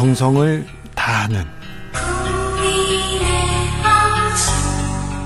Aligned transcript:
정성을 0.00 0.66
다하는 0.94 1.46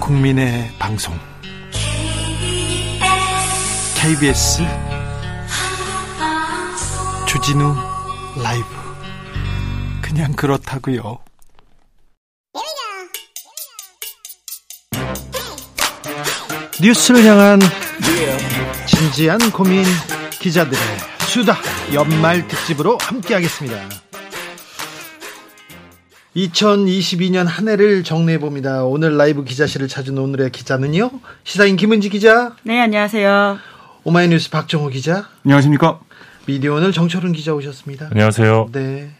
국민의 0.00 0.69
방송 0.80 1.16
KBS 3.95 4.64
주진우 7.28 7.76
라이브 8.42 8.67
그냥 10.03 10.32
그렇다고요. 10.32 11.21
뉴스를 16.82 17.24
향한 17.24 17.60
진지한 18.86 19.38
고민 19.52 19.84
기자들의 20.41 20.82
수다 21.28 21.56
연말 21.92 22.48
특집으로 22.48 22.98
함께하겠습니다. 23.00 24.03
2022년 26.37 27.45
한 27.47 27.69
해를 27.69 28.02
정리해 28.02 28.38
봅니다. 28.38 28.84
오늘 28.84 29.16
라이브 29.16 29.45
기자실을 29.45 29.87
찾은 29.88 30.19
오늘의 30.19 30.51
기자는요. 30.51 31.10
시사인 31.45 31.77
김은지 31.77 32.09
기자. 32.09 32.57
네, 32.65 32.80
안녕하세요. 32.80 33.59
오마이뉴스 34.02 34.51
박정호 34.51 34.88
기자. 34.88 35.29
안녕하십니까? 35.45 36.01
미디어 36.47 36.74
오늘 36.74 36.93
정철은 36.93 37.33
기자 37.33 37.55
오셨습니다. 37.55 38.09
안녕하세요. 38.10 38.69
네. 38.73 39.10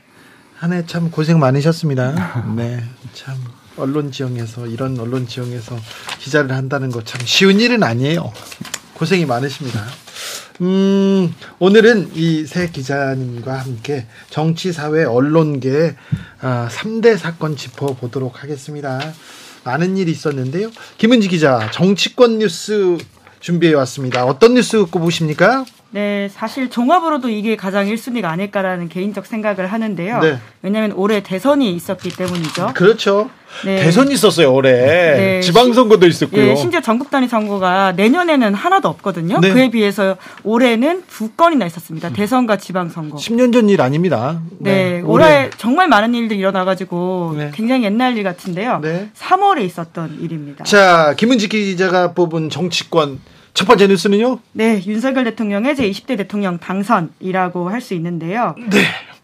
한 0.59 0.73
해 0.73 0.83
참 0.87 1.11
고생 1.11 1.39
많으셨습니다. 1.39 2.55
네. 2.57 2.83
참 3.13 3.37
언론 3.77 4.11
지형에서 4.11 4.67
이런 4.67 4.99
언론 4.99 5.27
지형에서 5.29 5.77
기자를 6.21 6.53
한다는 6.53 6.91
거 6.91 7.03
참 7.05 7.21
쉬운 7.25 7.61
일은 7.61 7.83
아니에요. 7.83 8.33
고생이 8.95 9.25
많으십니다. 9.27 9.81
음, 10.61 11.35
오늘은 11.59 12.13
이새 12.15 12.69
기자님과 12.71 13.59
함께 13.59 14.06
정치, 14.31 14.73
사회, 14.73 15.05
언론계 15.05 15.97
아, 16.41 16.69
3대 16.70 17.17
사건 17.17 17.56
짚어보도록 17.56 18.42
하겠습니다. 18.42 19.01
많은 19.65 19.97
일이 19.97 20.12
있었는데요. 20.12 20.70
김은지 20.98 21.28
기자, 21.28 21.70
정치권 21.73 22.39
뉴스 22.39 22.98
준비해 23.41 23.75
왔습니다. 23.75 24.25
어떤 24.25 24.55
뉴스 24.55 24.84
꼽으십니까? 24.84 25.65
네, 25.95 26.28
사실 26.28 26.70
종합으로도 26.70 27.28
이게 27.28 27.55
가장 27.55 27.87
1순위가 27.87 28.25
아닐까라는 28.25 28.89
개인적 28.89 29.27
생각을 29.27 29.69
하는데요. 29.69 30.19
네. 30.23 30.39
왜냐하면 30.61 30.91
올해 30.97 31.23
대선이 31.23 31.73
있었기 31.73 32.09
때문이죠. 32.17 32.73
그렇죠. 32.75 33.31
네. 33.64 33.77
대선이 33.77 34.12
있었어요 34.12 34.53
올해. 34.53 34.72
네. 34.72 35.41
지방선거도 35.41 36.09
있었고요. 36.09 36.47
네, 36.47 36.56
심지어 36.56 36.81
전국 36.81 37.11
단위 37.12 37.28
선거가 37.28 37.92
내년에는 37.92 38.55
하나도 38.55 38.89
없거든요. 38.89 39.39
네. 39.39 39.53
그에 39.53 39.70
비해서 39.70 40.17
올해는 40.42 41.05
두 41.09 41.31
건이나 41.31 41.65
있었습니다. 41.67 42.11
대선과 42.11 42.56
지방선거. 42.56 43.17
10년 43.19 43.53
전 43.53 43.69
일 43.69 43.81
아닙니다. 43.81 44.41
네, 44.59 44.95
네. 44.95 45.00
올해, 45.03 45.27
올해 45.27 45.50
정말 45.59 45.87
많은 45.87 46.12
일들이 46.12 46.41
일어나가지고 46.41 47.34
네. 47.39 47.50
굉장히 47.55 47.84
옛날 47.84 48.17
일 48.17 48.25
같은데요. 48.25 48.83
3월에 49.17 49.62
있었던 49.65 50.19
일입니다. 50.20 50.65
자, 50.65 51.15
김은지 51.17 51.48
기자가 51.48 52.15
뽑은 52.15 52.50
정치권 52.50 53.20
첫 53.55 53.66
번째 53.66 53.86
뉴스는요? 53.86 54.41
네, 54.52 54.83
윤석열 54.84 55.24
대통령의 55.24 55.74
제20대 55.77 56.16
대통령 56.16 56.58
당선이라고 56.58 57.70
할 57.70 57.80
수 57.80 57.94
있는데요. 57.94 58.55
네. 58.58 58.80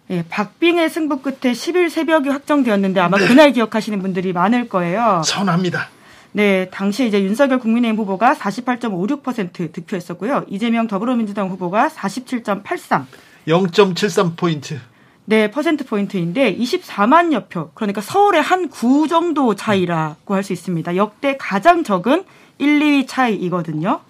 네, 0.09 0.25
박빙의 0.29 0.89
승부 0.91 1.21
끝에 1.21 1.53
10일 1.53 1.89
새벽이 1.91 2.29
확정되었는데 2.29 3.01
아마 3.01 3.19
네. 3.19 3.27
그날 3.27 3.53
기억하시는 3.53 4.01
분들이 4.01 4.33
많을 4.33 4.69
거예요. 4.69 5.23
선합니다. 5.25 5.89
네, 6.33 6.69
당시 6.71 7.07
이제 7.09 7.23
윤석열 7.23 7.59
국민의힘 7.59 7.99
후보가 7.99 8.35
48.56% 8.35 9.73
득표했었고요. 9.73 10.45
이재명 10.49 10.87
더불어민주당 10.87 11.49
후보가 11.49 11.89
47.83. 11.89 13.05
0.73포인트. 13.49 14.79
네, 15.25 15.51
퍼센트 15.51 15.85
포인트인데 15.85 16.57
24만 16.57 17.33
여 17.33 17.47
표. 17.47 17.71
그러니까 17.75 18.01
서울의 18.01 18.43
한 18.43 18.69
구 18.69 19.09
정도 19.09 19.55
차이라고 19.55 20.35
할 20.35 20.43
수 20.45 20.53
있습니다. 20.53 20.95
역대 20.97 21.37
가장 21.37 21.83
적은 21.85 22.25
1, 22.59 22.81
2위 22.81 23.07
차이이거든요. 23.09 24.01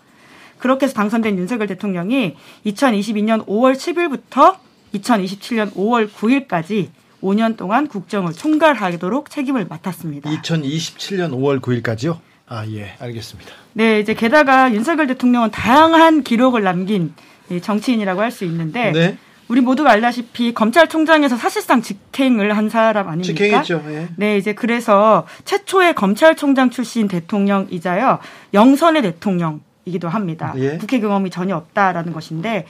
그렇게 0.61 0.85
해서 0.85 0.95
당선된 0.95 1.39
윤석열 1.39 1.67
대통령이 1.67 2.37
2022년 2.67 3.45
5월 3.47 3.75
10일부터 3.75 4.57
2027년 4.95 5.73
5월 5.75 6.11
9일까지 6.11 6.89
5년 7.23 7.57
동안 7.57 7.87
국정을 7.87 8.33
총괄하도록 8.33 9.29
책임을 9.31 9.67
맡았습니다. 9.69 10.31
2027년 10.31 11.31
5월 11.33 11.61
9일까지요? 11.61 12.19
아, 12.47 12.67
예, 12.69 12.93
알겠습니다. 12.99 13.51
네, 13.75 14.01
이제 14.01 14.15
게다가 14.15 14.73
윤석열 14.73 15.07
대통령은 15.07 15.51
다양한 15.51 16.23
기록을 16.23 16.63
남긴 16.63 17.15
정치인이라고 17.63 18.21
할 18.21 18.31
수 18.31 18.45
있는데 18.45 18.93
네. 18.93 19.19
우리 19.49 19.61
모두가 19.61 19.91
알다시피 19.91 20.55
검찰총장에서 20.55 21.37
사실상 21.37 21.83
직행을 21.83 22.57
한 22.57 22.69
사람 22.69 23.09
아닙니까? 23.09 23.35
직행했죠. 23.35 23.83
예. 23.89 24.09
네, 24.17 24.37
이제 24.39 24.53
그래서 24.55 25.27
최초의 25.45 25.95
검찰총장 25.95 26.71
출신 26.71 27.09
대통령이자요 27.09 28.21
영선의 28.55 29.03
대통령 29.03 29.61
이기도 29.85 30.09
합니다. 30.09 30.53
예. 30.57 30.79
국회 30.79 31.01
경험이 31.01 31.31
전혀 31.31 31.57
없다라는 31.57 32.13
것인데 32.13 32.67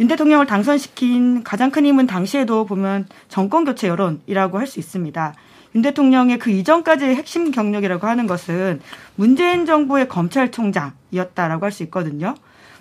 윤 0.00 0.08
대통령을 0.08 0.46
당선시킨 0.46 1.42
가장 1.42 1.70
큰 1.70 1.84
힘은 1.84 2.06
당시에도 2.06 2.64
보면 2.66 3.06
정권 3.28 3.64
교체 3.64 3.88
여론이라고 3.88 4.58
할 4.58 4.66
수 4.66 4.78
있습니다. 4.78 5.34
윤 5.74 5.82
대통령의 5.82 6.38
그 6.38 6.50
이전까지의 6.50 7.16
핵심 7.16 7.50
경력이라고 7.50 8.06
하는 8.06 8.26
것은 8.26 8.80
문재인 9.16 9.66
정부의 9.66 10.08
검찰총장이었다라고 10.08 11.64
할 11.64 11.72
수 11.72 11.82
있거든요. 11.84 12.34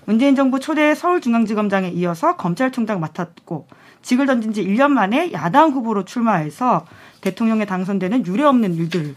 문재인 0.06 0.36
정부 0.36 0.60
초대 0.60 0.96
서울중앙지검장에 0.96 1.90
이어서 1.90 2.38
검찰총장 2.38 3.00
맡았고 3.02 3.68
직을 4.04 4.26
던진 4.26 4.54
지 4.54 4.64
1년 4.64 4.90
만에 4.92 5.34
야당 5.34 5.72
후보로 5.72 6.06
출마해서 6.06 6.86
대통령에 7.20 7.66
당선되는 7.66 8.26
유례 8.26 8.44
없는 8.44 8.76
일들 8.76 9.16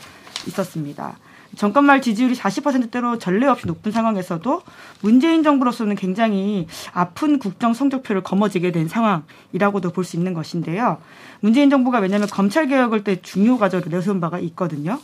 있었습니다. 0.48 1.16
정권 1.56 1.84
말 1.84 2.00
지지율이 2.00 2.34
40%대로 2.34 3.18
전례 3.18 3.46
없이 3.46 3.66
높은 3.66 3.90
상황에서도 3.92 4.62
문재인 5.00 5.42
정부로서는 5.42 5.96
굉장히 5.96 6.66
아픈 6.92 7.38
국정 7.38 7.74
성적표를 7.74 8.22
거머쥐게 8.22 8.72
된 8.72 8.88
상황이라고도 8.88 9.90
볼 9.90 10.04
수 10.04 10.16
있는 10.16 10.32
것인데요. 10.34 10.98
문재인 11.40 11.70
정부가 11.70 11.98
왜냐하면 11.98 12.28
검찰 12.28 12.66
개혁을 12.66 13.04
때 13.04 13.20
중요 13.20 13.58
과제로 13.58 13.84
내세운 13.88 14.20
바가 14.20 14.38
있거든요. 14.40 14.98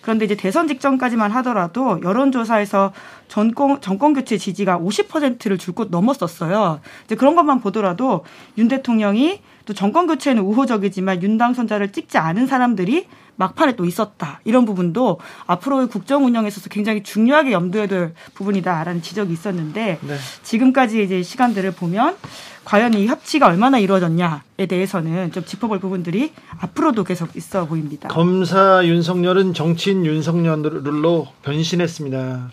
그런데 0.00 0.24
이제 0.24 0.34
대선 0.34 0.66
직전까지만 0.66 1.30
하더라도 1.32 2.00
여론조사에서 2.02 2.92
전권, 3.28 3.80
정권 3.80 4.14
교체 4.14 4.38
지지가 4.38 4.78
50%를 4.78 5.58
줄곧 5.58 5.88
넘었었어요. 5.90 6.80
이제 7.04 7.14
그런 7.14 7.36
것만 7.36 7.60
보더라도 7.60 8.24
윤 8.56 8.68
대통령이 8.68 9.42
또 9.70 9.74
정권 9.74 10.08
교체는 10.08 10.42
우호적이지만 10.42 11.22
윤 11.22 11.38
당 11.40 11.54
선자를 11.54 11.92
찍지 11.92 12.18
않은 12.18 12.46
사람들이 12.48 13.06
막판에 13.36 13.76
또 13.76 13.86
있었다. 13.86 14.40
이런 14.44 14.66
부분도 14.66 15.18
앞으로의 15.46 15.86
국정 15.86 16.26
운영에 16.26 16.48
있어서 16.48 16.68
굉장히 16.68 17.02
중요하게 17.02 17.52
염두에 17.52 17.86
둘 17.86 18.12
부분이다라는 18.34 19.00
지적이 19.00 19.32
있었는데 19.32 19.98
네. 20.02 20.16
지금까지 20.42 21.02
이제 21.04 21.22
시간들을 21.22 21.70
보면 21.70 22.16
과연 22.64 22.92
이 22.94 23.06
협치가 23.06 23.46
얼마나 23.46 23.78
이루어졌냐에 23.78 24.66
대해서는 24.68 25.32
좀 25.32 25.44
짚어볼 25.44 25.78
부분들이 25.78 26.32
앞으로도 26.58 27.04
계속 27.04 27.34
있어 27.36 27.64
보입니다. 27.66 28.08
검사 28.08 28.84
윤석열은 28.84 29.54
정치인 29.54 30.04
윤석열로 30.04 31.28
변신했습니다. 31.42 32.50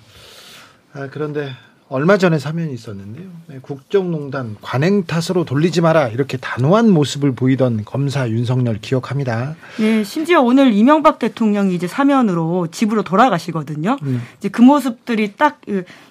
아, 0.93 1.09
그런데 1.11 1.51
얼마 1.89 2.17
전에 2.17 2.37
사면이 2.37 2.73
있었는데요. 2.73 3.25
네, 3.47 3.59
국정농단 3.61 4.57
관행 4.61 5.05
탓으로 5.05 5.45
돌리지 5.45 5.81
마라 5.81 6.09
이렇게 6.09 6.37
단호한 6.37 6.89
모습을 6.89 7.33
보이던 7.33 7.85
검사 7.85 8.29
윤석열 8.29 8.79
기억합니다. 8.81 9.55
네, 9.79 10.03
심지어 10.03 10.41
오늘 10.41 10.73
이명박 10.73 11.17
대통령이 11.19 11.73
이제 11.73 11.87
사면으로 11.87 12.67
집으로 12.71 13.03
돌아가시거든요. 13.03 13.97
음. 14.03 14.21
이제 14.37 14.49
그 14.49 14.61
모습들이 14.61 15.33
딱 15.37 15.59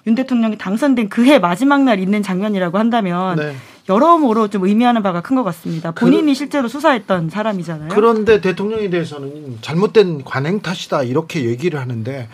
윤 0.07 0.15
대통령이 0.15 0.57
당선된 0.57 1.09
그해 1.09 1.37
마지막 1.37 1.83
날 1.83 1.99
있는 1.99 2.23
장면이라고 2.23 2.77
한다면 2.77 3.35
네. 3.35 3.55
여러모로 3.89 4.47
좀 4.49 4.65
의미하는 4.65 5.03
바가 5.03 5.21
큰 5.21 5.35
것 5.35 5.43
같습니다. 5.43 5.91
본인이 5.91 6.31
그, 6.31 6.33
실제로 6.33 6.67
수사했던 6.67 7.29
사람이잖아요. 7.29 7.89
그런데 7.91 8.41
대통령에 8.41 8.89
대해서는 8.89 9.57
잘못된 9.61 10.23
관행 10.23 10.61
탓이다 10.61 11.03
이렇게 11.03 11.43
얘기를 11.45 11.79
하는데 11.79 12.29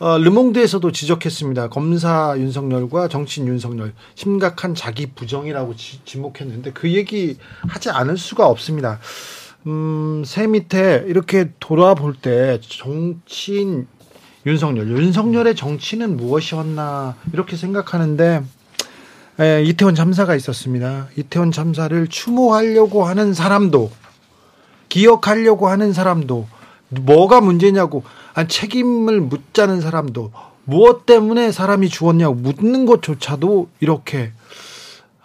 어, 0.00 0.16
르몽드에서도 0.16 0.92
지적했습니다. 0.92 1.70
검사 1.70 2.34
윤석열과 2.36 3.08
정치인 3.08 3.48
윤석열 3.48 3.92
심각한 4.14 4.74
자기 4.74 5.06
부정이라고 5.06 5.74
지, 5.74 6.00
지목했는데 6.04 6.72
그 6.72 6.92
얘기 6.92 7.36
하지 7.66 7.90
않을 7.90 8.16
수가 8.16 8.46
없습니다. 8.46 9.00
음, 9.66 10.22
새 10.24 10.46
밑에 10.46 11.04
이렇게 11.08 11.50
돌아볼 11.58 12.14
때 12.14 12.60
정치인 12.62 13.88
윤석열, 14.46 14.88
윤석열의 14.88 15.56
정치는 15.56 16.16
무엇이었나 16.16 17.16
이렇게 17.32 17.56
생각하는데 17.56 18.44
에, 19.40 19.64
이태원 19.64 19.96
참사가 19.96 20.36
있었습니다. 20.36 21.08
이태원 21.16 21.50
참사를 21.50 22.06
추모하려고 22.06 23.04
하는 23.04 23.34
사람도 23.34 23.90
기억하려고 24.88 25.68
하는 25.68 25.92
사람도 25.92 26.46
뭐가 26.88 27.40
문제냐고 27.40 28.02
아니, 28.34 28.48
책임을 28.48 29.20
묻자는 29.20 29.80
사람도 29.80 30.32
무엇 30.64 31.06
때문에 31.06 31.52
사람이 31.52 31.88
죽었냐고 31.88 32.34
묻는 32.34 32.86
것조차도 32.86 33.68
이렇게 33.80 34.32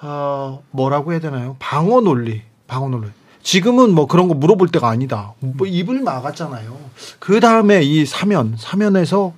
어, 0.02 0.62
뭐라고 0.72 1.12
해야 1.12 1.20
되나요? 1.20 1.56
방어 1.60 2.02
논리, 2.02 2.42
방어 2.68 2.90
논리. 2.90 3.08
지금은 3.42 3.94
뭐 3.94 4.08
그런 4.08 4.28
거 4.28 4.34
물어볼 4.34 4.70
때가 4.70 4.90
아니다. 4.90 5.34
뭐 5.40 5.68
입을 5.68 6.02
막았잖아요. 6.02 6.78
그 7.20 7.40
다음에 7.40 7.82
이 7.82 8.06
사면, 8.06 8.56
사면에서 8.58 9.34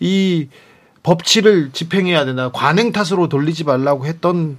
이 0.00 0.48
법치를 1.02 1.70
집행해야 1.72 2.24
된다. 2.24 2.50
관행 2.52 2.92
탓으로 2.92 3.28
돌리지 3.28 3.64
말라고 3.64 4.06
했던 4.06 4.58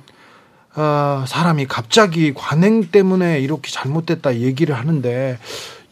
어, 0.75 1.23
사람이 1.27 1.67
갑자기 1.67 2.33
관행 2.33 2.89
때문에 2.89 3.39
이렇게 3.39 3.69
잘못됐다 3.71 4.37
얘기를 4.37 4.75
하는데 4.75 5.37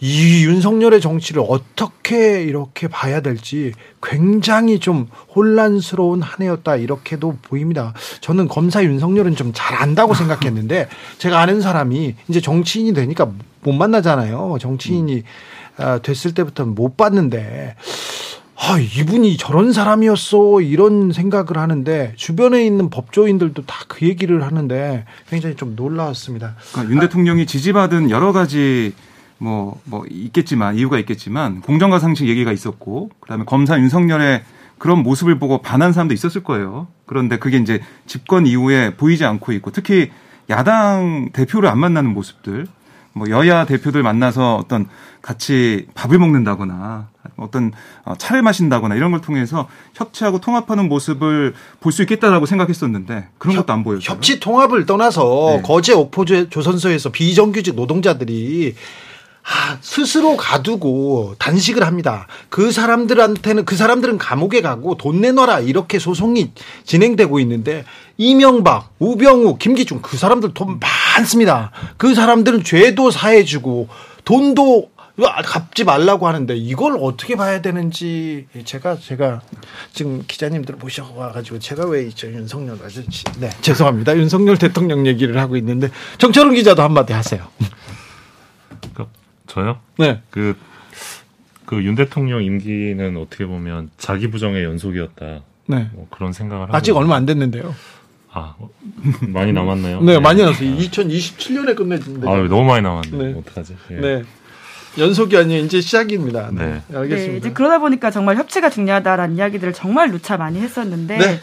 이 0.04 0.44
윤석열의 0.46 1.00
정치를 1.00 1.44
어떻게 1.48 2.42
이렇게 2.44 2.88
봐야 2.88 3.22
될지 3.22 3.72
굉장히 4.02 4.80
좀 4.80 5.08
혼란스러운 5.36 6.24
한 6.24 6.42
해였다 6.42 6.76
이렇게도 6.78 7.38
보입니다. 7.44 7.94
저는 8.20 8.48
검사 8.48 8.84
윤석열은 8.84 9.36
좀 9.36 9.52
잘 9.54 9.76
안다고 9.76 10.14
생각했는데 10.16 10.88
제가 11.20 11.40
아는 11.40 11.62
사람이 11.62 12.16
이제 12.30 12.42
정치인이 12.42 12.94
되니까 12.94 13.32
못 13.62 13.74
만나잖아요. 13.74 14.58
정치인이 14.60 15.24
아, 15.78 16.00
됐을 16.00 16.34
때부터는 16.34 16.74
못 16.74 16.98
봤는데 16.98 17.76
아, 18.56 18.78
이분이 18.80 19.38
저런 19.38 19.74
사람이었어. 19.74 20.62
이런 20.62 21.12
생각을 21.12 21.58
하는데, 21.58 22.14
주변에 22.16 22.64
있는 22.64 22.92
법조인들도 22.92 23.66
다 23.66 23.86
그 23.88 24.06
얘기를 24.06 24.44
하는데, 24.44 25.06
굉장히 25.28 25.56
좀 25.56 25.76
놀라웠습니다. 25.76 26.56
그러니까 26.72 26.94
윤 26.94 27.00
대통령이 27.00 27.48
지지받은 27.48 28.12
여러 28.12 28.32
가지 28.32 28.94
뭐, 29.42 29.82
뭐, 29.86 30.06
있겠지만, 30.08 30.76
이유가 30.76 31.00
있겠지만, 31.00 31.62
공정과 31.62 31.98
상식 31.98 32.28
얘기가 32.28 32.52
있었고, 32.52 33.10
그 33.20 33.28
다음에 33.28 33.44
검사 33.44 33.80
윤석열의 33.80 34.44
그런 34.78 35.02
모습을 35.02 35.40
보고 35.40 35.64
반한 35.64 35.94
사람도 35.94 36.14
있었을 36.14 36.44
거예요. 36.44 36.88
그런데 37.08 37.40
그게 37.40 37.58
이제 37.58 37.82
집권 38.06 38.46
이후에 38.46 38.96
보이지 38.98 39.26
않고 39.26 39.52
있고, 39.54 39.72
특히 39.72 40.12
야당 40.52 41.30
대표를 41.34 41.70
안 41.70 41.80
만나는 41.80 42.14
모습들, 42.14 42.68
뭐 43.14 43.30
여야 43.30 43.66
대표들 43.66 44.04
만나서 44.04 44.58
어떤 44.58 44.88
같이 45.22 45.88
밥을 45.96 46.18
먹는다거나 46.18 47.10
어떤 47.36 47.74
어, 48.06 48.14
차를 48.18 48.42
마신다거나 48.42 48.96
이런 48.96 49.12
걸 49.12 49.20
통해서 49.22 49.68
협치하고 49.96 50.40
통합하는 50.40 50.88
모습을 50.88 51.54
볼 51.82 51.92
수 51.92 52.04
있겠다라고 52.04 52.46
생각했었는데 52.46 53.28
그런 53.38 53.56
협, 53.56 53.66
것도 53.66 53.74
안 53.74 53.84
보여요. 53.84 54.00
협치 54.02 54.40
통합을 54.40 54.86
떠나서 54.86 55.56
네. 55.58 55.62
거제 55.62 55.94
옥포 55.94 56.24
조선소에서 56.24 57.10
비정규직 57.12 57.76
노동자들이 57.76 58.76
아, 59.44 59.78
스스로 59.82 60.38
가두고 60.38 61.36
단식을 61.40 61.84
합니다. 61.84 62.28
그 62.50 62.72
사람들한테는 62.72 63.66
그 63.66 63.76
사람들은 63.76 64.18
감옥에 64.18 64.62
가고 64.62 64.96
돈 64.98 65.22
내놔라 65.22 65.62
이렇게 65.62 66.00
소송이 66.00 66.52
진행되고 66.86 67.40
있는데 67.40 67.84
이명박, 68.18 68.94
우병우, 69.00 69.58
김기중 69.58 70.02
그 70.02 70.18
사람들 70.18 70.54
돈 70.54 70.80
많습니다. 70.80 71.72
그 71.98 72.14
사람들은 72.14 72.64
죄도 72.64 73.10
사해주고 73.10 73.88
돈도 74.26 74.92
갚지 75.46 75.84
말라고 75.84 76.28
하는데 76.28 76.56
이걸 76.56 76.98
어떻게 77.00 77.36
봐야 77.36 77.62
되는지 77.62 78.48
제가 78.64 78.98
제가 78.98 79.42
지금 79.94 80.24
기자님들 80.28 80.76
모셔와가지고 80.76 81.60
제가 81.60 81.86
왜 81.86 82.04
있죠 82.08 82.28
윤석열 82.28 82.80
아저씨 82.84 83.24
네 83.40 83.50
죄송합니다 83.62 84.18
윤석열 84.18 84.58
대통령 84.58 85.06
얘기를 85.06 85.38
하고 85.38 85.58
있는데 85.58 85.90
정철은 86.18 86.54
기자도 86.54 86.82
한마디 86.82 87.14
하세요. 87.14 87.46
저요? 89.52 89.80
네. 89.98 90.22
그, 90.30 90.56
그 91.66 91.82
윤 91.84 91.96
대통령 91.96 92.44
임기는 92.44 93.18
어떻게 93.18 93.46
보면 93.46 93.90
자기 93.98 94.30
부정의 94.30 94.64
연속이었다. 94.64 95.42
네. 95.68 95.90
뭐 95.94 96.08
그런 96.10 96.32
생각을 96.34 96.64
하고. 96.64 96.76
아직 96.76 96.96
얼마 96.96 97.16
안 97.16 97.26
됐는데요. 97.26 97.74
아, 98.34 98.56
많이 99.28 99.52
남았나요? 99.52 100.02
네, 100.02 100.14
네. 100.14 100.20
많이 100.20 100.42
남았어요. 100.42 100.78
2027년에 100.78 101.76
끝내는데. 101.76 102.30
아, 102.30 102.36
너무 102.48 102.64
많이 102.64 102.82
남았네. 102.82 103.12
네. 103.12 103.40
어떡하지? 103.40 103.76
예. 103.92 103.96
네. 103.96 104.24
연속이 104.98 105.38
아니에요. 105.38 105.64
이제 105.64 105.80
시작입니다. 105.82 106.50
네. 106.52 106.82
네. 106.88 106.98
알겠습니다. 106.98 107.32
네, 107.32 107.38
이제 107.38 107.52
그러다 107.52 107.80
보니까 107.80 108.12
정말 108.12 108.38
협치가 108.38 108.70
중요하다라는 108.70 109.38
이야기들을 109.38 109.74
정말 109.74 110.12
누차 110.12 110.38
많이 110.38 110.60
했었는데 110.60 111.18
네. 111.18 111.40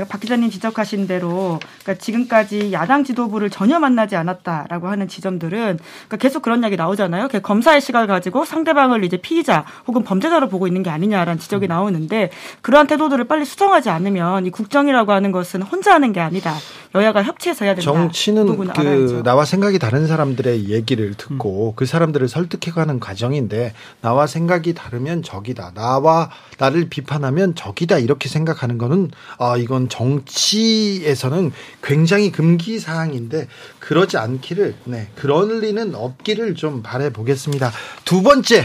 박 0.00 0.20
기자님 0.20 0.50
지적하신 0.50 1.06
대로 1.06 1.58
그러니까 1.82 2.02
지금까지 2.02 2.72
야당 2.72 3.04
지도부를 3.04 3.50
전혀 3.50 3.78
만나지 3.78 4.16
않았다라고 4.16 4.88
하는 4.88 5.08
지점들은 5.08 5.78
그러니까 5.78 6.16
계속 6.16 6.42
그런 6.42 6.62
이야기 6.62 6.76
나오잖아요. 6.76 7.28
검사의 7.42 7.80
시각을 7.80 8.06
가지고 8.06 8.44
상대방을 8.44 9.04
이제 9.04 9.16
피의자 9.16 9.64
혹은 9.86 10.04
범죄자로 10.04 10.48
보고 10.48 10.66
있는 10.66 10.82
게 10.82 10.90
아니냐라는 10.90 11.38
지적이 11.38 11.68
나오는데 11.68 12.30
그러한 12.60 12.86
태도들을 12.86 13.24
빨리 13.24 13.44
수정하지 13.44 13.90
않으면 13.90 14.46
이 14.46 14.50
국정이라고 14.50 15.12
하는 15.12 15.32
것은 15.32 15.62
혼자 15.62 15.94
하는 15.94 16.12
게 16.12 16.20
아니다. 16.20 16.54
여야가 16.94 17.22
협치해서 17.22 17.64
해야 17.64 17.74
된다. 17.74 17.90
정치는 17.90 18.46
그, 18.56 18.72
그 18.72 19.22
나와 19.24 19.44
생각이 19.44 19.78
다른 19.78 20.06
사람들의 20.06 20.68
얘기를 20.68 21.14
듣고 21.14 21.70
음. 21.70 21.72
그 21.74 21.86
사람들을 21.86 22.28
설득해가는 22.28 23.00
과정인데 23.00 23.72
나와 24.00 24.26
생각이 24.26 24.74
다르면 24.74 25.22
적이다. 25.22 25.72
나와 25.74 26.30
나를 26.58 26.88
비판하면 26.88 27.54
적이다 27.54 27.98
이렇게 27.98 28.28
생각하는 28.28 28.78
거는 28.78 29.10
아 29.38 29.56
이건 29.56 29.81
정치에서는 29.88 31.52
굉장히 31.82 32.30
금기 32.32 32.78
사항인데 32.78 33.48
그러지 33.78 34.16
않기를 34.18 34.74
네 34.84 35.08
그럴 35.14 35.60
리는 35.60 35.94
없기를 35.94 36.54
좀 36.54 36.82
바래 36.82 37.10
보겠습니다. 37.10 37.70
두 38.04 38.22
번째 38.22 38.64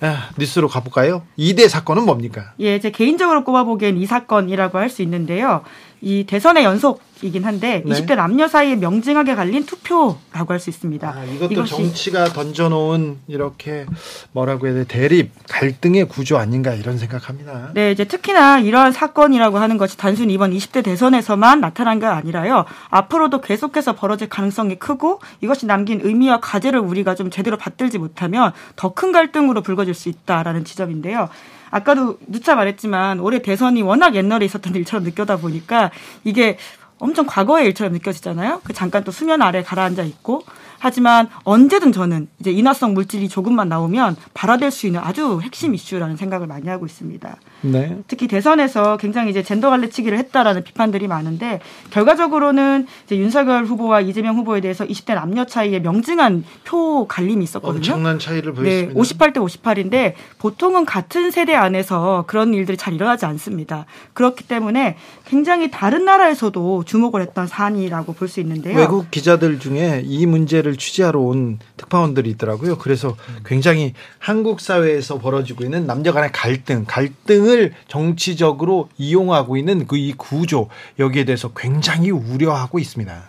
아, 0.00 0.30
뉴스로 0.38 0.68
가볼까요? 0.68 1.22
2대 1.38 1.68
사건은 1.68 2.04
뭡니까? 2.04 2.52
예, 2.58 2.78
제 2.78 2.90
개인적으로 2.90 3.42
꼽아보기엔 3.44 3.96
이 3.96 4.06
사건이라고 4.06 4.78
할 4.78 4.90
수 4.90 5.02
있는데요. 5.02 5.62
이 6.02 6.24
대선의 6.24 6.64
연속 6.64 7.00
이긴 7.24 7.44
한데 7.44 7.82
네. 7.86 7.94
20대 7.94 8.16
남녀 8.16 8.46
사이에 8.48 8.76
명징하게 8.76 9.34
갈린 9.34 9.64
투표라고 9.64 10.52
할 10.52 10.60
수 10.60 10.70
있습니다. 10.70 11.08
아, 11.08 11.24
이것도 11.24 11.64
정치가 11.64 12.24
던져놓은 12.26 13.18
이렇게 13.28 13.86
뭐라고 14.32 14.66
해야 14.66 14.74
돼 14.74 14.84
대립 14.84 15.30
갈등의 15.48 16.06
구조 16.08 16.38
아닌가 16.38 16.74
이런 16.74 16.96
생각합니다. 16.98 17.70
네, 17.74 17.90
이제 17.92 18.04
특히나 18.04 18.60
이러한 18.60 18.92
사건이라고 18.92 19.58
하는 19.58 19.76
것이 19.78 19.96
단순히 19.96 20.32
이번 20.34 20.52
20대 20.52 20.84
대선에서만 20.84 21.60
나타난 21.60 21.98
게 21.98 22.06
아니라요. 22.06 22.64
앞으로도 22.90 23.40
계속해서 23.40 23.94
벌어질 23.94 24.28
가능성이 24.28 24.76
크고 24.76 25.20
이것이 25.40 25.66
남긴 25.66 26.00
의미와 26.02 26.40
과제를 26.40 26.78
우리가 26.80 27.14
좀 27.14 27.30
제대로 27.30 27.56
받들지 27.56 27.98
못하면 27.98 28.52
더 28.76 28.94
큰 28.94 29.10
갈등으로 29.10 29.62
불거질 29.62 29.92
수 29.92 30.08
있다라는 30.08 30.64
지점인데요. 30.64 31.28
아까도 31.70 32.16
누차 32.28 32.54
말했지만 32.54 33.18
올해 33.18 33.42
대선이 33.42 33.82
워낙 33.82 34.14
옛날에 34.14 34.44
있었던 34.46 34.72
일처럼 34.76 35.02
느껴다 35.02 35.38
보니까 35.38 35.90
이게 36.22 36.56
엄청 37.04 37.26
과거의 37.26 37.66
일처럼 37.66 37.92
느껴지잖아요. 37.92 38.62
그 38.64 38.72
잠깐 38.72 39.04
또 39.04 39.12
수면 39.12 39.42
아래 39.42 39.62
가라앉아 39.62 40.04
있고 40.04 40.42
하지만 40.84 41.28
언제든 41.44 41.92
저는 41.92 42.28
이제 42.40 42.50
인화성 42.50 42.92
물질이 42.92 43.30
조금만 43.30 43.70
나오면 43.70 44.16
발화될 44.34 44.70
수 44.70 44.86
있는 44.86 45.00
아주 45.02 45.40
핵심 45.42 45.74
이슈라는 45.74 46.18
생각을 46.18 46.46
많이 46.46 46.68
하고 46.68 46.84
있습니다. 46.84 47.36
네. 47.62 47.96
특히 48.06 48.28
대선에서 48.28 48.98
굉장히 48.98 49.30
이제 49.30 49.42
젠더 49.42 49.70
갈래치기를 49.70 50.18
했다라는 50.18 50.62
비판들이 50.62 51.08
많은데 51.08 51.60
결과적으로는 51.88 52.86
이제 53.06 53.16
윤석열 53.16 53.64
후보와 53.64 54.02
이재명 54.02 54.36
후보에 54.36 54.60
대해서 54.60 54.84
20대 54.84 55.14
남녀 55.14 55.46
차이에 55.46 55.80
명징한 55.80 56.44
표 56.64 57.06
갈림이 57.08 57.42
있었거든요. 57.44 57.78
엄청난 57.78 58.18
차이를 58.18 58.52
보였습니다. 58.52 58.92
네, 58.92 59.00
58대 59.00 59.36
58인데 59.36 60.12
보통은 60.38 60.84
같은 60.84 61.30
세대 61.30 61.54
안에서 61.54 62.24
그런 62.26 62.52
일들이 62.52 62.76
잘 62.76 62.92
일어나지 62.92 63.24
않습니다. 63.24 63.86
그렇기 64.12 64.44
때문에 64.44 64.98
굉장히 65.24 65.70
다른 65.70 66.04
나라에서도 66.04 66.84
주목을 66.84 67.22
했던 67.22 67.46
사안이라고 67.46 68.12
볼 68.12 68.28
수 68.28 68.40
있는데요. 68.40 68.76
외국 68.76 69.10
기자들 69.10 69.58
중에 69.58 70.02
이 70.04 70.26
문제를 70.26 70.73
이슈를 70.74 70.76
취재하러 70.76 71.20
온 71.20 71.58
특파원들이 71.76 72.30
있더라고요. 72.30 72.76
그래서 72.78 73.16
굉장히 73.44 73.94
한국 74.18 74.60
사회에서 74.60 75.18
벌어지고 75.18 75.64
있는 75.64 75.86
남녀 75.86 76.12
간의 76.12 76.30
갈등, 76.32 76.84
갈등을 76.86 77.72
정치적으로 77.88 78.88
이용하고 78.98 79.56
있는 79.56 79.86
그 79.86 79.94
이 79.94 80.12
구조 80.12 80.68
여기에 80.98 81.24
대해서 81.24 81.52
굉장히 81.54 82.10
우려하고 82.10 82.78
있습니다. 82.78 83.22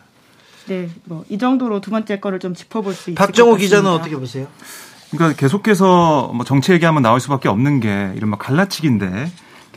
네, 0.68 0.90
뭐 1.06 1.24
이 1.30 1.38
정도로 1.38 1.80
두 1.80 1.92
번째 1.92 2.20
거를 2.20 2.40
좀 2.40 2.54
짚어볼 2.54 2.94
수 2.94 3.12
있을 3.12 3.16
박정호 3.16 3.56
기자는 3.56 3.90
어떻게 3.90 4.18
보세요? 4.18 4.48
그러니까 5.12 5.40
계속해서 5.40 6.32
뭐 6.34 6.44
정치 6.44 6.74
얘기하면 6.74 7.04
나올 7.04 7.20
수밖에 7.20 7.48
없는 7.48 7.80
게 7.80 8.12
이른바 8.16 8.38
갈라치기인데 8.38 9.32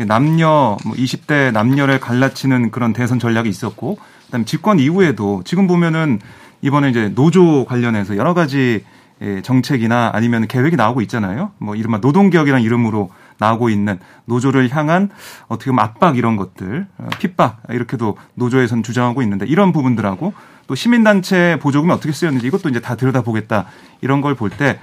남녀 0.07 0.77
뭐 0.85 0.95
20대 0.97 1.53
남녀를 1.53 2.01
갈라치는 2.01 2.71
그런 2.71 2.93
대선 2.93 3.19
전략이 3.19 3.49
있었고 3.49 3.99
그다음에 4.27 4.45
집권 4.45 4.79
이후에도 4.79 5.43
지금 5.45 5.67
보면은 5.67 6.21
이번에 6.63 6.91
이제 6.91 7.09
노조 7.15 7.65
관련해서 7.65 8.17
여러 8.17 8.35
가지 8.35 8.85
예, 9.21 9.43
정책이나 9.43 10.13
아니면 10.15 10.47
계획이 10.47 10.77
나오고 10.77 11.01
있잖아요. 11.03 11.51
뭐 11.59 11.75
이른바 11.75 11.99
노동개혁이라는 11.99 12.65
이름으로 12.65 13.11
나오고 13.39 13.69
있는 13.69 13.99
노조를 14.27 14.69
향한 14.71 15.11
어떻게 15.49 15.73
보면 15.73 15.85
압박 15.85 16.17
이런 16.17 16.37
것들, 16.37 16.87
어, 16.99 17.09
핍박 17.19 17.63
이렇게도 17.69 18.17
노조에선 18.35 18.85
주장하고 18.85 19.23
있는데 19.23 19.45
이런 19.47 19.73
부분들하고 19.73 20.35
또 20.69 20.75
시민단체 20.77 21.59
보조금이 21.61 21.93
어떻게 21.93 22.13
쓰였는지 22.13 22.47
이것도 22.47 22.69
이제 22.69 22.79
다 22.79 22.95
들여다보겠다 22.95 23.65
이런 24.03 24.21
걸 24.21 24.37
볼 24.37 24.51
때 24.51 24.79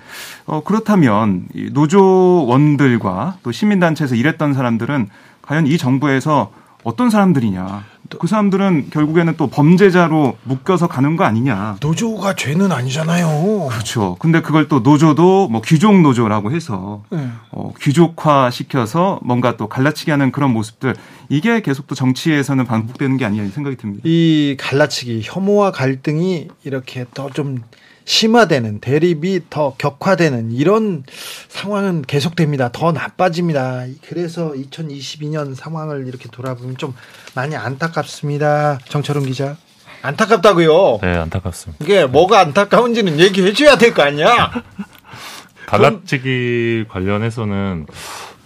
어, 0.45 0.61
그렇다면 0.65 1.47
노조원들과 1.71 3.37
또 3.41 3.51
시민단체에서 3.53 4.15
일했던 4.15 4.53
사람들은 4.53 5.07
과연 5.43 5.67
이 5.67 5.77
정부에서 5.77 6.51
어떤 6.85 7.09
사람들이냐. 7.09 7.83
그 8.19 8.27
사람들은 8.27 8.91
결국에는 8.91 9.33
또 9.37 9.47
범죄자로 9.47 10.37
묶여서 10.43 10.87
가는 10.87 11.15
거 11.15 11.23
아니냐. 11.23 11.77
노조가 11.81 12.35
죄는 12.35 12.71
아니잖아요. 12.71 13.69
그렇죠. 13.69 14.15
근데 14.19 14.41
그걸 14.41 14.67
또 14.67 14.81
노조도 14.81 15.49
뭐 15.49 15.61
귀족 15.65 15.99
노조라고 15.99 16.51
해서 16.51 17.03
네. 17.09 17.27
어, 17.49 17.73
귀족화 17.81 18.51
시켜서 18.51 19.19
뭔가 19.23 19.57
또 19.57 19.67
갈라치기 19.67 20.11
하는 20.11 20.31
그런 20.31 20.53
모습들 20.53 20.95
이게 21.27 21.63
계속 21.63 21.87
또 21.87 21.95
정치에서는 21.95 22.63
반복되는 22.65 23.17
게 23.17 23.25
아니냐 23.25 23.49
생각이 23.49 23.77
듭니다. 23.77 24.03
이 24.05 24.55
갈라치기 24.59 25.21
혐오와 25.23 25.71
갈등이 25.71 26.49
이렇게 26.63 27.05
더좀 27.15 27.63
심화되는 28.05 28.79
대립이 28.79 29.41
더 29.49 29.75
격화되는 29.77 30.51
이런 30.51 31.03
상황은 31.49 32.03
계속됩니다. 32.03 32.71
더 32.71 32.91
나빠집니다. 32.91 33.85
그래서 34.07 34.51
2022년 34.53 35.55
상황을 35.55 36.07
이렇게 36.07 36.29
돌아보면 36.31 36.77
좀 36.77 36.93
많이 37.33 37.55
안타깝습니다. 37.55 38.77
정철웅 38.87 39.25
기자. 39.25 39.57
안타깝다고요? 40.03 40.99
네, 41.01 41.15
안타깝습니다. 41.17 41.83
이게 41.83 42.05
뭐가 42.05 42.39
안타까운지는 42.41 43.19
얘기해 43.19 43.53
줘야 43.53 43.75
될 43.77 43.93
거 43.93 44.03
아니야? 44.03 44.51
갈라치기 45.65 46.85
관련해서는 46.89 47.87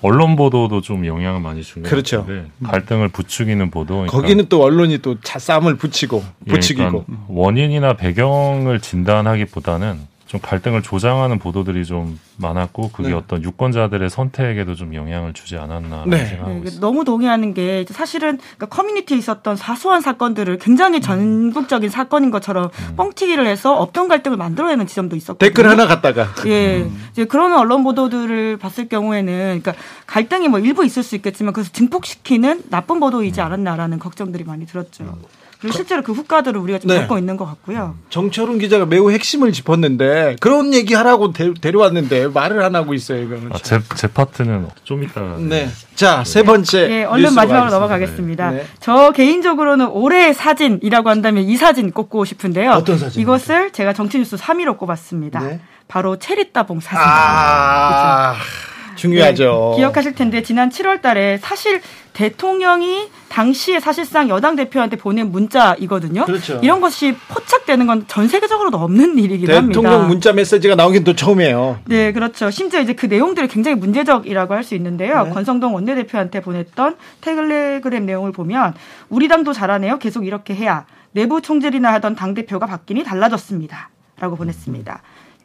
언론 0.01 0.35
보도도 0.35 0.81
좀 0.81 1.05
영향을 1.05 1.41
많이 1.41 1.63
주는 1.63 1.89
그렇죠. 1.89 2.25
갈등을 2.63 3.09
부추기는 3.09 3.69
보도. 3.71 3.95
그러니까 3.95 4.17
거기는 4.17 4.45
또 4.49 4.63
언론이 4.63 4.99
또 4.99 5.17
싸움을 5.23 5.75
붙이고 5.75 6.23
예, 6.47 6.51
부추기고 6.51 7.05
그러니까 7.05 7.25
원인이나 7.27 7.93
배경을 7.93 8.79
진단하기보다는 8.79 10.08
좀 10.29 10.39
갈등을 10.43 10.83
조장하는 10.83 11.39
보도들이 11.39 11.83
좀 11.85 12.19
많았고 12.37 12.91
그게 12.91 13.09
네. 13.09 13.15
어떤 13.15 13.41
유권자들의 13.41 14.11
선택에도 14.11 14.75
좀 14.75 14.93
영향을 14.93 15.33
주지 15.33 15.57
않았나 15.57 16.03
네. 16.05 16.23
생각하고 16.23 16.63
네, 16.65 16.79
너무 16.79 17.03
동의하는 17.03 17.55
게 17.55 17.83
사실은 17.89 18.37
그러니까 18.37 18.67
커뮤니티에 18.67 19.17
있었던 19.17 19.55
사소한 19.55 20.01
사건들을 20.01 20.59
굉장히 20.59 21.01
전국적인 21.01 21.89
사건인 21.89 22.29
것처럼 22.29 22.65
음. 22.65 22.95
뻥튀기를 22.95 23.47
해서 23.47 23.75
업종 23.75 24.07
갈등을 24.07 24.37
만들어내는 24.37 24.85
지점도 24.85 25.15
있었고 25.15 25.39
댓글 25.39 25.67
하나 25.67 25.87
갖다가 25.87 26.27
예 26.45 26.81
음. 26.81 27.07
이제 27.11 27.25
그런 27.25 27.57
언론 27.57 27.83
보도들을 27.83 28.57
봤을 28.57 28.87
경우에는 28.87 29.61
그러니까 29.63 29.73
갈등이 30.05 30.47
뭐 30.47 30.59
일부 30.59 30.85
있을 30.85 31.01
수 31.01 31.15
있겠지만 31.15 31.53
그것을 31.53 31.73
증폭시키는 31.73 32.65
나쁜 32.69 32.99
보도이지 32.99 33.41
음. 33.41 33.45
않았나라는 33.47 33.97
걱정들이 33.97 34.43
많이 34.43 34.67
들었죠. 34.67 35.05
음. 35.05 35.23
그리고 35.59 35.75
실제로 35.75 36.01
그 36.01 36.13
후과들을 36.13 36.59
우리가 36.61 36.79
좀 36.79 36.89
네. 36.89 37.01
겪고 37.01 37.17
있는 37.17 37.35
것 37.35 37.45
같고요. 37.45 37.97
정철훈 38.09 38.59
기자가 38.59 38.85
매우 38.85 39.11
핵심을 39.11 39.51
짚었는데 39.51 40.37
그런 40.39 40.73
얘기 40.73 40.93
하라고 40.93 41.33
데, 41.33 41.51
려왔는데 41.61 42.29
말을 42.29 42.61
안 42.61 42.75
하고 42.75 42.93
있어요. 42.93 43.21
이거는. 43.21 43.49
아, 43.51 43.57
제, 43.57 43.81
제 43.95 44.07
파트는 44.07 44.69
좀 44.85 45.03
이따. 45.03 45.21
네. 45.37 45.67
자, 45.95 46.23
세 46.23 46.43
번째. 46.43 46.87
네, 46.87 47.03
얼른 47.03 47.33
마지막으로 47.33 47.71
넘어가겠습니다. 47.71 48.51
네. 48.51 48.65
저 48.79 49.11
개인적으로는 49.11 49.87
올해의 49.87 50.33
사진이라고 50.33 51.09
한다면 51.09 51.43
이 51.43 51.57
사진 51.57 51.91
꼽고 51.91 52.23
싶은데요. 52.23 52.71
어떤 52.71 52.97
사진? 52.97 53.21
이것을 53.21 53.71
제가 53.71 53.91
정치뉴스 53.91 54.37
3위로 54.37 54.77
꼽았습니다. 54.77 55.41
네. 55.41 55.59
바로 55.89 56.17
체리 56.17 56.53
따봉 56.53 56.79
사진입니다. 56.79 57.11
아~ 57.11 58.33
그렇죠? 58.33 58.78
중요하죠. 58.99 59.71
네, 59.75 59.77
기억하실 59.77 60.13
텐데 60.15 60.43
지난 60.43 60.69
7월 60.69 61.01
달에 61.01 61.37
사실 61.37 61.81
대통령이 62.13 63.07
당시에 63.29 63.79
사실상 63.79 64.29
여당 64.29 64.55
대표한테 64.55 64.97
보낸 64.97 65.31
문자이거든요. 65.31 66.25
그렇죠. 66.25 66.59
이런 66.61 66.81
것이 66.81 67.15
포착되는 67.29 67.87
건 67.87 68.05
전 68.07 68.27
세계적으로도 68.27 68.77
없는 68.77 69.17
일이긴 69.17 69.49
합니다. 69.51 69.79
대통령 69.79 70.07
문자 70.07 70.33
메시지가 70.33 70.75
나오긴 70.75 71.03
또 71.03 71.15
처음이에요. 71.15 71.79
네, 71.85 72.11
그렇죠. 72.11 72.49
심지어 72.49 72.81
이제 72.81 72.93
그 72.93 73.05
내용들이 73.05 73.47
굉장히 73.47 73.77
문제적이라고 73.77 74.53
할 74.53 74.63
수 74.63 74.75
있는데요. 74.75 75.23
네. 75.23 75.29
권성동 75.31 75.73
원내대표한테 75.73 76.41
보냈던 76.41 76.97
텔레그램 77.21 78.05
내용을 78.05 78.31
보면 78.33 78.73
우리 79.09 79.27
당도 79.27 79.53
잘하네요. 79.53 79.99
계속 79.99 80.27
이렇게 80.27 80.53
해야 80.53 80.85
내부 81.11 81.41
총질이나 81.41 81.93
하던 81.93 82.15
당 82.15 82.33
대표가 82.33 82.65
바뀌니 82.65 83.03
달라졌습니다. 83.03 83.89
라고 84.19 84.35
보냈습니다. 84.35 85.01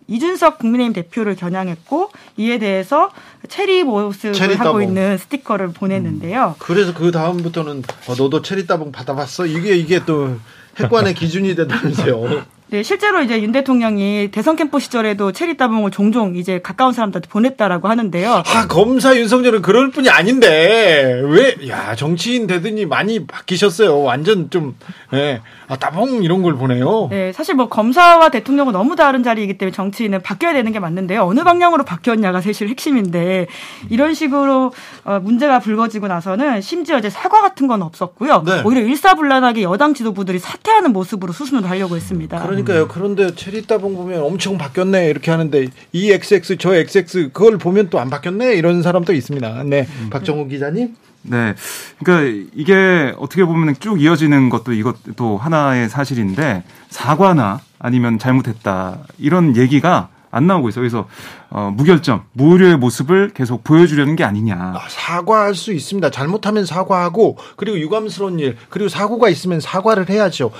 이준석 0.07 0.59
국민의힘 0.59 0.93
대표를 0.93 1.35
겨냥했고 1.35 2.11
이에 2.37 2.59
대해서 2.59 3.11
체리 3.49 3.85
모습을 3.85 4.35
체리 4.35 4.55
하고 4.55 4.83
있는 4.83 5.17
스티커를 5.19 5.73
보냈는데요. 5.73 6.55
음. 6.59 6.59
그래서 6.59 6.93
그 6.93 7.11
다음부터는 7.11 7.83
어, 8.09 8.15
너도 8.17 8.43
체리 8.43 8.67
따봉 8.67 8.93
받아봤어? 8.93 9.47
이게 9.47 9.77
이게 9.77 10.05
또 10.05 10.39
핵관의 10.79 11.15
기준이 11.15 11.55
된다면서요. 11.55 12.45
네, 12.68 12.83
실제로 12.83 13.21
이제 13.21 13.40
윤 13.42 13.52
대통령이 13.52 14.30
대선 14.33 14.56
캠프 14.56 14.80
시절에도 14.80 15.33
체리 15.33 15.56
따봉을 15.56 15.90
종종 15.90 16.35
이제 16.35 16.61
가까운 16.61 16.92
사람들한테 16.92 17.28
보냈다라고 17.28 17.88
하는데요. 17.88 18.42
아, 18.47 18.66
검사 18.68 19.14
윤석열은 19.14 19.61
그럴 19.62 19.90
뿐이 19.90 20.09
아닌데 20.09 21.21
왜 21.25 21.56
야, 21.68 21.94
정치인 21.94 22.47
되더니 22.47 22.87
많이 22.87 23.26
바뀌셨어요. 23.26 24.02
완전 24.02 24.49
좀 24.50 24.76
예. 25.12 25.40
아, 25.68 25.76
따봉 25.76 26.23
이런 26.23 26.42
걸 26.42 26.54
보내요. 26.54 27.09
네, 27.11 27.33
사실 27.33 27.54
뭐 27.54 27.68
검사와 27.68 28.30
대통령은 28.30 28.73
너무 28.73 28.97
다른 28.97 29.23
자리이기 29.23 29.59
때문에 29.59 29.73
정치인은 29.75 30.23
바뀌어야 30.23 30.54
되는 30.54 30.73
게 30.73 30.78
맞는데요. 30.80 31.23
어느 31.23 31.44
방향으로 31.44 31.85
바뀌었냐가 31.85 32.40
사실 32.40 32.68
핵심인데 32.68 33.47
이런 33.90 34.14
식으로 34.14 34.73
어, 35.04 35.21
문제가 35.21 35.61
불거지고 35.61 36.09
나서는 36.09 36.61
심지어 36.61 36.99
이제 36.99 37.11
사과 37.11 37.40
같은 37.42 37.66
건 37.66 37.83
없었고요. 37.83 38.42
네. 38.47 38.62
오히려 38.64 38.80
일사불란하게 38.83 39.62
여당 39.62 39.94
지도부들이 39.94 40.38
사퇴하는 40.38 40.92
모습으로 40.92 41.33
수순을 41.33 41.68
하려고 41.68 41.97
했습니다. 41.97 42.47
그 42.47 42.54
러니까요. 42.55 42.89
그런데 42.89 43.35
체리 43.35 43.67
따봉 43.67 43.95
보면 43.97 44.23
엄청 44.23 44.59
바뀌었네 44.59 45.09
이렇게 45.09 45.31
하는데 45.31 45.67
이 45.93 46.11
XX 46.13 46.57
저 46.59 46.75
XX 46.75 47.31
그걸 47.33 47.59
보면 47.59 47.91
또 47.91 47.99
안 47.99 48.11
바뀌었네 48.11 48.55
이런 48.55 48.83
사람도 48.83 49.13
있습니다. 49.13 49.63
네, 49.65 49.87
음. 50.03 50.11
박정우 50.11 50.49
기자님. 50.49 50.95
네. 51.23 51.55
그러니까 52.03 52.49
이게 52.55 53.15
어떻게 53.19 53.45
보면 53.45 53.77
쭉 53.81 54.01
이어지는 54.01 54.51
것도 54.51 54.73
이것도 54.75 55.39
하나의 55.39 55.89
사실인데 55.89 56.65
사과나 56.91 57.61
아니면 57.79 58.19
잘못했다 58.19 58.99
이런 59.19 59.57
얘기가 59.57 60.09
안 60.31 60.47
나오고 60.49 60.69
있어요. 60.69 60.83
그래서 60.83 61.07
어, 61.49 61.73
무결점, 61.75 62.25
무료의 62.33 62.77
모습을 62.77 63.31
계속 63.35 63.63
보여주려는 63.63 64.17
게 64.17 64.25
아니냐. 64.25 64.57
아, 64.57 64.81
사과할 64.89 65.55
수 65.55 65.73
있습니다. 65.73 66.11
잘못하면 66.11 66.67
사과하고 66.67 67.39
그리고 67.57 67.79
유감스러운 67.79 68.41
일 68.41 68.57
그리고 68.69 68.89
사고가 68.89 69.29
있으면 69.29 69.61
사과를 69.61 70.11
해야죠. 70.11 70.51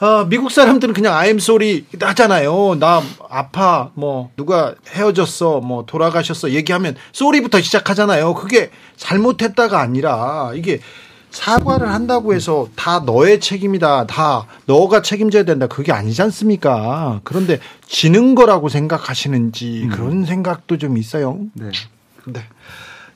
어, 0.00 0.24
미국 0.24 0.50
사람들은 0.50 0.94
그냥 0.94 1.14
I'm 1.14 1.36
sorry 1.36 1.84
하잖아요. 2.00 2.76
나 2.78 3.02
아파, 3.28 3.90
뭐, 3.94 4.30
누가 4.36 4.74
헤어졌어, 4.88 5.60
뭐, 5.60 5.84
돌아가셨어, 5.86 6.50
얘기하면 6.50 6.96
sorry부터 7.14 7.60
시작하잖아요. 7.60 8.34
그게 8.34 8.70
잘못했다가 8.96 9.80
아니라, 9.80 10.52
이게 10.54 10.80
사과를 11.30 11.88
한다고 11.88 12.32
해서 12.32 12.68
다 12.76 13.00
너의 13.00 13.40
책임이다. 13.40 14.06
다 14.06 14.46
너가 14.66 15.02
책임져야 15.02 15.42
된다. 15.44 15.66
그게 15.66 15.90
아니지 15.90 16.22
않습니까? 16.22 17.20
그런데 17.24 17.58
지는 17.86 18.36
거라고 18.36 18.68
생각하시는지 18.68 19.82
음. 19.84 19.88
그런 19.90 20.24
생각도 20.24 20.78
좀 20.78 20.96
있어요. 20.96 21.40
네. 21.54 21.70
네. 22.26 22.40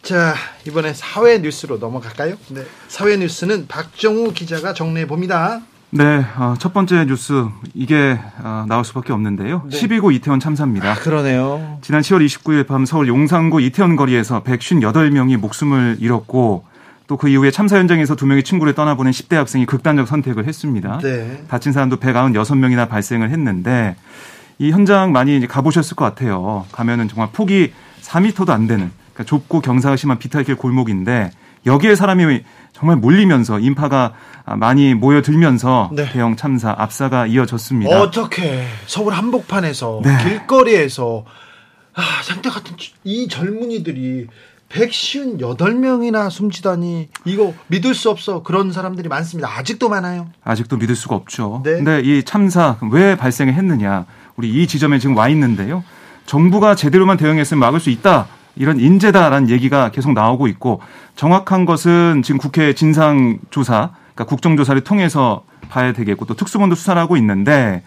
자, 0.03 0.35
이번에 0.67 0.95
사회 0.95 1.39
뉴스로 1.39 1.79
넘어갈까요? 1.79 2.37
네. 2.49 2.63
사회 2.89 3.17
뉴스는 3.17 3.69
박정우 3.69 4.33
기자가 4.33 4.75
정리해 4.75 5.07
봅니다. 5.07 5.61
네, 5.91 6.25
어, 6.37 6.55
첫 6.59 6.75
번째 6.75 7.07
뉴스 7.07 7.47
이게 7.75 8.19
어, 8.43 8.67
나올 8.69 8.85
수밖에 8.85 9.13
없는데요. 9.13 9.63
네. 9.71 9.79
12구 9.79 10.15
이태원 10.15 10.39
참사입니다. 10.39 10.91
아, 10.91 10.95
그러네요. 10.95 11.79
지난 11.81 12.03
10월 12.03 12.25
29일 12.27 12.67
밤 12.67 12.85
서울 12.85 13.09
용산구 13.09 13.63
이태원 13.63 13.97
거리에서 13.97 14.43
158명이 14.43 15.39
목숨을 15.39 15.97
잃었고 16.01 16.65
또 17.09 17.17
그 17.17 17.29
이후에 17.29 17.51
참사 17.51 17.79
현장에서 17.79 18.15
두 18.17 18.27
명의 18.27 18.43
친구를 18.45 18.75
떠나보낸 18.75 19.13
10대 19.13 19.37
학생이 19.37 19.65
극단적 19.65 20.07
선택을 20.07 20.47
했습니다. 20.47 20.99
네. 21.03 21.43
다친 21.49 21.73
사람도 21.73 21.97
196명이나 21.97 22.87
발생을 22.87 23.31
했는데 23.31 23.97
이 24.59 24.71
현장 24.71 25.13
많이 25.13 25.47
가보셨을 25.47 25.97
것 25.97 26.05
같아요. 26.05 26.67
가면은 26.71 27.09
정말 27.09 27.31
폭이 27.33 27.73
4미터도 28.03 28.51
안 28.51 28.67
되는 28.67 28.91
그러니까 29.15 29.25
좁고 29.25 29.61
경사가 29.63 29.97
심한 29.97 30.19
비탈길 30.19 30.57
골목인데 30.57 31.31
여기에 31.67 31.95
사람이 31.95 32.43
정말 32.73 32.97
몰리면서 32.97 33.59
인파가 33.59 34.13
많이 34.57 34.95
모여들면서 34.95 35.91
네. 35.93 36.11
대형 36.11 36.37
참사 36.37 36.75
압사가 36.77 37.27
이어졌습니다. 37.27 38.01
어떻게 38.01 38.65
서울 38.87 39.13
한복판에서 39.15 40.01
네. 40.05 40.17
길거리에서 40.23 41.25
아, 41.95 42.03
상태 42.23 42.49
같은 42.49 42.77
이 43.03 43.27
젊은이들이 43.29 44.29
158명이나 44.69 46.31
숨지다니 46.31 47.09
이거 47.25 47.55
믿을 47.69 47.95
수 47.95 48.11
없어 48.11 48.43
그런 48.43 48.71
사람들이 48.71 49.09
많습니다. 49.09 49.49
아직도 49.59 49.89
많아요. 49.89 50.29
아직도 50.45 50.77
믿을 50.77 50.95
수가 50.95 51.17
없죠. 51.17 51.63
네. 51.65 51.73
근데 51.73 52.01
이 52.01 52.23
참사 52.23 52.77
왜 52.93 53.17
발생했느냐 53.17 54.05
우리 54.37 54.51
이 54.51 54.67
지점에 54.67 54.99
지금 54.99 55.17
와 55.17 55.29
있는데요. 55.29 55.83
정부가 56.27 56.75
제대로만 56.75 57.17
대응했으면 57.17 57.59
막을 57.59 57.81
수 57.81 57.91
있다. 57.91 58.29
이런 58.59 58.81
인재다라는 58.81 59.51
얘기가 59.51 59.91
계속 59.91 60.13
나오고 60.13 60.49
있고 60.49 60.81
정확한 61.17 61.65
것은 61.65 62.23
지금 62.23 62.39
국회 62.39 62.75
진상조사, 62.75 63.91
그러니까 64.15 64.25
국정조사를 64.25 64.83
통해서 64.83 65.45
봐야 65.69 65.93
되겠고 65.93 66.25
또 66.27 66.35
특수본도 66.35 66.75
수사를 66.75 67.01
하고 67.01 67.17
있는데 67.17 67.83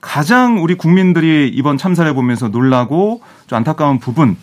가장 0.00 0.62
우리 0.62 0.74
국민들이 0.74 1.50
이번 1.52 1.78
참사를 1.78 2.12
보면서 2.14 2.48
놀라고 2.48 3.22
좀 3.46 3.56
안타까운 3.56 3.98
부분 3.98 4.36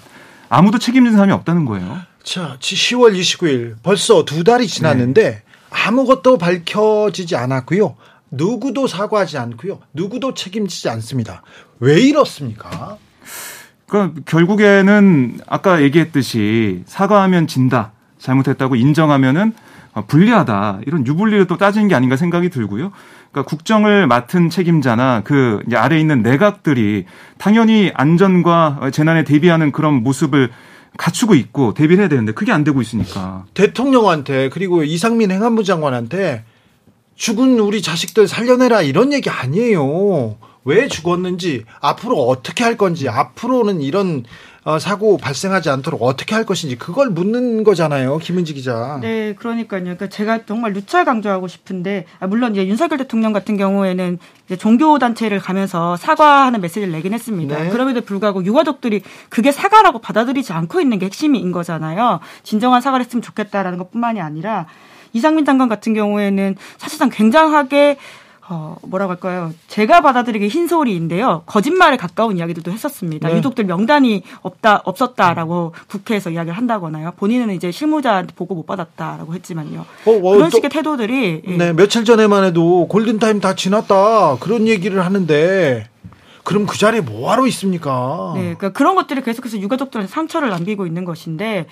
아무도 0.50 0.80
책임진 0.80 1.14
사람이 1.14 1.32
없다는 1.34 1.66
거예요. 1.66 2.00
자, 2.24 2.58
10월 2.60 3.18
29일 3.18 3.76
벌써 3.84 4.26
두 4.26 4.44
달이 4.44 4.68
지났는데 4.68 5.24
네. 5.24 5.42
아무것도 5.70 6.38
밝혀지지 6.38 7.36
않았고요. 7.36 7.96
누구도 8.32 8.88
사과하지 8.88 9.38
않고요. 9.38 9.80
누구도 9.94 10.34
책임지지 10.34 10.90
않습니다. 10.90 11.44
왜 11.80 12.00
이렇습니까? 12.02 12.98
그 13.88 14.14
결국에는 14.26 15.40
아까 15.48 15.82
얘기했듯이 15.82 16.84
사과하면 16.86 17.48
진다. 17.48 17.92
잘못했다고 18.20 18.76
인정하면은 18.76 19.54
불리하다. 20.08 20.80
이런 20.86 21.06
유불리를 21.06 21.46
또 21.48 21.58
따지는 21.58 21.88
게 21.88 21.96
아닌가 21.96 22.16
생각이 22.16 22.50
들고요. 22.50 22.92
그러니까 23.32 23.50
국정을 23.50 24.08
맡은 24.08 24.50
책임자나 24.50 25.22
그 25.24 25.62
아래 25.74 26.00
있는 26.00 26.22
내각들이 26.22 27.06
당연히 27.38 27.92
안전과 27.94 28.90
재난에 28.92 29.24
대비하는 29.24 29.72
그런 29.72 30.04
모습을 30.04 30.50
갖추고 30.98 31.36
있고 31.36 31.74
대비를 31.74 32.02
해야 32.02 32.10
되는데 32.10 32.32
그게 32.32 32.52
안 32.52 32.64
되고 32.64 32.82
있으니까. 32.82 33.46
대통령한테 33.54 34.50
그리고 34.50 34.84
이상민 34.84 35.32
행안부 35.32 35.64
장관한테 35.64 36.44
죽은 37.16 37.60
우리 37.60 37.82
자식들 37.82 38.28
살려내라 38.28 38.82
이런 38.82 39.14
얘기 39.14 39.30
아니에요. 39.30 40.38
왜 40.66 40.88
죽었는지 40.88 41.64
앞으로 41.80 42.18
어떻게 42.28 42.64
할 42.64 42.76
건지 42.76 43.08
앞으로는 43.08 43.82
이런 43.82 44.26
어, 44.64 44.80
사고 44.80 45.20
발생하지 45.20 45.70
않도록 45.70 46.02
어떻게 46.02 46.34
할 46.34 46.44
것인지 46.44 46.76
그걸 46.76 47.12
묻는 47.12 47.64
거잖아요, 47.64 48.18
김은지 48.18 48.56
기자. 48.56 48.98
네, 49.00 49.36
그러니까요. 49.36 49.84
그러니까 49.84 50.10
제가 50.10 50.48
정말 50.48 50.74
누차 50.74 51.04
강조하고 51.04 51.48
싶은데 51.48 52.08
아, 52.20 52.26
물론 52.26 52.54
이제 52.54 52.66
윤석열 52.66 52.98
대통령 52.98 53.32
같은 53.32 53.58
경우에는 53.58 54.18
이제 54.48 54.56
종교 54.56 54.98
단체를 54.98 55.38
가면서 55.40 55.98
사과하는 55.98 56.62
메시지를 56.62 56.92
내긴 56.92 57.14
했습니다. 57.14 57.60
네. 57.60 57.70
그럼에도 57.70 58.02
불구하고 58.02 58.44
유가족들이 58.44 59.04
그게 59.30 59.52
사과라고 59.52 60.00
받아들이지 60.00 60.52
않고 60.52 60.82
있는 60.82 60.98
게 60.98 61.06
핵심인 61.06 61.52
거잖아요. 61.52 62.20
진정한 62.42 62.82
사과를 62.82 63.06
했으면 63.06 63.22
좋겠다라는 63.22 63.78
것뿐만이 63.78 64.20
아니라 64.20 64.66
이상민 65.14 65.46
장관 65.46 65.70
같은 65.70 65.94
경우에는 65.94 66.56
사실상 66.78 67.12
굉장하게 67.12 67.98
어, 68.48 68.78
뭐라고 68.84 69.12
할까요? 69.14 69.52
제가 69.68 70.02
받아들이기 70.02 70.50
흰소리인데요. 70.50 71.44
거짓말에 71.48 71.98
가까운 71.98 72.38
이야기들도 72.38 72.72
했었습니다. 72.72 73.30
네. 73.30 73.38
유족들 73.38 73.66
명단이 73.66 74.22
없다, 74.44 74.84
없었다라고 74.86 75.74
국회에서 75.88 76.30
이야기를 76.30 76.56
한다거나요. 76.56 77.14
본인은 77.18 77.56
이제 77.56 77.72
실무자한테 77.72 78.34
보고 78.36 78.54
못 78.54 78.68
받았다라고 78.68 79.34
했지만요. 79.34 79.80
어, 80.06 80.12
어, 80.12 80.22
그런 80.34 80.50
또, 80.52 80.58
식의 80.58 80.70
태도들이. 80.70 81.42
예. 81.48 81.58
네, 81.58 81.74
며칠 81.74 82.06
전에만 82.06 82.44
해도 82.44 82.88
골든타임 82.88 83.40
다 83.40 83.56
지났다. 83.56 84.38
그런 84.40 84.68
얘기를 84.68 85.04
하는데. 85.04 85.88
그럼 86.44 86.68
그 86.68 86.78
자리에 86.78 87.02
뭐하러 87.02 87.48
있습니까? 87.48 88.34
네, 88.36 88.42
그러니까 88.42 88.70
그런 88.70 88.94
것들이 88.94 89.24
계속해서 89.24 89.58
유가족들한테 89.58 90.12
상처를 90.12 90.50
남기고 90.50 90.86
있는 90.86 91.04
것인데 91.04 91.66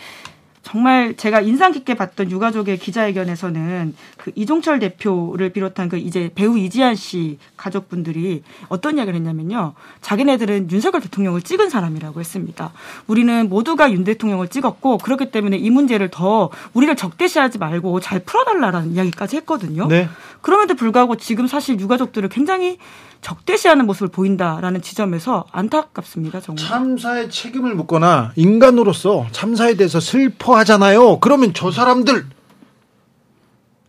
정말 0.63 1.15
제가 1.15 1.41
인상 1.41 1.73
깊게 1.73 1.93
봤던 1.93 2.31
유가족의 2.31 2.77
기자회견에서는 2.79 3.93
그 4.17 4.31
이종철 4.33 4.79
대표를 4.79 5.49
비롯한 5.49 5.89
그 5.89 5.97
이제 5.97 6.31
배우 6.33 6.57
이지한 6.57 6.95
씨 6.95 7.37
가족분들이 7.57 8.43
어떤 8.69 8.97
이야기를 8.97 9.17
했냐면요. 9.19 9.73
자기네들은 10.01 10.71
윤석열 10.71 11.01
대통령을 11.01 11.41
찍은 11.41 11.69
사람이라고 11.69 12.19
했습니다. 12.19 12.71
우리는 13.07 13.49
모두가 13.49 13.91
윤 13.91 14.05
대통령을 14.05 14.47
찍었고 14.47 14.99
그렇기 14.99 15.31
때문에 15.31 15.57
이 15.57 15.69
문제를 15.69 16.09
더 16.09 16.49
우리를 16.73 16.95
적대시하지 16.95 17.57
말고 17.57 17.99
잘 17.99 18.19
풀어달라라는 18.19 18.93
이야기까지 18.93 19.35
했거든요. 19.37 19.87
네. 19.87 20.07
그럼에도 20.43 20.75
불구하고 20.75 21.15
지금 21.15 21.47
사실 21.47 21.79
유가족들을 21.79 22.29
굉장히 22.29 22.77
적대시하는 23.21 23.85
모습을 23.85 24.09
보인다라는 24.09 24.81
지점에서 24.81 25.45
안타깝습니다. 25.51 26.41
정말. 26.41 26.63
참사의 26.63 27.29
책임을 27.31 27.73
묻거나 27.75 28.33
인간으로서 28.35 29.25
참사에 29.31 29.75
대해서 29.75 29.99
슬퍼하잖아요. 29.99 31.19
그러면 31.21 31.53
저 31.55 31.71
사람들 31.71 32.27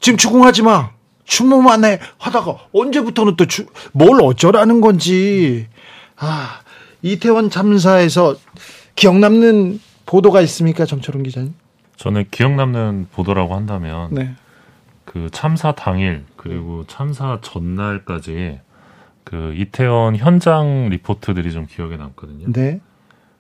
지금 0.01 0.17
추궁하지 0.17 0.63
마. 0.63 0.91
추모만 1.25 1.85
해 1.85 2.01
하다가 2.19 2.57
언제부터는 2.73 3.37
또 3.37 3.45
뭘 3.93 4.21
어쩌라는 4.23 4.81
건지. 4.81 5.67
아, 6.17 6.61
이태원 7.03 7.51
참사에서 7.51 8.37
기억 8.95 9.19
남는 9.19 9.81
보도가 10.07 10.41
있습니까, 10.43 10.85
정철훈 10.85 11.23
기자님? 11.23 11.55
저는 11.97 12.27
기억 12.31 12.53
남는 12.53 13.09
보도라고 13.13 13.55
한다면 13.55 14.09
네. 14.13 14.35
그 15.05 15.29
참사 15.33 15.73
당일 15.73 16.25
그리고 16.37 16.85
참사 16.87 17.39
전날까지 17.41 18.61
그 19.25 19.55
이태원 19.57 20.17
현장 20.17 20.89
리포트들이 20.91 21.53
좀 21.53 21.67
기억에 21.67 21.97
남거든요. 21.97 22.53
네. 22.53 22.81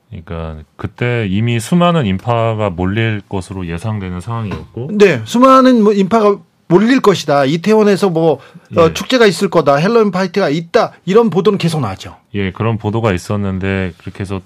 그러니까 0.09 0.62
그때 0.77 1.27
이미 1.29 1.59
수많은 1.59 2.07
인파가 2.07 2.70
몰릴 2.70 3.22
것으로 3.29 3.66
예상되는 3.66 4.20
상황이었고. 4.20 4.90
네, 4.92 5.22
수많은 5.24 5.83
뭐 5.83 5.92
인파가 5.92 6.38
몰릴 6.68 7.00
것이다. 7.00 7.44
이태원에서 7.44 8.11
뭐 8.11 8.35
어, 8.35 8.40
예. 8.77 8.81
어, 8.81 8.92
축제가 8.92 9.27
있을 9.27 9.50
거다. 9.50 9.77
핼러윈 9.77 10.11
파티가 10.11 10.49
있다. 10.48 10.92
이런 11.05 11.31
보도는 11.31 11.59
계속 11.59 11.81
나죠. 11.81 12.16
예, 12.35 12.53
그런 12.53 12.79
보도가 12.79 13.12
있었는데 13.12 13.92
그렇게 13.98 14.20
해서 14.20 14.40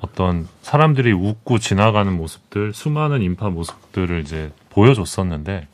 어떤 0.00 0.46
사람들이 0.62 1.12
웃고 1.12 1.58
지나가는 1.58 2.12
모습들, 2.12 2.74
수많은 2.74 3.22
인파 3.22 3.48
모습들을 3.48 4.20
이제 4.20 4.52
보여줬었는데 4.70 5.66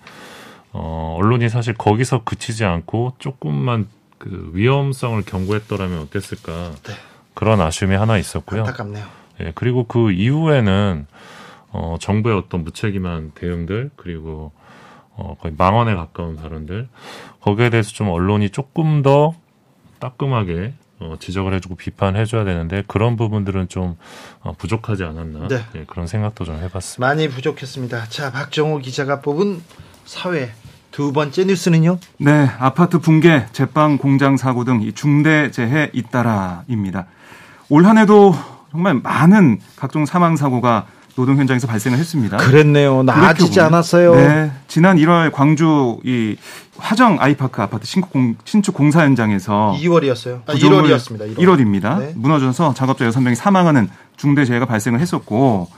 어, 0.72 1.16
언론이 1.18 1.48
사실 1.48 1.74
거기서 1.74 2.24
그치지 2.24 2.64
않고 2.64 3.14
조금만 3.18 3.88
그 4.18 4.50
위험성을 4.52 5.20
경고했더라면 5.22 5.98
어땠을까 6.00 6.72
네. 6.82 6.92
그런 7.34 7.60
아쉬움이 7.60 7.96
하나 7.96 8.18
있었고요. 8.18 8.60
안타깝네요. 8.60 9.06
예, 9.40 9.52
그리고 9.54 9.84
그 9.84 10.12
이후에는 10.12 11.06
어, 11.72 11.96
정부의 12.00 12.36
어떤 12.36 12.64
무책임한 12.64 13.32
대응들 13.34 13.90
그리고 13.96 14.52
어, 15.16 15.36
거의 15.40 15.54
망언에 15.56 15.94
가까운 15.94 16.36
발언들 16.36 16.88
거기에 17.40 17.70
대해서 17.70 17.90
좀 17.90 18.08
언론이 18.08 18.50
조금 18.50 19.02
더 19.02 19.34
따끔하게 19.98 20.74
어, 20.98 21.14
지적을 21.18 21.54
해주고 21.54 21.76
비판해줘야 21.76 22.44
되는데 22.44 22.84
그런 22.86 23.16
부분들은 23.16 23.68
좀 23.68 23.96
어, 24.42 24.52
부족하지 24.52 25.04
않았나 25.04 25.48
네. 25.48 25.64
예, 25.76 25.84
그런 25.86 26.06
생각도 26.06 26.44
좀 26.44 26.56
해봤습니다. 26.56 27.06
많이 27.06 27.28
부족했습니다. 27.28 28.08
자 28.08 28.30
박정호 28.30 28.78
기자가 28.78 29.20
뽑은 29.20 29.62
사회 30.10 30.50
두 30.90 31.12
번째 31.12 31.44
뉴스는요? 31.44 32.00
네, 32.18 32.50
아파트 32.58 32.98
붕괴, 32.98 33.46
제빵 33.52 33.96
공장 33.96 34.36
사고 34.36 34.64
등 34.64 34.90
중대 34.92 35.52
재해 35.52 35.88
잇따라입니다. 35.92 37.06
올 37.68 37.86
한해도 37.86 38.34
정말 38.72 38.94
많은 38.94 39.60
각종 39.76 40.06
사망 40.06 40.36
사고가 40.36 40.86
노동 41.14 41.36
현장에서 41.36 41.68
발생을 41.68 41.96
했습니다. 41.96 42.38
그랬네요. 42.38 43.04
나아지지 43.04 43.60
않았어요. 43.60 44.16
네, 44.16 44.50
지난 44.66 44.96
1월 44.96 45.30
광주 45.30 46.00
이 46.04 46.34
화정 46.76 47.18
아이파크 47.20 47.62
아파트 47.62 47.86
신축, 47.86 48.10
공, 48.10 48.34
신축 48.44 48.74
공사 48.74 49.04
현장에서 49.04 49.76
2월이었어요. 49.78 50.40
아, 50.44 50.54
1월이었습니다. 50.54 51.36
1월. 51.36 51.60
입니다 51.60 51.98
네. 52.00 52.12
무너져서 52.16 52.74
작업자 52.74 53.08
6명이 53.08 53.36
사망하는 53.36 53.88
중대 54.16 54.44
재해가 54.44 54.66
발생을 54.66 54.98
했었고 54.98 55.68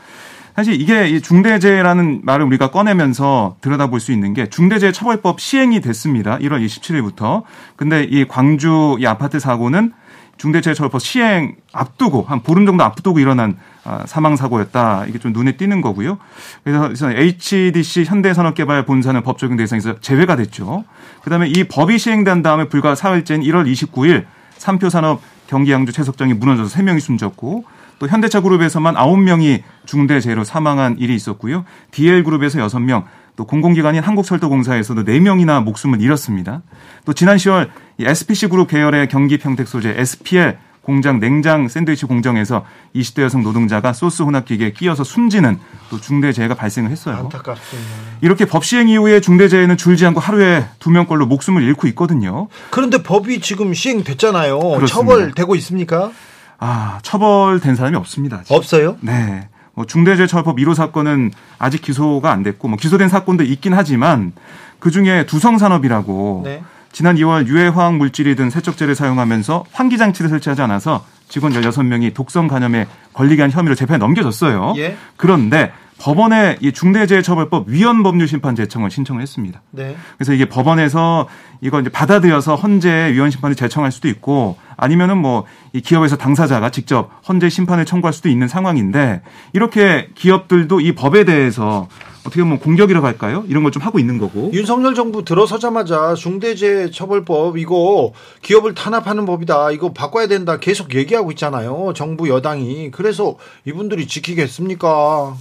사실 0.54 0.80
이게 0.80 1.18
중대재해라는 1.20 2.20
말을 2.24 2.44
우리가 2.46 2.70
꺼내면서 2.70 3.56
들여다볼 3.62 4.00
수 4.00 4.12
있는 4.12 4.34
게 4.34 4.48
중대재해처벌법 4.48 5.40
시행이 5.40 5.80
됐습니다. 5.80 6.38
1월 6.38 6.64
27일부터. 6.64 7.42
근데 7.76 8.04
이 8.04 8.26
광주 8.26 8.96
이 9.00 9.06
아파트 9.06 9.38
사고는 9.38 9.92
중대재해처벌법 10.36 11.00
시행 11.00 11.54
앞두고 11.72 12.22
한 12.22 12.42
보름 12.42 12.66
정도 12.66 12.84
앞두고 12.84 13.18
일어난 13.18 13.56
아, 13.84 14.04
사망 14.06 14.36
사고였다. 14.36 15.06
이게 15.08 15.18
좀 15.18 15.32
눈에 15.32 15.52
띄는 15.52 15.80
거고요. 15.80 16.18
그래서 16.64 17.10
HDC 17.10 18.04
현대산업개발 18.04 18.84
본사는 18.84 19.22
법 19.22 19.38
적용 19.38 19.56
대상에서 19.56 20.00
제외가 20.00 20.36
됐죠. 20.36 20.84
그다음에 21.22 21.48
이 21.48 21.64
법이 21.64 21.98
시행된 21.98 22.42
다음에 22.42 22.68
불과 22.68 22.94
4일째인 22.94 23.42
1월 23.44 23.70
29일 23.72 24.24
삼표산업 24.58 25.20
경기 25.46 25.72
양주 25.72 25.92
채석장이 25.92 26.34
무너져서 26.34 26.78
3명이 26.78 27.00
숨졌고 27.00 27.64
또 28.02 28.08
현대차 28.08 28.40
그룹에서만 28.40 28.96
9명이 28.96 29.62
중대재해로 29.86 30.42
사망한 30.42 30.96
일이 30.98 31.14
있었고요. 31.14 31.64
DL그룹에서 31.92 32.58
6명, 32.66 33.04
또 33.36 33.46
공공기관인 33.46 34.02
한국철도공사에서도 34.02 35.04
4명이나 35.04 35.62
목숨을 35.62 36.00
잃었습니다. 36.00 36.62
또 37.04 37.12
지난 37.12 37.36
10월 37.36 37.68
SPC 38.00 38.48
그룹 38.48 38.66
계열의 38.66 39.08
경기 39.08 39.38
평택 39.38 39.68
소재 39.68 39.94
SPL 39.96 40.58
공장 40.80 41.20
냉장 41.20 41.68
샌드위치 41.68 42.06
공정에서 42.06 42.64
20대 42.96 43.22
여성 43.22 43.44
노동자가 43.44 43.92
소스 43.92 44.24
혼합기계에 44.24 44.72
끼어서 44.72 45.04
숨지는 45.04 45.60
또 45.88 46.00
중대재해가 46.00 46.56
발생을 46.56 46.90
했어요. 46.90 47.18
안타깝습니다. 47.18 47.88
이렇게 48.20 48.46
법 48.46 48.64
시행 48.64 48.88
이후에 48.88 49.20
중대재해는 49.20 49.76
줄지 49.76 50.04
않고 50.06 50.18
하루에 50.18 50.64
두 50.80 50.90
명꼴로 50.90 51.26
목숨을 51.26 51.62
잃고 51.62 51.86
있거든요. 51.86 52.48
그런데 52.70 53.00
법이 53.04 53.40
지금 53.40 53.72
시행됐잖아요. 53.72 54.58
그렇습니다. 54.58 54.88
처벌되고 54.88 55.54
있습니까? 55.54 56.10
아, 56.64 57.00
처벌된 57.02 57.74
사람이 57.74 57.96
없습니다. 57.96 58.42
지금. 58.44 58.56
없어요? 58.56 58.96
네. 59.00 59.48
뭐 59.74 59.84
중대재해처벌법 59.84 60.58
1호 60.58 60.76
사건은 60.76 61.32
아직 61.58 61.82
기소가 61.82 62.30
안 62.30 62.44
됐고 62.44 62.68
뭐 62.68 62.78
기소된 62.78 63.08
사건도 63.08 63.42
있긴 63.42 63.74
하지만 63.74 64.32
그 64.78 64.92
중에 64.92 65.26
두성 65.26 65.58
산업이라고 65.58 66.42
네. 66.44 66.62
지난 66.92 67.16
2월 67.16 67.48
유해 67.48 67.66
화학 67.66 67.96
물질이 67.96 68.36
든 68.36 68.48
세척제를 68.48 68.94
사용하면서 68.94 69.64
환기 69.72 69.98
장치를 69.98 70.30
설치하지 70.30 70.62
않아서 70.62 71.04
직원 71.32 71.54
16명이 71.54 72.12
독성 72.12 72.46
간염에 72.46 72.86
걸리게 73.14 73.40
한 73.40 73.50
혐의로 73.50 73.74
재판에 73.74 73.96
넘겨졌어요. 73.96 74.74
예. 74.76 74.96
그런데 75.16 75.72
법원에 75.98 76.58
이 76.60 76.72
중대재해처벌법 76.72 77.68
위헌 77.68 78.02
법률 78.02 78.28
심판 78.28 78.54
제청을 78.54 78.90
신청을 78.90 79.22
했습니다. 79.22 79.62
네. 79.70 79.96
그래서 80.18 80.34
이게 80.34 80.44
법원에서 80.44 81.28
이거 81.62 81.80
이제 81.80 81.88
받아들여서 81.88 82.56
헌재 82.56 83.12
위헌 83.14 83.30
심판을 83.30 83.56
제청할 83.56 83.92
수도 83.92 84.08
있고 84.08 84.58
아니면은 84.76 85.18
뭐 85.18 85.46
이 85.72 85.80
기업에서 85.80 86.16
당사자가 86.16 86.70
직접 86.70 87.10
헌재 87.28 87.48
심판을 87.48 87.84
청구할 87.84 88.12
수도 88.12 88.28
있는 88.28 88.46
상황인데 88.46 89.22
이렇게 89.52 90.08
기업들도 90.14 90.80
이 90.80 90.94
법에 90.94 91.24
대해서 91.24 91.88
어떻게 92.24 92.40
보면 92.42 92.58
공격이라고 92.60 93.04
할까요? 93.06 93.44
이런 93.48 93.62
걸 93.64 93.72
좀 93.72 93.82
하고 93.82 93.98
있는 93.98 94.18
거고. 94.18 94.50
윤석열 94.52 94.94
정부 94.94 95.24
들어서자마자 95.24 96.14
중대재해처벌법 96.14 97.56
이거 97.58 98.12
기업을 98.42 98.74
탄압하는 98.74 99.24
법이다. 99.26 99.70
이거 99.72 99.92
바꿔야 99.92 100.26
된다. 100.26 100.58
계속 100.58 100.94
얘기하고 100.94 101.30
있잖아요. 101.32 101.92
정부 101.96 102.28
여당이. 102.28 102.90
그래서 102.90 103.36
이분들이 103.64 104.06
지키겠습니까? 104.06 105.34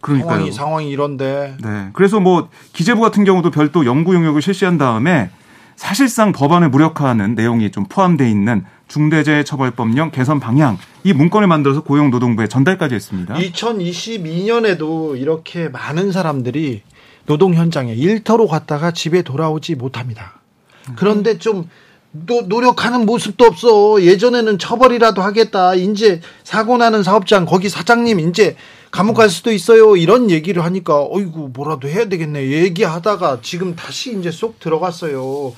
그러니까요. 0.00 0.30
상황이 0.32 0.52
상황이 0.52 0.90
이런데. 0.90 1.56
네. 1.62 1.88
그래서 1.92 2.20
뭐 2.20 2.48
기재부 2.72 3.00
같은 3.00 3.24
경우도 3.24 3.50
별도 3.50 3.86
연구 3.86 4.14
용역을 4.14 4.42
실시한 4.42 4.76
다음에 4.78 5.30
사실상 5.76 6.32
법안을 6.32 6.68
무력화하는 6.68 7.34
내용이 7.34 7.70
좀 7.70 7.84
포함되어 7.88 8.26
있는 8.26 8.64
중대재해처벌법령 8.92 10.10
개선 10.10 10.38
방향 10.38 10.78
이 11.02 11.12
문건을 11.12 11.46
만들어서 11.48 11.82
고용노동부에 11.82 12.48
전달까지 12.48 12.94
했습니다. 12.94 13.34
2022년에도 13.34 15.18
이렇게 15.18 15.68
많은 15.68 16.12
사람들이 16.12 16.82
노동 17.26 17.54
현장에 17.54 17.94
일터로 17.94 18.46
갔다가 18.46 18.90
집에 18.90 19.22
돌아오지 19.22 19.76
못합니다. 19.76 20.40
그런데 20.96 21.38
좀 21.38 21.68
노, 22.10 22.42
노력하는 22.42 23.06
모습도 23.06 23.44
없어. 23.46 24.02
예전에는 24.02 24.58
처벌이라도 24.58 25.22
하겠다. 25.22 25.74
이제 25.74 26.20
사고 26.44 26.76
나는 26.76 27.02
사업장 27.02 27.46
거기 27.46 27.68
사장님 27.68 28.20
이제 28.20 28.56
감옥 28.92 29.14
갈 29.14 29.30
수도 29.30 29.50
있어요. 29.50 29.96
이런 29.96 30.30
얘기를 30.30 30.62
하니까 30.62 31.02
어이구 31.10 31.52
뭐라도 31.54 31.88
해야 31.88 32.10
되겠네. 32.10 32.50
얘기하다가 32.50 33.38
지금 33.40 33.74
다시 33.74 34.16
이제 34.18 34.30
쏙 34.30 34.60
들어갔어요. 34.60 35.54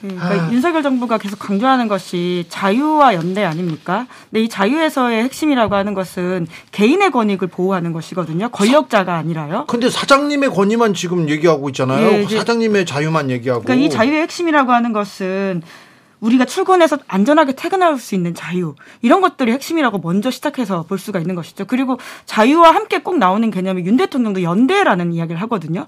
그러니까 0.00 0.26
아. 0.26 0.50
윤석열 0.50 0.82
정부가 0.82 1.18
계속 1.18 1.38
강조하는 1.38 1.88
것이 1.88 2.46
자유와 2.48 3.14
연대 3.14 3.44
아닙니까? 3.44 4.06
근데 4.30 4.44
이 4.44 4.48
자유에서의 4.48 5.24
핵심이라고 5.24 5.74
하는 5.74 5.92
것은 5.92 6.46
개인의 6.72 7.10
권익을 7.10 7.48
보호하는 7.48 7.92
것이거든요. 7.92 8.48
권력자가 8.48 9.14
아니라요. 9.14 9.66
근데 9.68 9.90
사장님의 9.90 10.48
권위만 10.48 10.94
지금 10.94 11.28
얘기하고 11.28 11.68
있잖아요. 11.68 12.22
예, 12.22 12.26
사장님의 12.26 12.86
자유만 12.86 13.30
얘기하고. 13.30 13.64
그러니까 13.64 13.86
이 13.86 13.90
자유의 13.90 14.22
핵심이라고 14.22 14.72
하는 14.72 14.94
것은 14.94 15.62
우리가 16.20 16.44
출근해서 16.44 16.98
안전하게 17.08 17.52
퇴근할 17.52 17.98
수 17.98 18.14
있는 18.14 18.34
자유 18.34 18.74
이런 19.02 19.20
것들이 19.20 19.52
핵심이라고 19.52 19.98
먼저 19.98 20.30
시작해서 20.30 20.82
볼 20.82 20.98
수가 20.98 21.18
있는 21.18 21.34
것이죠. 21.34 21.64
그리고 21.66 21.98
자유와 22.26 22.74
함께 22.74 22.98
꼭 22.98 23.18
나오는 23.18 23.50
개념이 23.50 23.84
윤 23.84 23.96
대통령도 23.96 24.42
연대라는 24.42 25.12
이야기를 25.12 25.40
하거든요. 25.42 25.86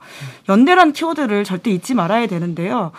연대라는 0.48 0.92
키워드를 0.92 1.44
절대 1.44 1.70
잊지 1.70 1.94
말아야 1.94 2.26
되는데요. 2.26 2.92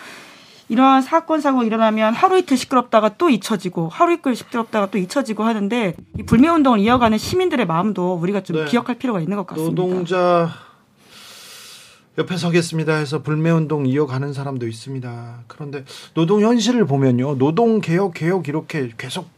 이러한 0.69 1.01
사건 1.01 1.41
사고 1.41 1.63
일어나면 1.63 2.13
하루 2.13 2.37
이틀 2.37 2.57
시끄럽다가 2.57 3.09
또 3.17 3.29
잊혀지고 3.29 3.89
하루 3.89 4.13
이틀 4.13 4.35
시끄럽다가 4.35 4.87
또 4.89 4.97
잊혀지고 4.97 5.43
하는데 5.43 5.93
이 6.17 6.23
불매 6.23 6.47
운동을 6.47 6.79
이어가는 6.79 7.17
시민들의 7.17 7.65
마음도 7.65 8.13
우리가 8.15 8.41
좀 8.41 8.57
네. 8.57 8.65
기억할 8.65 8.95
필요가 8.95 9.19
있는 9.19 9.37
것 9.37 9.45
같습니다. 9.45 9.81
노동자 9.81 10.49
옆에 12.17 12.37
서겠습니다 12.37 12.95
해서 12.95 13.23
불매운동 13.23 13.87
이어가는 13.87 14.33
사람도 14.33 14.67
있습니다. 14.67 15.43
그런데 15.47 15.83
노동 16.13 16.41
현실을 16.41 16.85
보면요. 16.85 17.37
노동 17.39 17.81
개혁, 17.81 18.13
개혁 18.13 18.47
이렇게 18.47 18.91
계속 18.97 19.29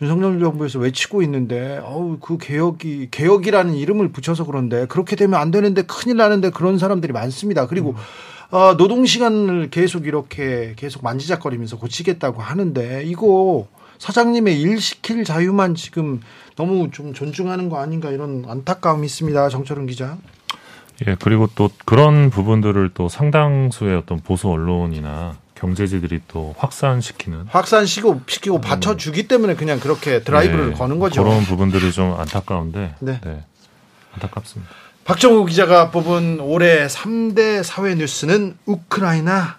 윤석열 0.00 0.40
정부에서 0.40 0.80
외치고 0.80 1.22
있는데, 1.22 1.80
어우, 1.84 2.18
그 2.20 2.36
개혁이, 2.36 3.08
개혁이라는 3.12 3.74
이름을 3.74 4.10
붙여서 4.10 4.46
그런데, 4.46 4.86
그렇게 4.86 5.14
되면 5.14 5.40
안 5.40 5.52
되는데 5.52 5.82
큰일 5.82 6.16
나는데 6.16 6.50
그런 6.50 6.76
사람들이 6.76 7.12
많습니다. 7.12 7.68
그리고, 7.68 7.90
음. 7.90 8.56
어, 8.56 8.74
노동시간을 8.74 9.70
계속 9.70 10.06
이렇게 10.06 10.74
계속 10.76 11.04
만지작거리면서 11.04 11.78
고치겠다고 11.78 12.42
하는데, 12.42 13.04
이거 13.04 13.68
사장님의 13.98 14.60
일 14.60 14.80
시킬 14.80 15.22
자유만 15.22 15.76
지금 15.76 16.20
너무 16.56 16.90
좀 16.90 17.14
존중하는 17.14 17.68
거 17.68 17.78
아닌가 17.78 18.10
이런 18.10 18.44
안타까움이 18.48 19.06
있습니다. 19.06 19.48
정철은 19.50 19.86
기자. 19.86 20.18
예, 21.06 21.16
그리고 21.20 21.48
또 21.54 21.70
그런 21.84 22.30
부분들을 22.30 22.90
또 22.94 23.08
상당수의 23.08 23.96
어떤 23.96 24.20
보수 24.20 24.48
언론이나 24.48 25.36
경제지들이 25.54 26.22
또 26.28 26.54
확산시키는 26.58 27.46
확산시키고 27.48 28.22
시키고 28.26 28.60
받쳐주기 28.60 29.28
때문에 29.28 29.54
그냥 29.54 29.78
그렇게 29.78 30.22
드라이브를 30.22 30.70
네, 30.70 30.74
거는 30.74 30.98
거죠. 30.98 31.22
그런 31.22 31.42
부분들이 31.44 31.92
좀 31.92 32.18
안타까운데 32.18 32.96
네. 33.00 33.20
네. 33.22 33.44
안타깝습니다. 34.14 34.70
박정우 35.04 35.44
기자가 35.46 35.90
뽑은 35.90 36.40
올해 36.40 36.86
3대 36.86 37.62
사회 37.62 37.94
뉴스는 37.94 38.56
우크라이나 38.66 39.58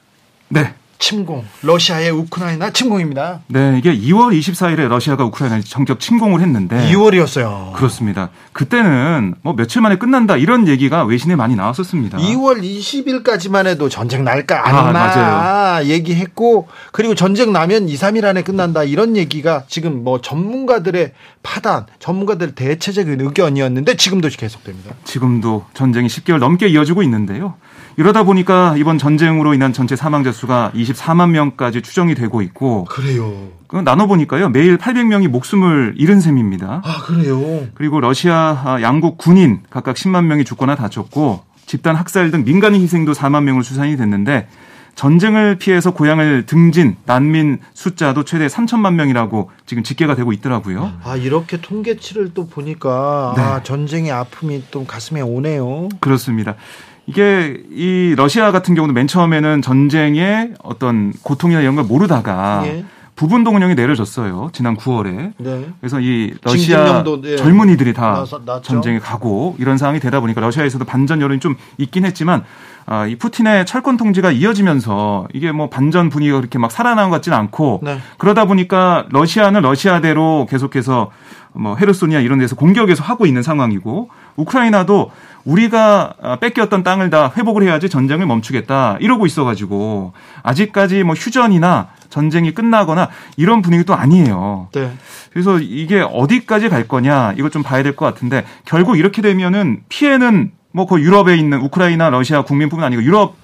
네. 0.50 0.74
침공, 1.04 1.44
러시아의 1.64 2.12
우크라이나 2.12 2.70
침공입니다. 2.70 3.42
네, 3.48 3.76
이게 3.78 3.94
2월 3.94 4.40
24일에 4.40 4.88
러시아가 4.88 5.26
우크라이나에 5.26 5.60
정적 5.60 6.00
침공을 6.00 6.40
했는데 6.40 6.78
2월이었어요. 6.94 7.74
그렇습니다. 7.74 8.30
그때는 8.54 9.36
뭐 9.42 9.54
며칠 9.54 9.82
만에 9.82 9.98
끝난다 9.98 10.38
이런 10.38 10.66
얘기가 10.66 11.04
외신에 11.04 11.36
많이 11.36 11.58
나왔었습니다. 11.58 12.20
2월 12.20 12.64
20일까지만 12.64 13.68
해도 13.68 13.90
전쟁 13.90 14.24
날까 14.24 14.66
안 14.66 14.76
아, 14.76 14.92
나 14.94 15.86
얘기했고 15.86 16.70
그리고 16.94 17.16
전쟁 17.16 17.52
나면 17.52 17.90
2, 17.90 17.96
3일 17.96 18.24
안에 18.24 18.44
끝난다 18.44 18.86
이런 18.86 19.18
얘기가 19.18 19.66
지금 19.68 20.06
뭐 20.06 20.22
전문가들의 20.22 21.12
파단, 21.44 21.86
전문가들 22.00 22.56
대체적인 22.56 23.20
의견이었는데 23.20 23.98
지금도 23.98 24.30
계속됩니다. 24.30 24.96
지금도 25.04 25.66
전쟁이 25.74 26.08
10개월 26.08 26.38
넘게 26.38 26.70
이어지고 26.70 27.04
있는데요. 27.04 27.56
이러다 27.98 28.24
보니까 28.24 28.76
이번 28.78 28.98
전쟁으로 28.98 29.54
인한 29.54 29.74
전체 29.74 29.96
사망자 29.96 30.32
수가 30.32 30.72
24만 30.76 31.30
명까지 31.30 31.82
추정이 31.82 32.16
되고 32.16 32.42
있고 32.42 32.86
그래요. 32.86 33.50
그 33.68 33.78
나눠 33.78 34.08
보니까요. 34.08 34.50
매일 34.50 34.78
800명이 34.78 35.28
목숨을 35.28 35.96
잃은 35.98 36.20
셈입니다. 36.20 36.82
아, 36.84 37.04
그래요. 37.06 37.68
그리고 37.74 38.00
러시아 38.00 38.80
양국 38.82 39.18
군인 39.18 39.62
각각 39.70 39.96
10만 39.96 40.26
명이 40.26 40.44
죽거나 40.44 40.76
다쳤고 40.76 41.44
집단 41.66 41.96
학살 41.96 42.32
등 42.32 42.44
민간인 42.44 42.82
희생도 42.82 43.14
4만 43.14 43.44
명으로 43.44 43.64
추산이 43.64 43.96
됐는데 43.98 44.48
전쟁을 44.96 45.56
피해서 45.56 45.92
고향을 45.92 46.46
등진 46.46 46.96
난민 47.06 47.60
숫자도 47.74 48.26
최대 48.26 48.46
3천만 48.48 48.94
명이라고 48.94 49.50
지금 49.66 49.82
집계가 49.82 50.14
되고 50.16 50.32
있더라고요. 50.34 50.94
아 51.04 51.16
이렇게 51.16 51.60
통계치를 51.60 52.34
또 52.36 52.48
보니까 52.48 53.34
네. 53.36 53.42
아, 53.42 53.64
전쟁의 53.64 54.12
아픔이 54.12 54.64
또 54.70 54.86
가슴에 54.86 55.22
오네요. 55.22 55.90
그렇습니다. 56.00 56.56
이게 57.06 57.62
이 57.72 58.14
러시아 58.16 58.52
같은 58.52 58.76
경우는 58.76 58.94
맨 58.94 59.08
처음에는 59.08 59.62
전쟁의 59.62 60.54
어떤 60.64 61.12
고통이나 61.24 61.62
이런 61.62 61.76
걸 61.76 61.84
모르다가 61.86 62.64
예. 62.66 62.86
부분 63.16 63.44
동원령이 63.44 63.76
내려졌어요. 63.76 64.50
지난 64.54 64.76
9월에. 64.76 65.34
네. 65.38 65.68
그래서 65.80 66.00
이 66.00 66.34
러시아 66.42 67.04
예. 67.26 67.36
젊은이들이 67.36 67.94
다 67.94 68.26
나서, 68.46 68.62
전쟁에 68.62 69.00
가고 69.00 69.56
이런 69.60 69.78
상황이 69.78 70.00
되다 70.00 70.20
보니까 70.20 70.42
러시아에서도 70.42 70.84
반전 70.86 71.22
여론이 71.22 71.40
좀 71.40 71.56
있긴 71.78 72.06
했지만 72.06 72.44
아, 72.86 73.06
이 73.06 73.16
푸틴의 73.16 73.66
철권 73.66 73.98
통지가 73.98 74.32
이어지면서 74.32 75.28
이게 75.34 75.52
뭐 75.52 75.70
반전 75.70 76.10
분위기가 76.10 76.38
그렇게 76.38 76.58
막 76.58 76.72
살아나는 76.72 77.10
것 77.10 77.18
같지는 77.18 77.38
않고 77.38 77.82
네. 77.84 78.00
그러다 78.18 78.46
보니까 78.46 79.06
러시아는 79.10 79.62
러시아대로 79.62 80.48
계속해서 80.50 81.12
뭐 81.54 81.76
헤르소니아 81.76 82.20
이런 82.20 82.40
데서 82.40 82.56
공격해서 82.56 83.04
하고 83.04 83.26
있는 83.26 83.44
상황이고 83.44 84.10
우크라이나도 84.36 85.12
우리가 85.46 86.14
아, 86.22 86.36
뺏겼던 86.38 86.84
땅을 86.84 87.10
다 87.10 87.32
회복을 87.36 87.64
해야지 87.64 87.90
전쟁을 87.90 88.26
멈추겠다 88.26 88.98
이러고 89.02 89.26
있어가지고 89.26 90.14
아직까지 90.42 91.04
뭐 91.04 91.16
휴전이나 91.16 91.90
전쟁이 92.10 92.54
끝나거나 92.54 93.10
이런 93.38 93.62
분위기도 93.62 93.94
아니에요. 93.96 94.70
네. 94.74 94.92
그래서 95.34 95.60
이게 95.60 96.00
어디까지 96.02 96.70
갈 96.70 96.88
거냐 96.88 97.34
이걸 97.38 97.50
좀 97.52 97.62
봐야 97.64 97.84
될 97.84 97.96
것 97.96 98.06
같은데 98.06 98.46
결국 98.66 98.98
이렇게 98.98 99.22
되면은 99.22 99.82
피해는 99.90 100.52
뭐 100.72 100.86
그 100.86 101.00
유럽에 101.02 101.36
있는 101.36 101.60
우크라이나 101.62 102.10
러시아 102.10 102.44
국민뿐만 102.44 102.88
아니고 102.88 103.04
유럽 103.04 103.36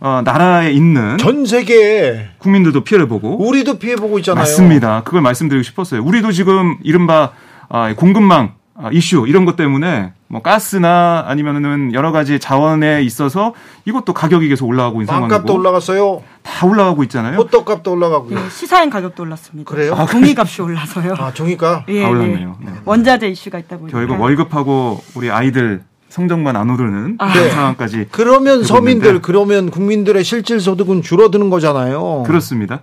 어, 0.00 0.22
나라에 0.24 0.72
있는 0.72 1.16
전 1.18 1.46
세계 1.46 2.28
국민들도 2.38 2.82
피해를 2.84 3.06
보고 3.08 3.46
우리도 3.46 3.78
피해 3.78 3.96
보고 3.96 4.18
있잖아요. 4.18 4.40
맞습니다. 4.42 5.02
그걸 5.04 5.20
말씀드리고 5.22 5.62
싶었어요. 5.62 6.02
우리도 6.02 6.32
지금 6.32 6.76
이른바 6.82 7.30
아, 7.68 7.94
공급망 7.94 8.54
아, 8.76 8.90
이슈 8.92 9.24
이런 9.28 9.44
것 9.44 9.56
때문에 9.56 10.12
뭐 10.34 10.42
가스나 10.42 11.22
아니면은 11.28 11.94
여러 11.94 12.10
가지 12.10 12.40
자원에 12.40 13.04
있어서 13.04 13.54
이것도 13.84 14.14
가격이 14.14 14.48
계속 14.48 14.66
올라가고 14.66 14.96
있는 14.96 15.06
상황이고 15.06 15.28
값도 15.28 15.54
올라갔어요. 15.54 16.24
다 16.42 16.66
올라가고 16.66 17.04
있잖아요. 17.04 17.38
호떡값도 17.38 17.92
올라가고 17.92 18.30
네, 18.30 18.40
시사인 18.50 18.90
가격도 18.90 19.22
올랐습니다. 19.22 19.70
그래요? 19.70 19.94
아, 19.94 20.06
종이값이 20.06 20.60
올라서요. 20.60 21.14
아 21.18 21.32
종이값 21.32 21.84
예, 21.88 22.02
다 22.02 22.08
올랐네요. 22.08 22.56
예. 22.62 22.64
네. 22.64 22.72
원자재 22.84 23.28
이슈가 23.28 23.60
있다 23.60 23.78
보니까 23.78 23.96
결국 23.96 24.20
월급하고 24.20 25.04
우리 25.14 25.30
아이들 25.30 25.84
성적만 26.08 26.56
안 26.56 26.68
오르는 26.68 27.14
아. 27.20 27.32
그런 27.32 27.44
네. 27.44 27.50
상황까지. 27.52 28.08
그러면 28.10 28.64
서민들, 28.64 29.22
그러면 29.22 29.70
국민들의 29.70 30.24
실질 30.24 30.60
소득은 30.60 31.02
줄어드는 31.02 31.48
거잖아요. 31.48 32.24
그렇습니다. 32.26 32.80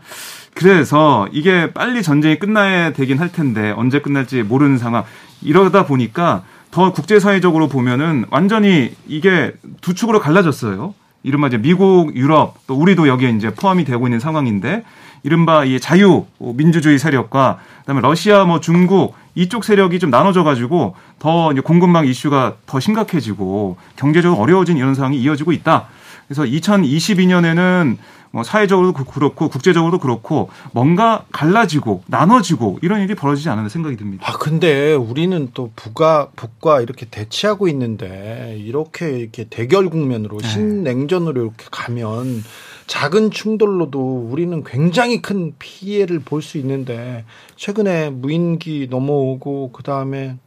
그래서 0.54 1.28
이게 1.34 1.74
빨리 1.74 2.02
전쟁이 2.02 2.40
끝나야 2.40 2.94
되긴 2.94 3.20
할 3.20 3.30
텐데 3.30 3.74
언제 3.76 4.00
끝날지 4.00 4.44
모르는 4.44 4.78
상황. 4.78 5.04
이러다 5.42 5.86
보니까 5.86 6.44
더 6.72 6.94
국제사회적으로 6.94 7.68
보면은 7.68 8.26
완전히 8.32 8.96
이게 9.08 9.54
두 9.82 9.94
축으로 9.94 10.20
갈라졌어요. 10.20 10.94
이른바 11.24 11.48
이제 11.48 11.58
미국, 11.58 12.16
유럽, 12.16 12.56
또 12.66 12.76
우리도 12.76 13.08
여기에 13.08 13.30
이제 13.32 13.54
포함이 13.54 13.86
되고 13.86 14.08
있는 14.08 14.20
상황인데 14.20 14.84
이른바 15.24 15.66
이 15.66 15.80
자유 15.80 16.26
민주주의 16.40 16.98
세력과 16.98 17.60
그다음에 17.82 18.02
러시아 18.02 18.46
뭐 18.46 18.60
중국 18.60 19.16
이쪽 19.36 19.64
세력이 19.64 20.00
좀 20.00 20.10
나눠져 20.10 20.44
가지고 20.44 20.96
더 21.20 21.52
이제 21.52 21.62
공급망 21.62 22.08
이슈가 22.08 22.56
더 22.66 22.80
심각해지고 22.80 23.78
경제적으로 23.96 24.42
어려워진 24.42 24.78
이런 24.78 24.96
상황이 24.96 25.18
이어지고 25.22 25.52
있다. 25.52 25.88
그래서 26.28 26.44
2022년에는 26.44 27.98
뭐 28.32 28.44
사회적으로도 28.44 28.94
그 28.94 29.04
그렇고 29.04 29.50
국제적으로도 29.50 30.00
그렇고 30.00 30.50
뭔가 30.72 31.26
갈라지고 31.32 32.04
나눠지고 32.08 32.80
이런 32.82 33.02
일이 33.02 33.14
벌어지지 33.14 33.50
않는 33.50 33.68
생각이 33.68 33.98
듭니다. 33.98 34.26
아 34.28 34.38
근데 34.38 34.94
우리는 34.94 35.50
또 35.54 35.72
북과 35.76 36.32
북과 36.36 36.82
이렇게 36.82 37.06
대치하고 37.10 37.68
있는데 37.68 38.56
이렇게 38.58 39.20
이렇게 39.20 39.46
대결 39.50 39.90
국면으로 39.90 40.38
네. 40.38 40.48
신냉전으로 40.48 41.42
이렇게 41.42 41.66
가면 41.72 42.44
작은 42.88 43.32
충돌로도 43.32 44.30
우리는 44.32 44.64
굉장히 44.64 45.22
큰 45.22 45.54
피해를 45.60 46.20
볼 46.20 46.42
수 46.42 46.58
있는데 46.58 47.26
최근에 47.56 48.10
무인기 48.10 48.88
넘어오고 48.90 49.72
그 49.74 49.84
다음에 49.84 50.38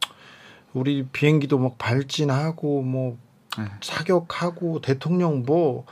우리 0.72 1.04
비행기도 1.12 1.58
막 1.58 1.78
발진하고 1.78 2.82
뭐 2.82 3.16
네. 3.58 3.64
사격하고 3.80 4.80
대통령 4.80 5.44
뭐 5.46 5.84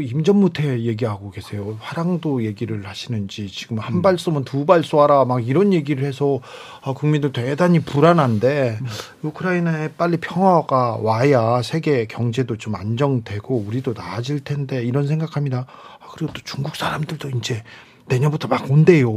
임전무태 0.00 0.80
얘기하고 0.80 1.30
계세요. 1.30 1.76
화랑도 1.80 2.44
얘기를 2.44 2.86
하시는지 2.86 3.48
지금 3.48 3.78
한발 3.78 4.14
음. 4.14 4.18
쏘면 4.18 4.44
두 4.44 4.64
발 4.66 4.82
쏘아라 4.84 5.24
막 5.24 5.46
이런 5.46 5.72
얘기를 5.72 6.04
해서 6.04 6.40
아, 6.82 6.92
국민들 6.92 7.32
대단히 7.32 7.80
불안한데 7.80 8.78
음. 8.80 8.86
우크라이나에 9.22 9.88
빨리 9.96 10.16
평화가 10.18 10.96
와야 11.02 11.62
세계 11.62 12.06
경제도 12.06 12.56
좀 12.56 12.74
안정되고 12.74 13.56
우리도 13.56 13.94
나아질 13.94 14.40
텐데 14.44 14.82
이런 14.84 15.06
생각합니다. 15.06 15.66
아, 16.00 16.06
그리고 16.14 16.32
또 16.32 16.40
중국 16.44 16.76
사람들도 16.76 17.30
이제 17.30 17.62
내년부터 18.06 18.48
막 18.48 18.70
온대요. 18.70 19.10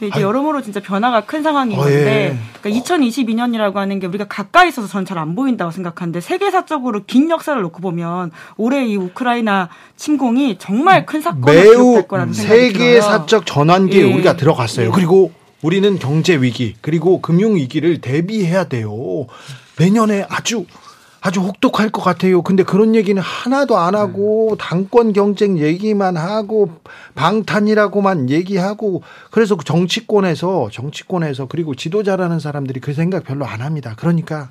네, 0.00 0.08
이제 0.08 0.22
여러모로 0.22 0.60
진짜 0.62 0.80
변화가 0.80 1.20
큰 1.22 1.42
상황이 1.44 1.72
있는데, 1.74 2.30
어, 2.30 2.34
예. 2.34 2.36
그러니까 2.60 2.82
2022년이라고 2.84 3.74
하는 3.76 4.00
게 4.00 4.06
우리가 4.08 4.26
가까이 4.26 4.68
있어서 4.68 4.88
전 4.88 5.04
잘 5.04 5.18
안 5.18 5.34
보인다고 5.36 5.70
생각하는데 5.70 6.20
세계사적으로 6.20 7.04
긴 7.06 7.30
역사를 7.30 7.60
놓고 7.62 7.80
보면 7.80 8.32
올해 8.56 8.84
이 8.86 8.96
우크라이나 8.96 9.68
침공이 9.96 10.56
정말 10.58 11.06
큰 11.06 11.20
사건으로 11.20 11.62
기록될 11.70 12.08
거라는 12.08 12.32
생각이 12.32 12.72
들어요. 12.72 12.88
세계사적 13.00 13.46
전환기에 13.46 14.00
예. 14.08 14.12
우리가 14.14 14.36
들어갔어요. 14.36 14.86
예. 14.86 14.90
그리고 14.92 15.30
우리는 15.62 15.98
경제 15.98 16.34
위기 16.36 16.74
그리고 16.80 17.20
금융 17.22 17.54
위기를 17.54 18.00
대비해야 18.00 18.64
돼요. 18.64 19.26
내년에 19.78 20.26
아주 20.28 20.66
아주 21.26 21.40
혹독할 21.40 21.88
것 21.88 22.02
같아요. 22.02 22.42
근데 22.42 22.62
그런 22.62 22.94
얘기는 22.94 23.20
하나도 23.20 23.78
안 23.78 23.94
하고 23.94 24.48
네. 24.50 24.56
당권 24.60 25.14
경쟁 25.14 25.56
얘기만 25.58 26.18
하고 26.18 26.70
방탄이라고만 27.14 28.28
얘기하고 28.28 29.02
그래서 29.30 29.56
그 29.56 29.64
정치권에서 29.64 30.68
정치권에서 30.70 31.46
그리고 31.46 31.74
지도자라는 31.74 32.40
사람들이 32.40 32.80
그 32.80 32.92
생각 32.92 33.24
별로 33.24 33.46
안 33.46 33.62
합니다. 33.62 33.94
그러니까 33.96 34.50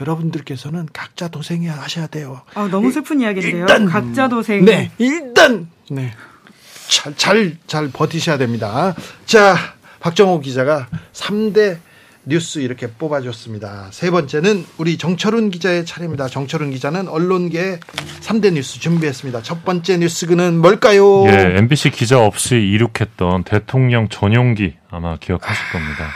여러분들께서는 0.00 0.88
각자 0.92 1.26
도생하셔야 1.26 2.06
돼요. 2.06 2.42
아, 2.54 2.68
너무 2.70 2.92
슬픈 2.92 3.20
이야기인데요. 3.20 3.62
일단 3.62 3.86
각자 3.86 4.28
도생. 4.28 4.64
네, 4.64 4.92
일단 4.98 5.68
네. 5.90 6.12
잘 6.88 7.14
잘 7.16 7.56
잘 7.66 7.90
버티셔야 7.92 8.38
됩니다. 8.38 8.94
자, 9.26 9.56
박정호 9.98 10.38
기자가 10.38 10.86
3대 11.14 11.78
뉴스 12.24 12.60
이렇게 12.60 12.86
뽑아줬습니다. 12.86 13.88
세 13.90 14.10
번째는 14.10 14.64
우리 14.78 14.96
정철훈 14.96 15.50
기자의 15.50 15.84
차례입니다. 15.84 16.28
정철훈 16.28 16.70
기자는 16.70 17.08
언론계 17.08 17.80
3대 18.20 18.52
뉴스 18.52 18.78
준비했습니다. 18.78 19.42
첫 19.42 19.64
번째 19.64 19.98
뉴스는 19.98 20.58
뭘까요? 20.60 21.26
예, 21.26 21.56
MBC 21.58 21.90
기자 21.90 22.20
없이 22.24 22.56
이륙했던 22.56 23.44
대통령 23.44 24.08
전용기 24.08 24.74
아마 24.90 25.16
기억하실 25.16 25.64
아, 25.68 25.72
겁니다. 25.72 26.08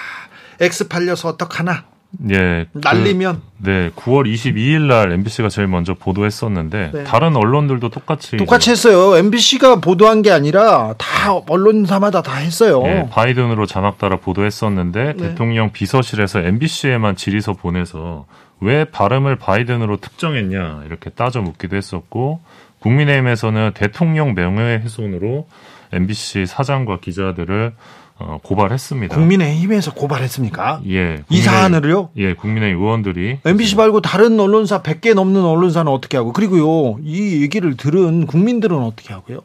X 0.61 0.89
팔려서 0.89 1.29
어떡하나? 1.29 1.85
예. 2.31 2.67
날리면 2.73 3.43
그, 3.63 3.71
네, 3.71 3.91
9월 3.91 4.33
22일 4.33 4.83
날 4.83 5.13
MBC가 5.13 5.49
제일 5.49 5.69
먼저 5.69 5.95
보도했었는데 5.95 6.91
네. 6.93 7.05
다른 7.05 7.37
언론들도 7.37 7.89
똑같이 7.91 8.37
똑같이 8.37 8.71
했어요. 8.71 9.17
MBC가 9.17 9.81
보도한 9.81 10.23
게 10.23 10.31
아니라 10.31 10.95
다 10.99 11.35
언론사마다 11.49 12.23
다 12.23 12.37
했어요. 12.37 12.83
예, 12.87 13.09
바이든으로 13.11 13.67
자막 13.67 13.99
따라 13.99 14.17
보도했었는데 14.17 15.05
네. 15.05 15.17
대통령 15.17 15.73
비서실에서 15.73 16.41
MBC에만 16.41 17.17
질의서 17.17 17.55
보내서 17.55 18.27
왜 18.61 18.85
발음을 18.85 19.37
바이든으로 19.37 19.99
특정했냐 19.99 20.83
이렇게 20.87 21.11
따져 21.11 21.41
묻기도 21.43 21.77
했었고 21.77 22.41
국민의힘에서는 22.81 23.73
대통령 23.75 24.35
명예훼손으로 24.35 25.47
MBC 25.93 26.47
사장과 26.47 27.01
기자들을 27.01 27.75
어, 28.19 28.39
고발했습니다. 28.43 29.15
국민의힘에서 29.15 29.93
고발했습니까? 29.93 30.81
예. 30.89 31.23
이 31.29 31.41
사안을요? 31.41 32.11
예, 32.17 32.35
국민의 32.35 32.73
의원들이 32.73 33.41
MBC 33.45 33.77
말고 33.77 34.01
다른 34.01 34.41
언론사 34.41 34.83
100개 34.83 35.15
넘는 35.15 35.45
언론사는 35.45 35.91
어떻게 35.91 36.17
하고 36.17 36.33
그리고요. 36.33 36.99
이 37.03 37.43
얘기를 37.43 37.77
들은 37.77 38.27
국민들은 38.27 38.77
어떻게 38.79 39.13
하고요? 39.13 39.41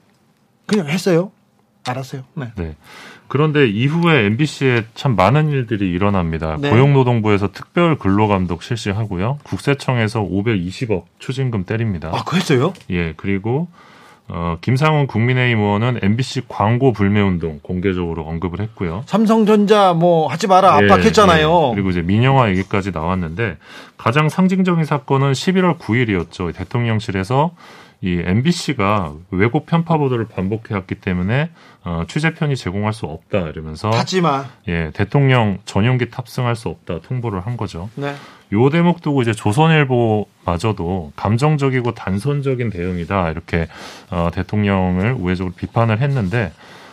그냥 0.66 0.88
했어요. 0.88 1.32
알았어요. 1.86 2.24
네. 2.36 2.52
네. 2.56 2.76
그런데 3.28 3.68
이후에 3.68 4.26
MBC에 4.26 4.86
참 4.94 5.16
많은 5.16 5.50
일들이 5.50 5.90
일어납니다. 5.90 6.58
네. 6.60 6.70
고용노동부에서 6.70 7.52
특별 7.54 7.98
근로감독 7.98 8.62
실시하고요. 8.62 9.40
국세청에서 9.44 10.22
520억 10.22 11.06
추징금 11.20 11.64
때립니다. 11.66 12.12
아, 12.14 12.24
그랬어요? 12.26 12.74
예, 12.90 13.14
그리고 13.16 13.70
어, 14.34 14.58
김상훈 14.62 15.08
국민의힘 15.08 15.60
의원은 15.60 16.00
MBC 16.02 16.44
광고 16.48 16.94
불매 16.94 17.20
운동 17.20 17.60
공개적으로 17.62 18.24
언급을 18.24 18.62
했고요. 18.62 19.04
삼성전자 19.06 19.94
뭐 19.94 20.28
하지 20.28 20.48
마라 20.48 20.80
예, 20.82 20.86
압박했잖아요. 20.86 21.70
예, 21.72 21.76
그리고 21.76 21.89
이제 21.89 22.02
민영화 22.02 22.50
얘기까지 22.50 22.91
나왔는데 22.91 23.58
가장 23.98 24.30
상징적인 24.30 24.86
사건은 24.86 25.34
11월 25.34 25.78
9일이었죠. 25.78 26.56
대통령실에서 26.56 27.52
이 28.04 28.20
MBC가 28.26 29.14
왜곡 29.30 29.68
편파 29.68 29.98
보도를 29.98 30.26
반복해왔기 30.26 30.96
때문에 30.96 31.52
어, 31.84 32.04
취재편이 32.08 32.56
제공할 32.56 32.94
수 32.94 33.06
없다 33.06 33.50
이러면서 33.50 33.92
하지마 33.92 34.46
예 34.68 34.90
대통령 34.94 35.60
전용기 35.66 36.10
탑승할 36.10 36.56
수 36.56 36.70
없다 36.70 37.02
통보를 37.02 37.42
한 37.42 37.58
거죠. 37.58 37.90
네. 37.96 38.16
요 38.54 38.70
대목 38.70 39.02
두고 39.02 39.22
이제 39.22 39.34
조선일보마저도 39.34 41.14
감정적이고 41.16 41.94
단선적인 41.94 42.72
대응이다 42.72 43.30
이렇게 43.30 43.68
어, 44.10 44.30
대통령을 44.34 45.14
우회적으로 45.14 45.54
비판을 45.56 46.02
했는데 46.02 46.52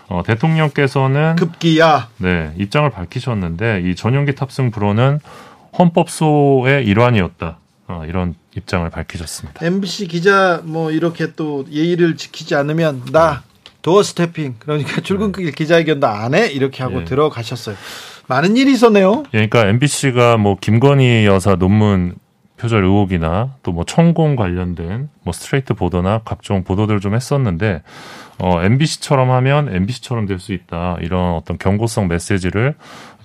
어, 0.09 0.23
대통령께서는 0.25 1.37
급기야 1.37 2.11
네 2.19 2.53
입장을 2.59 2.89
밝히셨는데 2.91 3.83
이 3.87 3.95
전용기 3.95 4.35
탑승 4.35 4.71
불허는 4.71 5.21
헌법소의 5.79 6.85
일환이었다. 6.87 7.59
어, 7.89 8.05
이런 8.07 8.35
입장을 8.55 8.89
밝히셨습니다. 8.91 9.65
MBC 9.65 10.07
기자 10.09 10.61
뭐 10.65 10.91
이렇게 10.91 11.33
또 11.35 11.65
예의를 11.71 12.17
지키지 12.17 12.55
않으면 12.55 13.03
나 13.13 13.43
도어 13.83 14.03
스태핑 14.03 14.57
그러니까 14.59 15.01
출근길 15.01 15.51
기자회견도 15.53 16.07
안 16.07 16.35
해 16.35 16.49
이렇게 16.49 16.83
하고 16.83 17.01
예. 17.01 17.05
들어가셨어요. 17.05 17.77
많은 18.27 18.57
일이 18.59 18.73
있었네요. 18.73 19.23
예, 19.29 19.49
그러니까 19.49 19.67
MBC가 19.69 20.37
뭐 20.37 20.57
김건희 20.61 21.25
여사 21.25 21.57
논문 21.57 22.17
표절 22.59 22.85
의혹이나 22.85 23.55
또 23.63 23.73
뭐 23.73 23.85
천공 23.85 24.37
관련된 24.37 25.09
뭐 25.23 25.33
스트레이트 25.33 25.73
보도나 25.75 26.21
각종 26.25 26.65
보도들을 26.65 27.01
좀 27.01 27.15
했었는데 27.15 27.83
어 28.41 28.63
MBC처럼 28.63 29.31
하면 29.33 29.69
MBC처럼 29.75 30.27
될 30.27 30.39
수 30.39 30.53
있다 30.53 30.97
이런 31.01 31.35
어떤 31.35 31.59
경고성 31.59 32.07
메시지를 32.09 32.75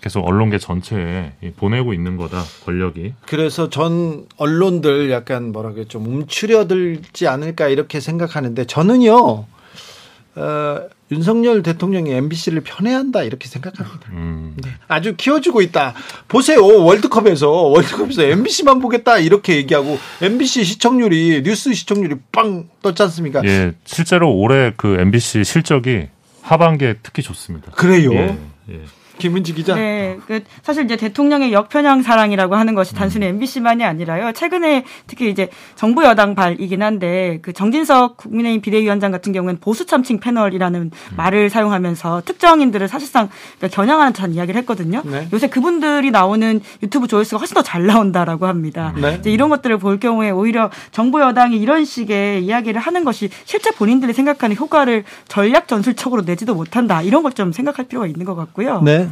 계속 0.02 0.28
언론계 0.28 0.58
전체에 0.58 1.32
보내고 1.56 1.93
있는 1.93 2.17
거다 2.17 2.43
권력이. 2.65 3.13
그래서 3.26 3.69
전 3.69 4.26
언론들 4.38 5.10
약간 5.12 5.52
뭐라고 5.54 5.86
좀 5.88 6.06
움츠려들지 6.08 7.28
않을까 7.28 7.67
이렇게 7.69 7.99
생각하는데 8.02 8.65
저는요. 8.65 9.45
어, 10.36 10.80
윤석열 11.13 11.63
대통령이 11.63 12.12
MBC를 12.12 12.62
편애한다 12.62 13.23
이렇게 13.23 13.47
생각합니다. 13.47 14.10
음. 14.12 14.56
네. 14.63 14.69
아주 14.88 15.15
키워주고 15.15 15.62
있다. 15.62 15.93
보세요 16.28 16.65
월드컵에서 16.65 17.49
월드컵에서 17.49 18.23
MBC만 18.23 18.80
보겠다 18.80 19.19
이렇게 19.19 19.56
얘기하고 19.56 19.97
MBC 20.21 20.63
시청률이 20.63 21.43
뉴스 21.43 21.73
시청률이 21.73 22.15
빵 22.32 22.67
떴지 22.82 23.04
않습니까? 23.04 23.41
예, 23.45 23.73
실제로 23.86 24.32
올해 24.32 24.73
그 24.76 24.97
MBC 24.99 25.43
실적이 25.43 26.08
하반기에 26.41 26.95
특히 27.04 27.21
좋습니다. 27.21 27.71
그래요. 27.71 28.13
예, 28.13 28.38
예. 28.69 28.82
김은지 29.17 29.54
기자. 29.54 29.76
네, 29.76 30.17
그 30.28 30.41
사실 30.63 30.86
이제 30.86 30.95
대통령의 30.95 31.54
역편향 31.54 32.02
사랑이라고 32.02 32.56
하는 32.56 32.73
것이 32.73 32.95
단순히 32.95 33.26
MBC만이 33.28 33.84
아니라요. 33.84 34.32
최근에 34.32 34.86
특히 35.08 35.30
이제 35.30 35.49
정부 35.76 36.04
여당 36.04 36.36
발이긴 36.36 36.82
한데 36.82 37.39
그 37.41 37.54
정진석 37.54 38.17
국민의힘 38.17 38.62
비대위원장 38.62 39.12
같은 39.12 39.34
경우는 39.34 39.60
보수 39.60 39.86
참칭 39.86 40.19
패널이라는 40.19 40.82
음. 40.82 41.15
말을 41.17 41.49
사용하면서 41.49 42.21
특정인들을 42.26 42.88
사실상 42.88 43.30
그러니까 43.58 43.76
겨냥하는 43.76 44.13
듯한 44.13 44.34
이야기를 44.34 44.60
했거든요. 44.62 45.02
네. 45.06 45.28
요새 45.34 45.47
그분들이 45.49 46.12
나오는 46.12 46.62
유튜브 46.82 47.08
조회수가 47.08 47.39
훨씬 47.39 47.56
더 47.56 47.63
잘 47.63 47.86
나온다라고 47.86 48.45
합니다. 48.47 48.93
네. 48.97 49.15
이제 49.19 49.32
이런 49.32 49.49
것들을 49.49 49.78
볼 49.78 49.99
경우에 49.99 50.30
오히려 50.32 50.69
정부 50.91 51.21
여당이 51.21 51.58
이런 51.58 51.86
식의 51.86 52.43
이야기를 52.45 52.80
하는 52.80 53.04
것이 53.04 53.30
실제 53.45 53.71
본인들이 53.71 54.13
생각하는 54.13 54.56
효과를 54.56 55.04
전략 55.28 55.67
전술적으로 55.67 56.23
내지도 56.23 56.56
못한다. 56.56 57.02
이런 57.02 57.21
걸 57.23 57.34
좀 57.34 57.52
생각할 57.52 57.86
필요가 57.88 58.06
있는 58.06 58.26
것 58.26 58.36
같고요. 58.36 58.82
네. 58.84 59.10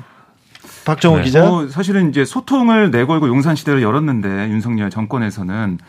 박정호 0.86 1.18
네. 1.18 1.24
기자. 1.24 1.50
어, 1.50 1.68
사실은 1.68 2.10
이제 2.10 2.26
소통을 2.26 2.92
내걸고 2.92 3.28
용산 3.28 3.56
시대를 3.56 3.82
열었는데 3.82 4.50
윤석열 4.50 4.90
정권에서는 4.90 5.80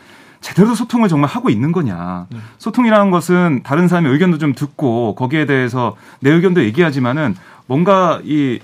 제대로 0.41 0.75
소통을 0.75 1.07
정말 1.07 1.29
하고 1.29 1.49
있는 1.49 1.71
거냐. 1.71 2.27
네. 2.29 2.37
소통이라는 2.57 3.11
것은 3.11 3.61
다른 3.63 3.87
사람의 3.87 4.11
의견도 4.11 4.37
좀 4.37 4.53
듣고 4.53 5.15
거기에 5.15 5.45
대해서 5.45 5.95
내 6.19 6.31
의견도 6.31 6.63
얘기하지만은 6.63 7.35
뭔가 7.65 8.19
이 8.23 8.59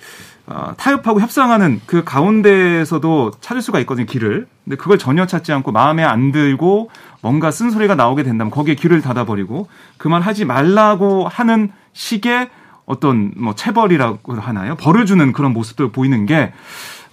어, 0.46 0.74
타협하고 0.78 1.22
협상하는 1.22 1.80
그 1.86 2.04
가운데에서도 2.04 3.32
찾을 3.40 3.62
수가 3.62 3.80
있거든요, 3.82 4.08
길을. 4.08 4.48
근데 4.66 4.78
그걸 4.78 4.98
전혀 4.98 5.28
찾지 5.28 5.54
않고 5.54 5.72
마음에 5.72 6.04
안 6.04 6.32
들고 6.32 6.90
뭔가 7.22 7.52
쓴소리가 7.52 7.94
나오게 7.94 8.24
된다면 8.24 8.50
거기에 8.50 8.74
귀를 8.76 9.02
닫아버리고 9.02 9.68
그만 9.98 10.24
하지 10.24 10.46
말라고 10.46 11.28
하는 11.28 11.72
식의 11.94 12.50
어떤 12.90 13.32
뭐 13.38 13.54
체벌이라고 13.54 14.34
하나요? 14.34 14.76
벌을 14.76 15.06
주는 15.06 15.32
그런 15.32 15.54
모습도 15.54 15.92
보이는 15.92 16.26
게 16.26 16.52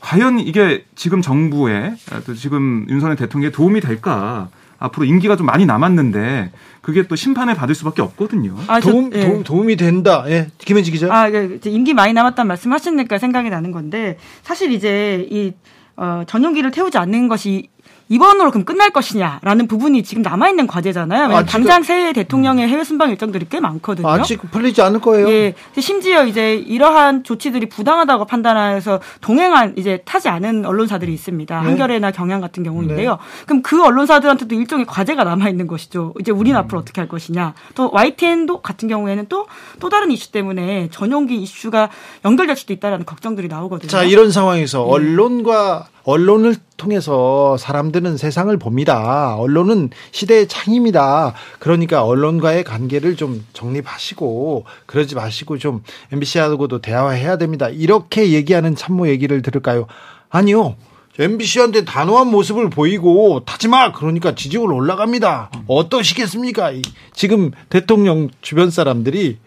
과연 0.00 0.40
이게 0.40 0.86
지금 0.94 1.20
정부에 1.20 1.92
또 2.24 2.34
지금 2.34 2.86
윤석열 2.88 3.14
대통령에 3.16 3.52
도움이 3.52 3.82
될까? 3.82 4.48
앞으로 4.78 5.04
임기가 5.04 5.36
좀 5.36 5.46
많이 5.46 5.66
남았는데 5.66 6.50
그게 6.80 7.06
또 7.06 7.14
심판을 7.14 7.54
받을 7.54 7.74
수밖에 7.74 8.00
없거든요. 8.00 8.56
아, 8.68 8.80
도움, 8.80 9.10
저, 9.10 9.18
예. 9.18 9.42
도움, 9.42 9.70
이 9.70 9.76
된다. 9.76 10.24
예. 10.28 10.48
김현지 10.58 10.90
기자. 10.90 11.12
아, 11.12 11.30
예. 11.30 11.58
임기 11.64 11.92
많이 11.92 12.14
남았다는 12.14 12.48
말씀하시니까 12.48 13.18
생각이 13.18 13.50
나는 13.50 13.70
건데 13.70 14.18
사실 14.42 14.72
이제 14.72 15.26
이 15.30 15.52
어, 15.96 16.24
전용기를 16.26 16.70
태우지 16.70 16.96
않는 16.98 17.28
것이 17.28 17.68
이번으로 18.08 18.50
그럼 18.50 18.64
끝날 18.64 18.90
것이냐라는 18.90 19.66
부분이 19.66 20.02
지금 20.04 20.22
남아 20.22 20.48
있는 20.48 20.66
과제잖아요. 20.66 21.36
아, 21.36 21.44
당장 21.44 21.82
새해 21.82 22.12
대통령의 22.12 22.68
해외 22.68 22.84
순방 22.84 23.10
일정들이 23.10 23.46
꽤 23.50 23.58
많거든요. 23.58 24.08
아직 24.08 24.40
풀리지 24.50 24.80
않을 24.82 25.00
거예요. 25.00 25.28
예. 25.28 25.54
심지어 25.78 26.24
이제 26.24 26.54
이러한 26.54 27.24
조치들이 27.24 27.68
부당하다고 27.68 28.26
판단해서 28.26 29.00
동행한 29.20 29.74
이제 29.76 30.02
타지 30.04 30.28
않은 30.28 30.64
언론사들이 30.64 31.12
있습니다. 31.12 31.60
네. 31.60 31.66
한겨레나 31.66 32.12
경향 32.12 32.40
같은 32.40 32.62
경우인데요. 32.62 33.10
네. 33.10 33.16
그럼 33.46 33.62
그 33.62 33.82
언론사들한테도 33.84 34.54
일종의 34.54 34.86
과제가 34.86 35.24
남아 35.24 35.48
있는 35.48 35.66
것이죠. 35.66 36.14
이제 36.20 36.30
우리는 36.30 36.56
음. 36.56 36.62
앞으로 36.62 36.78
어떻게 36.78 37.00
할 37.00 37.08
것이냐. 37.08 37.54
또 37.74 37.90
YTN도 37.92 38.62
같은 38.62 38.88
경우에는 38.88 39.26
또또 39.28 39.88
다른 39.90 40.10
이슈 40.12 40.30
때문에 40.30 40.88
전용기 40.90 41.36
이슈가 41.36 41.90
연결될 42.24 42.56
수도 42.56 42.72
있다라는 42.72 43.04
걱정들이 43.04 43.48
나오거든요. 43.48 43.88
자, 43.88 44.04
이런 44.04 44.30
상황에서 44.30 44.78
네. 44.78 44.90
언론과 44.90 45.88
언론을 46.06 46.54
통해서 46.76 47.56
사람들은 47.56 48.16
세상을 48.16 48.56
봅니다. 48.58 49.34
언론은 49.36 49.90
시대의 50.12 50.46
창입니다. 50.46 51.34
그러니까 51.58 52.04
언론과의 52.04 52.62
관계를 52.62 53.16
좀 53.16 53.44
정립하시고 53.52 54.64
그러지 54.86 55.16
마시고 55.16 55.58
좀 55.58 55.82
MBC하고도 56.12 56.80
대화해야 56.80 57.38
됩니다. 57.38 57.68
이렇게 57.68 58.30
얘기하는 58.30 58.76
참모 58.76 59.08
얘기를 59.08 59.42
들을까요? 59.42 59.88
아니요. 60.30 60.76
MBC한테 61.18 61.84
단호한 61.84 62.28
모습을 62.28 62.70
보이고 62.70 63.44
타지 63.44 63.66
마 63.66 63.90
그러니까 63.90 64.36
지지율 64.36 64.72
올라갑니다. 64.72 65.50
어떠시겠습니까? 65.66 66.72
지금 67.14 67.50
대통령 67.68 68.28
주변 68.42 68.70
사람들이 68.70 69.38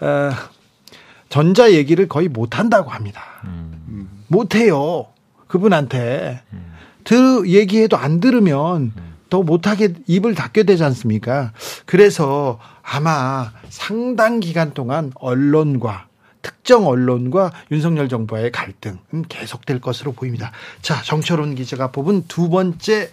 어, 0.00 0.30
전자 1.28 1.72
얘기를 1.72 2.08
거의 2.08 2.28
못 2.28 2.58
한다고 2.58 2.90
합니다. 2.90 3.22
음. 3.44 4.24
못 4.28 4.54
해요. 4.54 5.08
그분한테 5.46 6.42
들 7.04 7.46
얘기해도 7.48 7.96
안 7.96 8.20
들으면 8.20 8.92
더 9.30 9.42
못하게 9.42 9.94
입을 10.06 10.34
닫게 10.34 10.62
되지 10.64 10.84
않습니까? 10.84 11.52
그래서 11.84 12.58
아마 12.82 13.50
상당 13.68 14.40
기간 14.40 14.72
동안 14.74 15.12
언론과 15.16 16.06
특정 16.42 16.86
언론과 16.86 17.50
윤석열 17.72 18.08
정부의 18.08 18.52
갈등은 18.52 19.24
계속될 19.28 19.80
것으로 19.80 20.12
보입니다. 20.12 20.52
자, 20.80 21.02
정철훈 21.02 21.56
기자가 21.56 21.90
뽑은 21.90 22.26
두 22.28 22.48
번째 22.48 23.10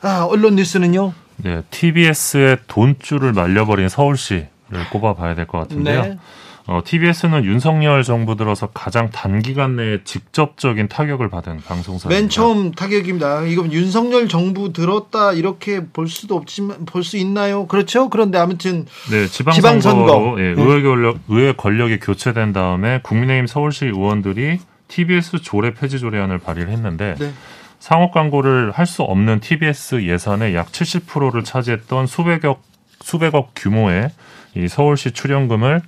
아, 0.00 0.26
언론 0.28 0.56
뉴스는요. 0.56 1.12
네, 1.38 1.62
TBS의 1.70 2.58
돈줄을 2.68 3.32
말려버린 3.32 3.88
서울시를 3.88 4.48
꼽아봐야 4.92 5.34
될 5.34 5.46
것 5.46 5.58
같은데요. 5.58 6.02
네. 6.02 6.18
어, 6.66 6.80
TBS는 6.84 7.44
윤석열 7.44 8.04
정부 8.04 8.36
들어서 8.36 8.68
가장 8.68 9.10
단기간 9.10 9.76
내에 9.76 10.04
직접적인 10.04 10.88
타격을 10.88 11.28
받은 11.28 11.60
방송사입니다. 11.62 12.08
맨 12.08 12.28
처음 12.28 12.70
타격입니다. 12.72 13.42
이건 13.42 13.72
윤석열 13.72 14.28
정부 14.28 14.72
들었다 14.72 15.32
이렇게 15.32 15.84
볼 15.86 16.06
수도 16.08 16.36
없지만 16.36 16.84
볼 16.86 17.02
수 17.02 17.16
있나요? 17.16 17.66
그렇죠? 17.66 18.08
그런데 18.08 18.38
아무튼 18.38 18.86
네, 19.10 19.26
지방선거 19.26 20.36
예, 20.38 20.54
네. 20.54 20.62
의회 20.62 20.82
권력 20.82 21.18
의회 21.28 21.52
권력이 21.52 21.98
교체된 21.98 22.52
다음에 22.52 23.00
국민의힘 23.02 23.46
서울시 23.48 23.86
의원들이 23.86 24.60
TBS 24.86 25.42
조례 25.42 25.74
폐지 25.74 25.98
조례안을 25.98 26.38
발의를 26.38 26.70
했는데 26.72 27.16
네. 27.18 27.32
상업 27.80 28.12
광고를 28.12 28.70
할 28.70 28.86
수 28.86 29.02
없는 29.02 29.40
TBS 29.40 30.04
예산의 30.04 30.54
약 30.54 30.70
70%를 30.70 31.42
차지했던 31.42 32.06
수백억 32.06 32.62
수백억 33.00 33.50
규모의 33.56 34.10
이 34.54 34.68
서울시 34.68 35.10
출연금을 35.10 35.80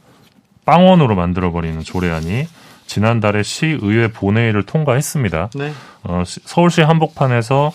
빵원으로 0.65 1.15
만들어버리는 1.15 1.81
조례안이 1.83 2.47
지난달에 2.87 3.43
시의회 3.43 4.09
본회의를 4.09 4.65
통과했습니다. 4.65 5.51
네. 5.55 5.73
어, 6.03 6.23
서울시 6.27 6.83
한복판에서 6.83 7.73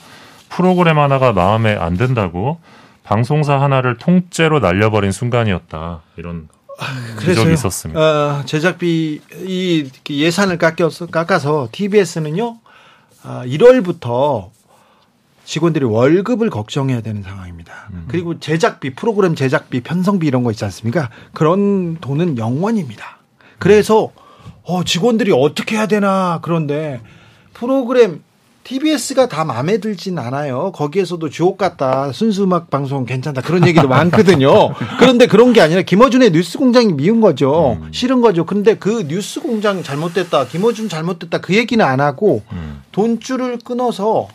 프로그램 0.50 1.00
하나가 1.00 1.32
마음에 1.32 1.76
안 1.76 1.96
든다고 1.98 2.60
방송사 3.04 3.60
하나를 3.60 3.98
통째로 3.98 4.60
날려버린 4.60 5.12
순간이었다. 5.12 6.02
이런 6.18 6.48
지적이 7.20 7.54
있었습니다. 7.54 8.00
어, 8.00 8.46
제작비 8.46 9.20
이 9.46 9.90
예산을 10.10 10.58
깎여서 10.58 11.08
깎아서 11.08 11.70
TBS는요 11.72 12.58
어, 13.24 13.42
1월부터 13.46 14.50
직원들이 15.50 15.84
월급을 15.84 16.52
걱정해야 16.52 17.02
되는 17.02 17.24
상황입니다. 17.24 17.90
음. 17.92 18.06
그리고 18.08 18.40
제작비, 18.40 18.94
프로그램 18.94 19.34
제작비, 19.34 19.82
편성비 19.82 20.28
이런 20.28 20.44
거 20.44 20.52
있지 20.52 20.64
않습니까? 20.64 21.10
그런 21.34 21.98
돈은 21.98 22.38
영원입니다. 22.38 23.18
그래서 23.58 24.12
어, 24.62 24.84
직원들이 24.84 25.32
어떻게 25.34 25.76
해야 25.76 25.88
되나 25.88 26.38
그런데 26.44 27.02
프로그램 27.56 28.22
TBS가 28.64 29.28
다 29.28 29.44
마음에 29.44 29.80
들진 29.80 30.20
않아요. 30.20 30.72
거기에서도 30.72 31.28
주옥 31.30 31.58
같다. 31.58 32.12
순수 32.12 32.44
음악 32.44 32.70
방송 32.70 33.08
괜찮다. 33.08 33.42
그런 33.42 33.66
얘기도 33.66 33.88
많거든요. 33.90 34.76
그런데 35.00 35.26
그런 35.26 35.54
게 35.54 35.62
아니라 35.62 35.82
김어준의 35.82 36.32
뉴스 36.32 36.60
공장이 36.60 36.94
미운 36.94 37.22
거죠. 37.22 37.80
음. 37.82 37.90
싫은 37.92 38.22
거죠. 38.22 38.46
근데 38.46 38.76
그 38.76 39.08
뉴스 39.08 39.42
공장 39.42 39.82
잘못됐다. 39.82 40.46
김어준 40.46 40.90
잘못됐다. 40.90 41.40
그 41.40 41.56
얘기는 41.56 41.84
안 41.84 42.02
하고 42.02 42.44
음. 42.52 42.84
돈줄을 42.92 43.58
끊어서 43.66 44.28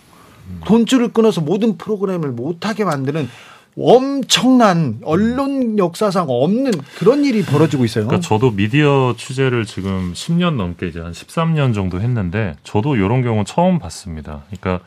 돈줄을 0.64 1.12
끊어서 1.12 1.40
모든 1.40 1.76
프로그램을 1.78 2.30
못하게 2.30 2.85
만드는 2.85 3.28
엄청난 3.76 5.00
언론 5.04 5.78
역사상 5.78 6.26
없는 6.28 6.72
그런 6.96 7.24
일이 7.24 7.42
벌어지고 7.42 7.85
있어요. 7.85 8.07
그러니까 8.07 8.26
저도 8.26 8.52
미디어 8.52 9.14
취재를 9.16 9.64
지금 9.64 10.12
10년 10.14 10.54
넘게 10.54 10.87
이제 10.87 11.00
한 11.00 11.12
13년 11.12 11.74
정도 11.74 12.00
했는데 12.00 12.57
저도 12.62 12.94
이런 12.94 13.22
경우 13.22 13.42
처음 13.44 13.80
봤습니다. 13.80 14.42
그러니까 14.50 14.85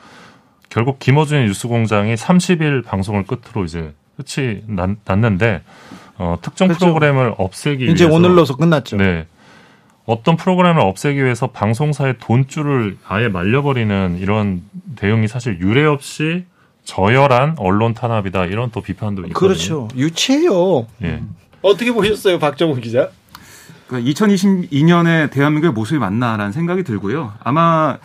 결국 0.69 0.99
김어준의 0.99 1.47
뉴스공장이 1.47 2.15
30일 2.15 2.85
방송을 2.85 3.25
끝으로 3.25 3.65
이제 3.65 3.93
끝이 4.15 4.61
났, 4.67 4.89
는데 5.17 5.63
어, 6.17 6.37
특정 6.41 6.69
그렇죠. 6.69 6.85
프로그램을 6.85 7.35
없애기 7.37 7.85
이제 7.91 8.05
위해서 8.05 8.15
오늘로서 8.15 8.55
끝났죠. 8.55 8.97
네. 8.97 9.27
어떤 10.07 10.37
프로그램을 10.37 10.81
없애기 10.81 11.21
위해서 11.23 11.47
방송사의 11.47 12.15
돈줄을 12.19 12.97
아예 13.07 13.27
말려버리는 13.27 14.17
이런 14.19 14.63
대응이 14.95 15.27
사실 15.27 15.59
유례 15.59 15.85
없이 15.85 16.45
저열한 16.85 17.55
언론 17.57 17.93
탄압이다 17.93 18.45
이런 18.45 18.71
또 18.71 18.81
비판도 18.81 19.23
있거든요. 19.27 19.37
그렇죠. 19.37 19.89
유치해요. 19.95 20.87
예. 21.03 21.21
어떻게 21.61 21.91
보셨어요, 21.91 22.39
박정우 22.39 22.75
기자? 22.77 23.09
그러니까 23.87 24.09
2022년에 24.09 25.29
대한민국의 25.29 25.73
모습이 25.73 25.99
맞나라는 25.99 26.53
생각이 26.53 26.83
들고요. 26.83 27.33
아마 27.43 27.97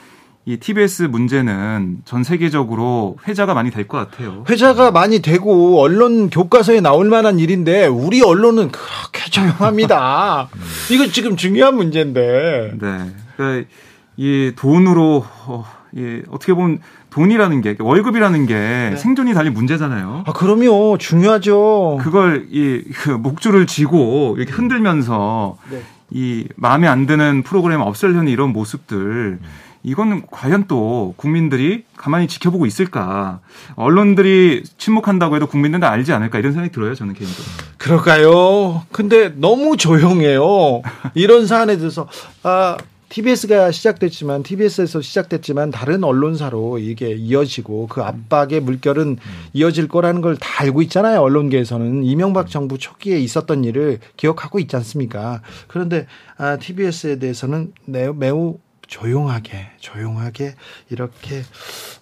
이 0.45 0.57
TBS 0.57 1.05
문제는 1.05 1.99
전 2.05 2.24
세계적으로 2.24 3.16
회자가 3.28 3.55
많이 3.55 3.70
될 3.70 3.86
것 3.86 3.99
같아요. 3.99 4.45
회자가 4.51 4.90
많이 4.90 5.20
되고 5.20 5.80
언론 5.80 6.30
교과서에 6.30 6.80
나올 6.80 7.09
만한 7.09 7.38
일인데 7.38 7.86
우리 7.86 8.22
언론은 8.22 8.70
그렇게 8.72 9.30
조용합니다. 9.30 10.49
이거 10.90 11.07
지금 11.07 11.36
중요한 11.36 11.76
문제인데. 11.76 12.72
네. 12.80 13.11
그러니까 13.36 13.68
이 14.16 14.53
돈으로 14.57 15.24
어, 15.47 15.64
예, 15.97 16.22
어떻게 16.28 16.55
보면 16.55 16.80
돈이라는 17.11 17.61
게 17.61 17.76
월급이라는 17.78 18.47
게 18.47 18.55
네. 18.55 18.97
생존이 18.97 19.34
달린 19.34 19.53
문제잖아요. 19.55 20.24
아 20.26 20.32
그럼요 20.32 20.99
중요하죠. 20.99 22.01
그걸 22.03 22.49
이 22.51 22.82
그 22.95 23.11
목줄을 23.11 23.66
쥐고 23.68 24.36
이렇게 24.38 24.53
흔들면서 24.53 25.57
네. 25.70 25.82
이 26.11 26.49
마음에 26.57 26.88
안 26.88 27.07
드는 27.07 27.43
프로그램 27.45 27.80
없애려는 27.80 28.28
이런 28.28 28.53
모습들 28.53 29.38
이거는 29.83 30.22
과연 30.30 30.66
또 30.68 31.14
국민들이 31.16 31.85
가만히 31.97 32.28
지켜보고 32.28 32.66
있을까? 32.66 33.41
언론들이 33.74 34.62
침묵한다고 34.78 35.37
해도 35.37 35.47
국민들은 35.47 35.83
알지 35.87 36.12
않을까 36.12 36.39
이런 36.39 36.53
생각이 36.53 36.72
들어요. 36.72 36.95
저는 36.95 37.14
개인적으로. 37.14 37.47
그럴까요? 37.78 38.83
근데 38.93 39.28
너무 39.37 39.76
조용해요. 39.76 40.83
이런 41.14 41.47
사안에 41.47 41.76
대해서 41.78 42.09
아 42.45 42.76
TBS가 43.09 43.72
시작됐지만 43.72 44.43
TBS에서 44.43 45.03
시작됐지만 45.03 45.70
다른 45.70 46.03
언론사로 46.03 46.78
이게 46.78 47.11
이어지고 47.12 47.89
그 47.89 48.01
압박의 48.03 48.61
물결은 48.61 49.18
이어질 49.53 49.89
거라는 49.89 50.22
걸 50.22 50.37
다 50.37 50.62
알고 50.62 50.80
있잖아요. 50.83 51.20
언론계에서는 51.20 52.05
이명박 52.05 52.49
정부 52.49 52.78
초기에 52.78 53.18
있었던 53.18 53.64
일을 53.64 53.99
기억하고 54.16 54.59
있지 54.61 54.76
않습니까? 54.76 55.43
그런데 55.66 56.07
아, 56.39 56.57
TBS에 56.57 57.18
대해서는 57.18 57.72
매우, 57.85 58.14
매우 58.14 58.57
조용하게 58.97 59.70
조용하게 59.80 60.55
이렇게 60.90 61.43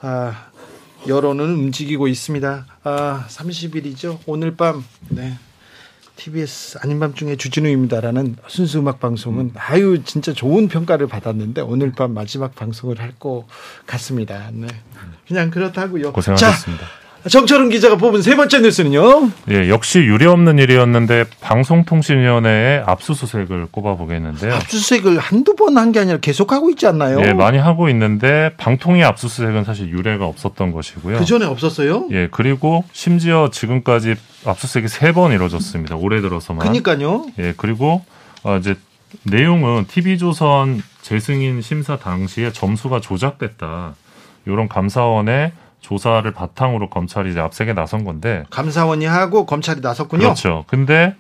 아, 0.01 0.47
여론은 1.07 1.45
움직이고 1.45 2.09
있습니다. 2.09 2.67
아, 2.83 3.27
30일이죠. 3.29 4.19
오늘 4.27 4.57
밤 4.57 4.85
네. 5.09 5.39
TBS 6.17 6.79
아닌 6.83 6.99
밤중에 7.01 7.37
주진우입니다라는 7.37 8.37
순수 8.49 8.81
음악 8.81 8.99
방송은 9.01 9.41
음. 9.47 9.53
아유 9.57 10.03
진짜 10.05 10.35
좋은 10.35 10.69
평가를 10.69 11.07
받았는데 11.07 11.63
오늘 11.63 11.93
밤 11.93 12.13
마지막 12.13 12.55
방송을 12.57 12.99
할 13.01 13.13
것 13.19 13.47
같습니다. 13.87 14.51
네. 14.53 14.67
그냥 15.29 15.51
그렇다고요. 15.51 16.13
고생하셨습니다. 16.13 16.85
자, 16.85 16.91
정철은 17.29 17.69
기자가 17.69 17.97
뽑은 17.97 18.23
세 18.23 18.35
번째 18.35 18.61
뉴스는요. 18.61 19.31
예, 19.51 19.69
역시 19.69 19.99
유례없는 19.99 20.59
일이었는데 20.59 21.25
방송통신위원회에 21.43 22.83
압수수색을 22.87 23.67
꼽아보겠는데요. 23.71 24.55
압수수색을 24.55 25.19
한두 25.19 25.55
번 25.55 25.77
한 25.77 25.93
게 25.93 26.01
아니라 26.01 26.19
계속 26.19 26.53
하고 26.53 26.71
있지 26.71 26.87
않나요? 26.87 27.21
예, 27.25 27.33
많이 27.35 27.59
하고 27.59 27.89
있는데 27.91 28.53
방통위 28.57 29.05
압수수색은 29.05 29.65
사실 29.65 29.89
유례가 29.91 30.25
없었던 30.27 30.73
것이고요. 30.73 31.19
그 31.19 31.25
전에 31.25 31.45
없었어요? 31.45 32.07
예, 32.11 32.29
그리고 32.31 32.85
심지어 32.93 33.51
지금까지 33.53 34.15
압수수색이 34.47 34.89
세 34.89 35.13
번 35.13 35.33
이루어졌습니다. 35.33 35.97
올해 35.97 36.21
들어서만. 36.21 36.67
그니까요. 36.67 37.27
예, 37.39 37.53
그리고 37.57 38.03
어, 38.45 38.57
이제 38.57 38.77
내용은 39.25 39.87
TV조선 39.87 40.83
재승인 41.03 41.61
심사 41.63 41.97
당시에 41.97 42.53
점수가 42.53 43.01
조작됐다. 43.01 43.95
이런 44.47 44.69
감사원의 44.69 45.53
조사를 45.81 46.31
바탕으로 46.33 46.91
검찰이 46.91 47.31
이제 47.31 47.41
압색에 47.41 47.73
나선 47.73 48.05
건데 48.05 48.45
감사원이 48.51 49.07
하고 49.07 49.47
검찰이 49.47 49.81
나섰군요. 49.81 50.23
그렇죠. 50.23 50.65
근데 50.67 51.15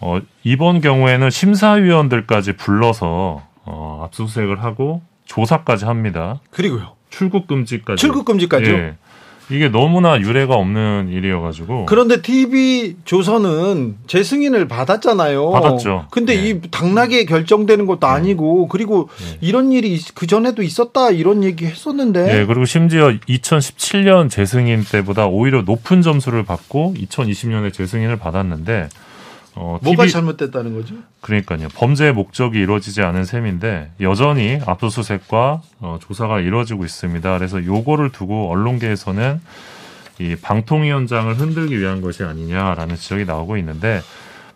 어, 0.00 0.20
이번 0.42 0.80
경우에는 0.80 1.30
심사위원들까지 1.30 2.56
불러서 2.56 3.42
어, 3.64 4.02
압수수색을 4.04 4.62
하고 4.62 5.02
조사까지 5.26 5.86
합니다. 5.86 6.40
그리고요. 6.50 6.92
출국 7.10 7.46
금지까지. 7.46 8.00
출국 8.00 8.24
금지까지요? 8.24 8.74
예. 8.74 8.96
이게 9.50 9.68
너무나 9.68 10.18
유례가 10.20 10.54
없는 10.54 11.10
일이어가지고. 11.12 11.86
그런데 11.86 12.22
TV 12.22 12.96
조선은 13.04 13.96
재승인을 14.06 14.68
받았잖아요. 14.68 15.50
받았죠. 15.50 16.06
근데 16.10 16.34
네. 16.34 16.48
이 16.48 16.60
당락에 16.70 17.24
결정되는 17.24 17.86
것도 17.86 18.06
네. 18.06 18.12
아니고 18.12 18.68
그리고 18.68 19.08
네. 19.18 19.38
이런 19.40 19.72
일이 19.72 20.00
그 20.14 20.26
전에도 20.26 20.62
있었다 20.62 21.10
이런 21.10 21.44
얘기 21.44 21.66
했었는데. 21.66 22.24
네, 22.24 22.46
그리고 22.46 22.64
심지어 22.64 23.08
2017년 23.28 24.30
재승인 24.30 24.84
때보다 24.84 25.26
오히려 25.26 25.62
높은 25.62 26.02
점수를 26.02 26.44
받고 26.44 26.94
2020년에 26.96 27.72
재승인을 27.72 28.16
받았는데 28.16 28.88
어, 29.56 29.78
뭐가 29.82 30.04
TV... 30.04 30.12
잘못됐다는 30.12 30.74
거죠? 30.74 30.94
그러니까요. 31.20 31.68
범죄의 31.74 32.12
목적이 32.12 32.60
이루어지지 32.60 33.02
않은 33.02 33.24
셈인데 33.24 33.92
여전히 34.00 34.58
압수수색과 34.66 35.62
어, 35.80 35.98
조사가 36.00 36.40
이루어지고 36.40 36.84
있습니다. 36.84 37.38
그래서 37.38 37.64
요거를 37.64 38.10
두고 38.10 38.50
언론계에서는 38.50 39.40
이 40.20 40.36
방통위원장을 40.36 41.34
흔들기 41.34 41.78
위한 41.78 42.00
것이 42.00 42.22
아니냐라는 42.22 42.96
지적이 42.96 43.24
나오고 43.24 43.56
있는데 43.58 44.00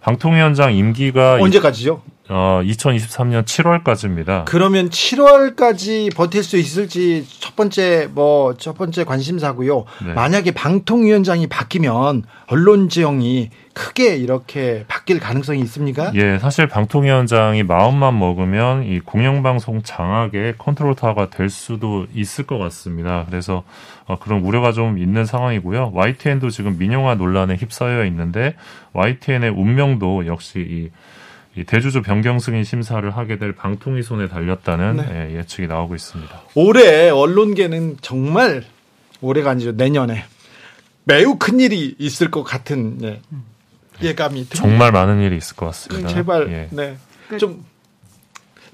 방통위원장 0.01 0.75
임기가 0.75 1.39
언제까지죠? 1.41 2.03
어, 2.31 2.61
2023년 2.63 3.45
7월까지입니다. 3.45 4.45
그러면 4.45 4.91
7월까지 4.91 6.15
버틸 6.15 6.43
수 6.43 6.57
있을지 6.59 7.27
첫 7.41 7.57
번째 7.57 8.09
뭐 8.13 8.55
첫 8.59 8.77
번째 8.77 9.05
관심사고요. 9.05 9.85
네. 10.05 10.13
만약에 10.13 10.51
방통위원장이 10.53 11.47
바뀌면 11.47 12.25
언론 12.47 12.89
지형이 12.89 13.51
크게 13.79 14.17
이렇게 14.17 14.85
바뀔 14.89 15.21
가능성이 15.21 15.61
있습니까? 15.61 16.11
예, 16.17 16.41
사실 16.41 16.67
방통위원장이 16.67 17.63
마음만 17.63 18.19
먹으면 18.19 18.83
이 18.83 18.99
공영방송 18.99 19.83
장악의 19.85 20.55
컨트롤 20.59 20.97
타워가 20.97 21.31
될 21.31 21.49
수도 21.49 22.07
있을 22.13 22.45
것 22.45 22.59
같습니다. 22.59 23.25
그래서 23.29 23.63
어, 24.07 24.19
그런 24.19 24.41
우려가 24.41 24.73
좀 24.73 24.99
있는 24.99 25.25
상황이고요. 25.25 25.93
YTN도 25.95 26.51
지금 26.51 26.77
민영화 26.77 27.15
논란에 27.15 27.55
휩싸여 27.55 28.05
있는데 28.07 28.57
YTN의 28.95 29.51
운명도 29.51 30.27
역시 30.27 30.91
이 31.55 31.65
대주주 31.65 32.03
변경 32.03 32.41
승인 32.41 32.65
심사를 32.65 33.09
하게 33.09 33.39
될 33.39 33.53
방통위 33.53 34.03
손에 34.03 34.27
달렸다는 34.27 34.97
네. 34.97 35.37
예, 35.39 35.45
측이 35.45 35.69
나오고 35.69 35.95
있습니다. 35.95 36.43
올해 36.57 37.11
언론계는 37.11 37.99
정말 38.01 38.65
올해가 39.21 39.51
아니죠 39.51 39.73
내년에 39.73 40.25
매우 41.05 41.37
큰 41.39 41.61
일이 41.61 41.95
있을 41.99 42.31
것 42.31 42.43
같은 42.43 42.99
예, 43.03 43.21
예감이 44.03 44.49
듭니다. 44.49 44.57
정말 44.57 44.93
많은 44.93 45.21
일이 45.21 45.37
있을 45.37 45.57
것 45.57 45.67
같습니다. 45.67 46.09
네, 46.09 46.15
제발 46.15 46.53
예. 46.53 46.69
네. 46.71 46.97
그좀 47.29 47.65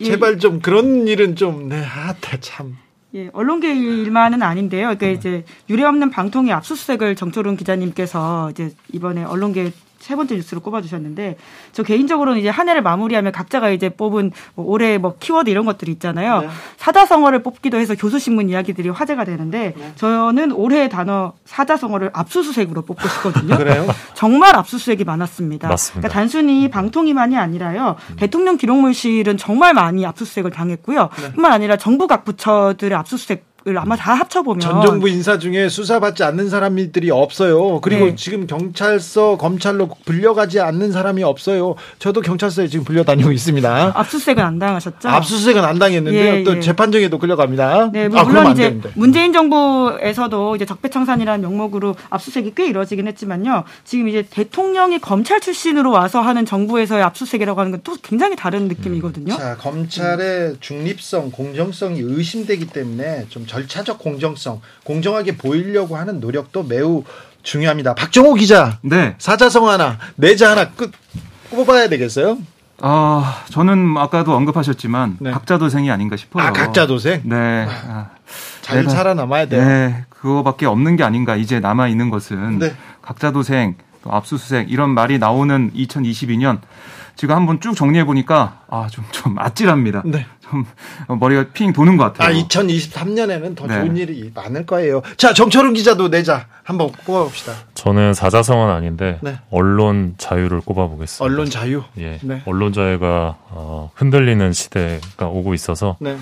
제발 0.02 0.38
좀 0.38 0.60
그런 0.60 1.06
일은 1.06 1.36
좀 1.36 1.68
네, 1.68 1.84
아, 1.84 2.14
참. 2.40 2.76
예, 3.14 3.30
언론계 3.32 3.74
일만은 3.74 4.42
아닌데요. 4.42 4.96
그러니까 4.96 5.06
이제 5.08 5.44
유례 5.70 5.84
없는 5.84 6.10
방통위 6.10 6.52
압수수색을 6.52 7.14
정철훈 7.14 7.56
기자님께서 7.56 8.50
이제 8.50 8.74
이번에 8.92 9.22
언론계 9.22 9.72
세 10.04 10.16
번째 10.16 10.34
뉴스로 10.34 10.60
꼽아주셨는데 10.60 11.38
저 11.72 11.82
개인적으로는 11.82 12.38
이제 12.38 12.50
한 12.50 12.68
해를 12.68 12.82
마무리하면 12.82 13.32
각자가 13.32 13.70
이제 13.70 13.88
뽑은 13.88 14.32
뭐 14.54 14.66
올해 14.66 14.98
뭐 14.98 15.16
키워드 15.18 15.48
이런 15.48 15.64
것들이 15.64 15.92
있잖아요. 15.92 16.42
네. 16.42 16.48
사자성어를 16.76 17.42
뽑기도 17.42 17.78
해서 17.78 17.94
교수신문 17.94 18.50
이야기들이 18.50 18.90
화제가 18.90 19.24
되는데 19.24 19.72
네. 19.74 19.92
저는 19.94 20.52
올해의 20.52 20.90
단어 20.90 21.32
사자성어를 21.46 22.10
압수수색으로 22.12 22.82
뽑고 22.82 23.08
싶거든요. 23.08 23.56
그래요? 23.56 23.86
정말 24.12 24.54
압수수색이 24.56 25.04
많았습니다. 25.04 25.68
맞습니다. 25.68 26.00
그러니까 26.00 26.20
단순히 26.20 26.68
방통위만이 26.68 27.38
아니라요. 27.38 27.96
음. 28.10 28.16
대통령 28.16 28.58
기록물실은 28.58 29.38
정말 29.38 29.72
많이 29.72 30.04
압수수색을 30.04 30.50
당했고요. 30.50 31.08
네. 31.16 31.32
뿐만 31.32 31.50
아니라 31.50 31.78
정부 31.78 32.06
각 32.06 32.26
부처들의 32.26 32.94
압수수색 32.98 33.53
을 33.66 33.78
아마 33.78 33.96
다 33.96 34.12
합쳐보면 34.12 34.60
전 34.60 34.82
정부 34.82 35.08
인사 35.08 35.38
중에 35.38 35.68
수사받지 35.68 36.22
않는 36.24 36.50
사람들이 36.50 37.10
없어요. 37.10 37.80
그리고 37.80 38.06
네. 38.06 38.14
지금 38.14 38.46
경찰서 38.46 39.38
검찰로 39.38 39.88
불려가지 40.04 40.60
않는 40.60 40.92
사람이 40.92 41.22
없어요. 41.22 41.74
저도 41.98 42.20
경찰서에 42.20 42.66
지금 42.66 42.84
불려다니고 42.84 43.32
있습니다. 43.32 43.92
압수수색은 43.94 44.42
안 44.44 44.58
당하셨죠? 44.58 45.08
압수수색은 45.08 45.64
안 45.64 45.78
당했는데 45.78 46.40
예, 46.40 46.44
또 46.44 46.56
예. 46.56 46.60
재판정에도 46.60 47.18
끌려갑니다. 47.18 47.90
네, 47.92 48.08
뭐 48.08 48.20
아, 48.20 48.24
물론 48.24 48.52
이제 48.52 48.64
되는데. 48.64 48.90
문재인 48.96 49.32
정부에서도 49.32 50.56
이제 50.56 50.66
적폐청산이라는 50.66 51.40
명목으로 51.40 51.94
압수수색이 52.10 52.52
꽤 52.54 52.66
이루어지긴 52.66 53.06
했지만요. 53.06 53.64
지금 53.84 54.08
이제 54.08 54.26
대통령이 54.28 54.98
검찰 54.98 55.40
출신으로 55.40 55.90
와서 55.90 56.20
하는 56.20 56.44
정부에서의 56.44 57.02
압수수색이라고 57.02 57.60
하는 57.60 57.72
건 57.72 57.84
또 57.84 57.94
굉장히 58.02 58.34
다른 58.34 58.66
느낌이거든요. 58.68 59.36
자, 59.36 59.56
검찰의 59.56 60.56
중립성, 60.60 61.30
공정성이 61.30 62.00
의심되기 62.00 62.66
때문에 62.68 63.26
좀 63.28 63.46
절차적 63.54 64.00
공정성, 64.00 64.60
공정하게 64.82 65.36
보이려고 65.36 65.96
하는 65.96 66.18
노력도 66.18 66.64
매우 66.64 67.04
중요합니다. 67.44 67.94
박정호 67.94 68.34
기자. 68.34 68.78
네. 68.82 69.14
사자성 69.18 69.68
하나, 69.68 69.98
내자 70.16 70.50
하나 70.50 70.70
끝 70.70 70.90
뽑아야 71.50 71.88
되겠어요? 71.88 72.38
아, 72.80 73.44
저는 73.50 73.94
아까도 73.96 74.34
언급하셨지만 74.34 75.18
네. 75.20 75.30
각자도생이 75.30 75.88
아닌가 75.88 76.16
싶어요. 76.16 76.44
아, 76.44 76.52
각자도생? 76.52 77.20
네. 77.24 77.68
아, 77.68 78.08
잘 78.62 78.78
내가, 78.78 78.90
살아남아야 78.90 79.46
돼요. 79.46 79.64
네. 79.64 80.04
그거밖에 80.08 80.66
없는 80.66 80.96
게 80.96 81.04
아닌가. 81.04 81.36
이제 81.36 81.60
남아 81.60 81.86
있는 81.86 82.10
것은 82.10 82.58
네. 82.58 82.74
각자도생, 83.02 83.76
또 84.02 84.12
압수수색 84.12 84.68
이런 84.68 84.90
말이 84.90 85.18
나오는 85.18 85.70
2022년 85.72 86.58
지금 87.14 87.36
한번 87.36 87.60
쭉 87.60 87.76
정리해 87.76 88.04
보니까 88.04 88.62
아좀좀 88.68 89.38
아찔합니다. 89.38 90.02
네. 90.04 90.26
좀 90.54 90.64
머리가 91.18 91.46
핑 91.52 91.72
도는 91.72 91.96
것 91.96 92.04
같아요. 92.04 92.28
아 92.28 92.40
2023년에는 92.42 93.56
더 93.56 93.66
네. 93.66 93.74
좋은 93.74 93.96
일이 93.96 94.30
많을 94.34 94.64
거예요. 94.66 95.02
자 95.16 95.34
정철훈 95.34 95.74
기자도 95.74 96.08
내자 96.08 96.46
한번 96.62 96.92
뽑아봅시다. 97.04 97.52
저는 97.74 98.14
사자성은 98.14 98.70
아닌데 98.70 99.18
네. 99.22 99.38
언론 99.50 100.14
자유를 100.16 100.60
꼽아보겠습니다. 100.60 101.24
언론 101.24 101.50
자유. 101.50 101.82
예. 101.98 102.18
네. 102.22 102.42
언론 102.46 102.72
자유가 102.72 103.36
어, 103.50 103.90
흔들리는 103.94 104.52
시대가 104.52 105.26
오고 105.26 105.54
있어서 105.54 105.96
네. 106.00 106.16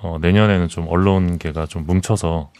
어, 0.00 0.18
내년에는 0.20 0.68
좀 0.68 0.86
언론계가 0.88 1.66
좀 1.66 1.86
뭉쳐서 1.86 2.50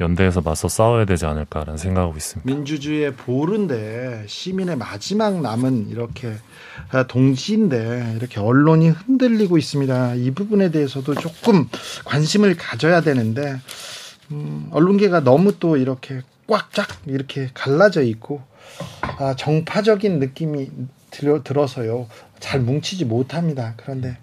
연대해서 0.00 0.40
맞서 0.40 0.68
싸워야 0.68 1.04
되지 1.04 1.26
않을까라는 1.26 1.76
생각하고 1.76 2.16
있습니다. 2.16 2.50
민주주의의 2.50 3.14
보루인데 3.14 4.24
시민의 4.28 4.76
마지막 4.76 5.40
남은 5.40 5.88
이렇게 5.88 6.34
동지인데 7.08 8.14
이렇게 8.16 8.40
언론이 8.40 8.90
흔들리고 8.90 9.58
있습니다. 9.58 10.14
이 10.14 10.30
부분에 10.30 10.70
대해서도 10.70 11.14
조금 11.14 11.68
관심을 12.04 12.56
가져야 12.56 13.00
되는데 13.00 13.60
음, 14.30 14.68
언론계가 14.70 15.20
너무 15.20 15.58
또 15.58 15.76
이렇게 15.76 16.20
꽉쫙 16.46 16.86
이렇게 17.06 17.50
갈라져 17.54 18.02
있고 18.02 18.42
아, 19.18 19.34
정파적인 19.34 20.18
느낌이 20.20 20.70
들어, 21.10 21.42
들어서요 21.42 22.08
잘 22.38 22.60
뭉치지 22.60 23.04
못합니다. 23.04 23.74
그런데 23.76 24.16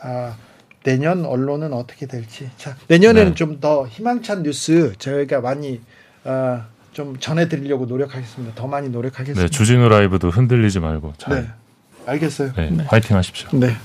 아, 0.00 0.36
내년 0.84 1.24
언론은 1.24 1.72
어떻게 1.72 2.06
될지. 2.06 2.50
자, 2.56 2.76
내년에는 2.88 3.30
네. 3.30 3.34
좀더 3.34 3.86
희망찬 3.88 4.42
뉴스 4.42 4.92
저희가 4.98 5.40
많이 5.40 5.80
어, 6.24 6.64
좀 6.92 7.18
전해드리려고 7.18 7.86
노력하겠습니다. 7.86 8.54
더 8.54 8.66
많이 8.66 8.88
노력하겠습니다. 8.88 9.42
네, 9.42 9.48
주진우 9.48 9.88
라이브도 9.88 10.30
흔들리지 10.30 10.80
말고 10.80 11.14
잘. 11.18 11.34
네, 11.34 11.48
알겠어요. 12.06 12.52
네, 12.56 12.70
네. 12.70 12.84
화이팅 12.88 13.16
하십시오. 13.16 13.48
네. 13.52 13.76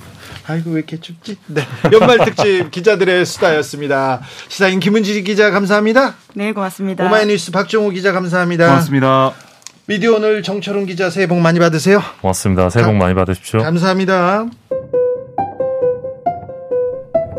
아이고 0.46 0.72
왜 0.72 0.78
이렇게 0.80 1.00
춥지? 1.00 1.38
네. 1.48 1.62
연말 1.92 2.20
특집 2.26 2.70
기자들의 2.72 3.26
수다였습니다. 3.26 4.22
시사인 4.50 4.80
김은지 4.80 5.24
기자 5.24 5.52
감사합니다. 5.52 6.16
네, 6.34 6.52
고맙습니다. 6.54 7.06
오마이뉴스 7.06 7.52
박종호 7.52 7.92
기자 7.92 8.12
감사합니다. 8.12 8.68
고맙습니다. 8.68 9.34
미디어 9.86 10.16
오늘 10.16 10.44
정철훈 10.44 10.86
기자 10.86 11.10
새해 11.10 11.28
복 11.28 11.40
많이 11.40 11.60
받으세요. 11.60 12.02
고맙습니다. 12.22 12.70
새해 12.70 12.86
복 12.86 12.96
많이 12.96 13.14
받으십시오. 13.14 13.62
감사합니다. 13.62 14.48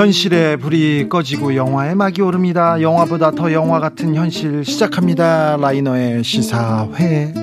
현실의 0.00 0.56
불이 0.56 1.10
꺼지고 1.10 1.54
영화의 1.56 1.94
막이 1.94 2.22
오릅니다. 2.22 2.80
영화보다 2.80 3.32
더 3.32 3.52
영화 3.52 3.80
같은 3.80 4.14
현실 4.14 4.64
시작합니다. 4.64 5.58
라이너의 5.58 6.24
시사회. 6.24 7.34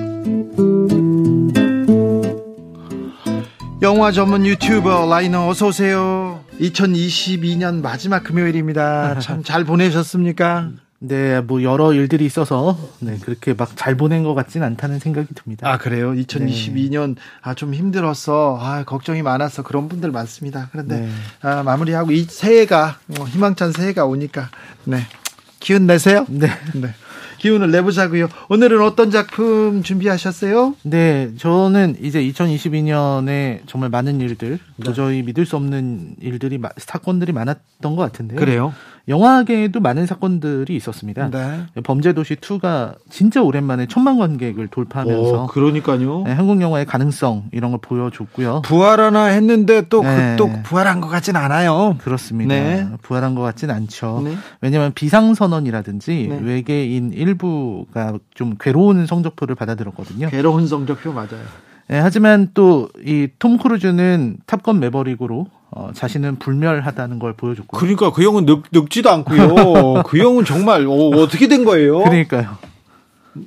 영화 3.80 4.10
전문 4.10 4.44
유튜버 4.44 5.06
라이너 5.08 5.46
어서 5.46 5.68
오세요. 5.68 6.40
2022년 6.60 7.80
마지막 7.80 8.24
금요일입니다. 8.24 9.20
참 9.20 9.44
잘 9.44 9.62
보내셨습니까? 9.62 10.70
네, 11.00 11.40
뭐 11.40 11.62
여러 11.62 11.92
일들이 11.92 12.24
있어서 12.26 12.76
네, 12.98 13.18
그렇게 13.22 13.54
막 13.54 13.68
잘 13.76 13.96
보낸 13.96 14.24
것 14.24 14.34
같진 14.34 14.62
않다는 14.64 14.98
생각이 14.98 15.28
듭니다. 15.34 15.70
아 15.70 15.78
그래요? 15.78 16.12
2022년 16.12 17.14
네. 17.14 17.20
아 17.42 17.54
좀 17.54 17.72
힘들었어, 17.74 18.58
아 18.60 18.82
걱정이 18.84 19.22
많았어 19.22 19.62
그런 19.62 19.88
분들 19.88 20.10
많습니다. 20.10 20.68
그런데 20.72 21.00
네. 21.00 21.08
아, 21.42 21.62
마무리하고 21.62 22.10
이 22.10 22.24
새해가 22.24 22.98
뭐 23.06 23.26
희망찬 23.26 23.72
새해가 23.72 24.06
오니까 24.06 24.50
네 24.84 24.98
기운 25.60 25.86
내세요. 25.86 26.26
네. 26.28 26.48
네. 26.74 26.88
기운을 27.38 27.70
내보자고요. 27.70 28.28
오늘은 28.48 28.82
어떤 28.82 29.12
작품 29.12 29.84
준비하셨어요? 29.84 30.74
네, 30.82 31.30
저는 31.38 31.98
이제 32.02 32.20
2022년에 32.20 33.60
정말 33.66 33.90
많은 33.90 34.20
일들, 34.20 34.58
네. 34.76 34.84
도저히 34.84 35.22
믿을 35.22 35.46
수 35.46 35.54
없는 35.54 36.16
일들이 36.20 36.58
사건들이 36.78 37.30
많았던 37.32 37.94
것 37.94 37.96
같은데요. 37.96 38.40
그래요? 38.40 38.74
영화계에도 39.08 39.80
많은 39.80 40.06
사건들이 40.06 40.76
있었습니다. 40.76 41.30
네. 41.30 41.64
범죄도시 41.82 42.36
2가 42.36 42.96
진짜 43.10 43.42
오랜만에 43.42 43.86
천만 43.86 44.18
관객을 44.18 44.68
돌파하면서 44.68 45.44
오, 45.44 45.46
그러니까요. 45.46 46.24
네, 46.24 46.32
한국 46.32 46.60
영화의 46.60 46.84
가능성 46.86 47.44
이런 47.52 47.70
걸 47.70 47.80
보여줬고요. 47.80 48.62
부활하나 48.64 49.24
했는데 49.26 49.82
또, 49.88 50.02
그 50.02 50.06
네. 50.06 50.16
그, 50.16 50.36
또 50.36 50.50
부활한 50.62 51.00
것 51.00 51.08
같진 51.08 51.36
않아요. 51.36 51.96
그렇습니다. 52.00 52.54
네. 52.54 52.86
부활한 53.02 53.34
것 53.34 53.40
같진 53.42 53.70
않죠. 53.70 54.20
네. 54.24 54.34
왜냐하면 54.60 54.92
비상선언이라든지 54.92 56.26
네. 56.30 56.38
외계인 56.42 57.12
일부가 57.12 58.18
좀 58.34 58.56
괴로운 58.60 59.06
성적표를 59.06 59.54
받아들었거든요. 59.54 60.28
괴로운 60.28 60.66
성적표 60.66 61.12
맞아요. 61.12 61.40
네, 61.88 61.98
하지만 61.98 62.50
또 62.52 62.88
이 63.06 63.28
톰 63.38 63.56
크루즈는 63.56 64.36
탑건 64.46 64.78
매버릭으로 64.80 65.46
어, 65.70 65.90
자신은 65.92 66.36
불멸하다는 66.36 67.18
걸 67.18 67.34
보여줬고. 67.34 67.76
그러니까 67.76 68.10
그 68.12 68.22
형은 68.22 68.46
늙, 68.46 68.62
늙지도 68.72 69.10
않고요. 69.10 70.02
그 70.06 70.18
형은 70.18 70.44
정말 70.44 70.86
어, 70.86 70.92
어떻게 70.92 71.46
된 71.48 71.64
거예요? 71.64 71.98
그러니까요. 71.98 72.56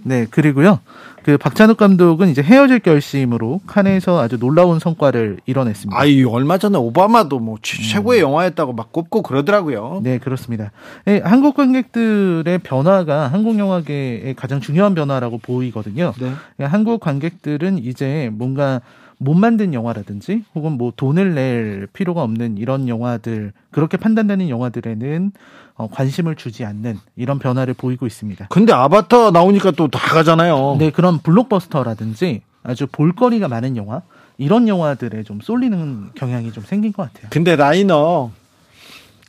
네, 0.03 0.25
그리고요. 0.29 0.79
그 1.23 1.37
박찬욱 1.37 1.77
감독은 1.77 2.29
이제 2.29 2.41
헤어질 2.41 2.79
결심으로 2.79 3.61
칸에서 3.67 4.19
아주 4.19 4.39
놀라운 4.39 4.79
성과를 4.79 5.37
이뤄냈습니다. 5.45 5.99
아이 5.99 6.23
얼마 6.23 6.57
전에 6.57 6.77
오바마도 6.77 7.39
뭐 7.39 7.57
최고의 7.61 8.21
음. 8.21 8.29
영화였다고 8.29 8.73
막 8.73 8.91
꼽고 8.91 9.21
그러더라고요. 9.21 10.01
네 10.03 10.17
그렇습니다. 10.17 10.71
네, 11.05 11.21
한국 11.23 11.55
관객들의 11.55 12.57
변화가 12.59 13.27
한국 13.27 13.59
영화계의 13.59 14.33
가장 14.35 14.61
중요한 14.61 14.95
변화라고 14.95 15.37
보이거든요. 15.37 16.13
네. 16.19 16.31
그러니까 16.57 16.75
한국 16.75 16.99
관객들은 17.01 17.77
이제 17.77 18.31
뭔가 18.33 18.81
못 19.23 19.35
만든 19.35 19.73
영화라든지 19.75 20.43
혹은 20.55 20.73
뭐 20.73 20.91
돈을 20.95 21.35
낼 21.35 21.87
필요가 21.93 22.23
없는 22.23 22.57
이런 22.57 22.87
영화들 22.87 23.53
그렇게 23.69 23.95
판단되는 23.97 24.49
영화들에는 24.49 25.31
어, 25.75 25.87
관심을 25.91 26.35
주지 26.35 26.65
않는 26.65 26.97
이런 27.15 27.37
변화를 27.37 27.75
보이고 27.75 28.07
있습니다. 28.07 28.47
근데 28.49 28.73
아바타 28.73 29.29
나오니까 29.29 29.71
또 29.71 29.87
다 29.87 29.99
가잖아요. 29.99 30.77
네, 30.79 30.89
그런 30.89 31.19
블록버스터라든지 31.19 32.41
아주 32.63 32.87
볼거리가 32.91 33.47
많은 33.47 33.77
영화 33.77 34.01
이런 34.39 34.67
영화들에 34.67 35.21
좀 35.23 35.39
쏠리는 35.39 36.09
경향이 36.15 36.51
좀 36.51 36.63
생긴 36.63 36.91
것 36.91 37.03
같아요. 37.13 37.27
근데 37.29 37.55
라이너 37.55 38.31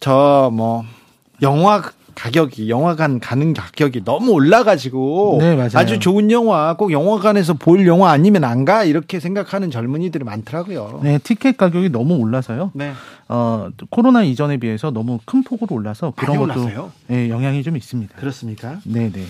저 0.01 0.51
뭐 0.53 0.85
영화 1.43 1.83
가격이 2.15 2.69
영화관 2.71 3.21
가는 3.21 3.53
가격이 3.55 4.05
너무 4.05 4.33
올라가지고 4.33 5.39
네, 5.41 5.55
맞아요. 5.57 5.71
아주 5.75 5.99
좋은 5.99 6.31
영화 6.31 6.75
꼭 6.77 6.93
영화관에서 6.93 7.55
볼 7.55 7.87
영화 7.87 8.11
아니면 8.11 8.45
안 8.45 8.63
가 8.63 8.85
이렇게 8.85 9.19
생각하는 9.19 9.73
젊은이들이 9.73 10.23
많더라고요. 10.25 11.01
네, 11.03 11.19
티켓 11.19 11.57
가격이 11.57 11.89
너무 11.91 12.15
올라서요. 12.15 12.71
네. 12.75 12.93
어, 13.29 13.69
코로나 13.91 14.23
이전에 14.23 14.59
비해서 14.59 14.91
너무 14.93 15.19
큰 15.25 15.43
폭으로 15.43 15.75
올라서 15.75 16.13
그런 16.17 16.37
것도? 16.39 16.93
네, 17.09 17.29
영향이 17.29 17.63
좀 17.65 17.77
있습니다. 17.77 18.15
그렇습니까? 18.17 18.79
네, 18.85 19.11
네. 19.13 19.25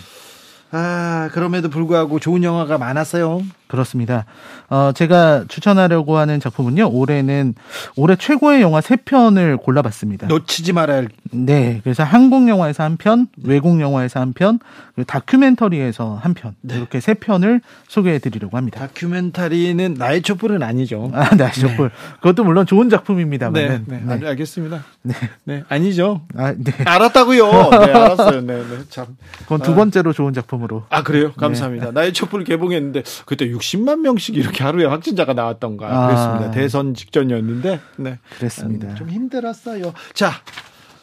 아, 0.73 1.29
그럼에도 1.33 1.68
불구하고 1.68 2.18
좋은 2.18 2.43
영화가 2.43 2.79
많았어요. 2.79 3.43
그렇습니다. 3.66 4.27
어, 4.68 4.93
제가 4.95 5.45
추천하려고 5.49 6.18
하는 6.18 6.41
작품은요, 6.41 6.91
올해는 6.91 7.55
올해 7.97 8.16
최고의 8.16 8.61
영화 8.61 8.83
세 8.83 8.97
편을 8.97 9.57
골라봤습니다. 9.59 10.27
놓치지 10.27 10.73
말아야 10.75 10.99
할. 10.99 11.09
네. 11.31 11.81
그래서 11.83 12.05
한국 12.05 12.49
영화에서 12.49 12.83
한 12.83 12.97
편, 12.99 13.29
외국 13.43 13.81
영화에서 13.81 14.20
한 14.20 14.35
편, 14.35 14.59
그리고 14.95 15.07
다큐멘터리에서 15.07 16.18
한 16.23 16.35
편. 16.35 16.55
네. 16.61 16.77
이렇게 16.77 17.01
세 17.01 17.14
편을 17.14 17.62
소개해 17.89 18.18
드리려고 18.18 18.59
합니다. 18.59 18.81
다큐멘터리는 18.81 19.95
나의 19.95 20.20
촛불은 20.20 20.62
아니죠. 20.62 21.11
아, 21.14 21.35
나의 21.35 21.53
촛불. 21.53 21.89
네. 21.89 21.95
그것도 22.16 22.45
물론 22.45 22.66
좋은 22.66 22.91
작품입니다만. 22.91 23.53
네, 23.53 23.81
네. 23.87 24.03
네. 24.18 24.27
알겠습니다. 24.29 24.85
네. 25.03 25.14
네. 25.45 25.64
아니죠. 25.70 26.23
아, 26.37 26.53
네. 26.57 26.73
알았다고요. 26.85 27.51
네, 27.70 27.77
알았어요. 27.93 28.41
네, 28.43 28.57
네. 28.59 28.79
참. 28.91 29.07
그건 29.41 29.62
두 29.62 29.75
번째로 29.75 30.12
좋은 30.12 30.35
작품 30.35 30.62
으로. 30.63 30.85
아, 30.91 31.03
그래요? 31.03 31.33
감사합니다. 31.33 31.87
네. 31.87 31.93
나의 31.93 32.13
촛불 32.13 32.45
개봉했는데 32.45 33.03
그때 33.27 33.49
60만 33.49 34.01
명씩 34.01 34.37
이렇게 34.37 34.65
하루에 34.65 34.87
확진자가 34.87 35.33
나왔던가 35.35 35.87
아. 35.87 36.07
그랬습니다. 36.07 36.51
대선 36.51 36.95
직전이었는데. 36.95 37.81
네. 37.97 38.19
그랬습니다. 38.37 38.89
음, 38.89 38.95
좀 38.95 39.11
힘들었어요. 39.11 39.93
자, 40.15 40.33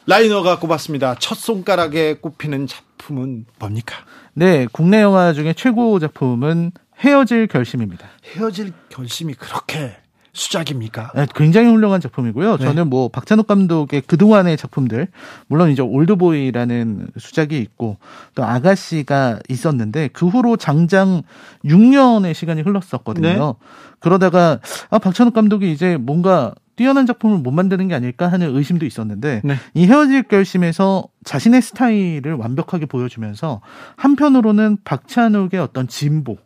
라이너가 0.06 0.60
꼽았습니다. 0.60 1.16
첫 1.20 1.36
손가락에 1.36 2.16
꼽히는 2.16 2.68
작품은 2.68 3.46
뭡니까? 3.60 3.96
네, 4.34 4.68
국내 4.72 5.02
영화 5.02 5.34
중에 5.34 5.54
최고 5.54 6.00
작품은 6.00 6.72
헤어질 7.00 7.48
결심입니다. 7.48 8.08
헤어질 8.36 8.74
결심이 8.90 9.34
그렇게 9.34 9.98
수작입니까? 10.34 11.12
네, 11.16 11.26
굉장히 11.36 11.70
훌륭한 11.70 12.02
작품이고요. 12.02 12.58
네. 12.58 12.64
저는 12.64 12.90
뭐 12.90 13.10
박찬욱 13.10 13.48
감독의 13.48 14.02
그동안의 14.02 14.58
작품들 14.58 15.08
물론 15.48 15.72
이제 15.72 15.82
올드보이라는 15.82 17.08
수작이 17.18 17.58
있고 17.60 17.98
또 18.36 18.44
아가씨가 18.44 19.40
있었는데 19.50 20.10
그 20.14 20.28
후로 20.28 20.58
장장 20.58 21.24
6년의 21.66 22.34
시간이 22.34 22.62
흘렀었거든요. 22.62 23.58
네. 23.60 23.66
그러다가 24.00 24.60
아 24.90 25.00
박찬욱 25.00 25.34
감독이 25.34 25.72
이제 25.72 25.98
뭔가 25.98 26.54
뛰어난 26.76 27.06
작품을 27.06 27.40
못 27.40 27.52
만드는 27.52 27.90
게 27.90 27.96
아닐까 27.96 28.30
하는 28.30 28.56
의심도 28.56 28.86
있었는데 28.86 29.42
네. 29.44 29.56
이 29.74 29.86
헤어질 29.86 30.24
결심에서 30.24 31.10
자신의 31.26 31.62
스타일을 31.62 32.36
완벽하게 32.36 32.86
보여주면서 32.86 33.60
한편으로는 33.98 34.78
박찬욱의 34.86 35.60
어떤 35.60 35.90
진보 35.90 36.38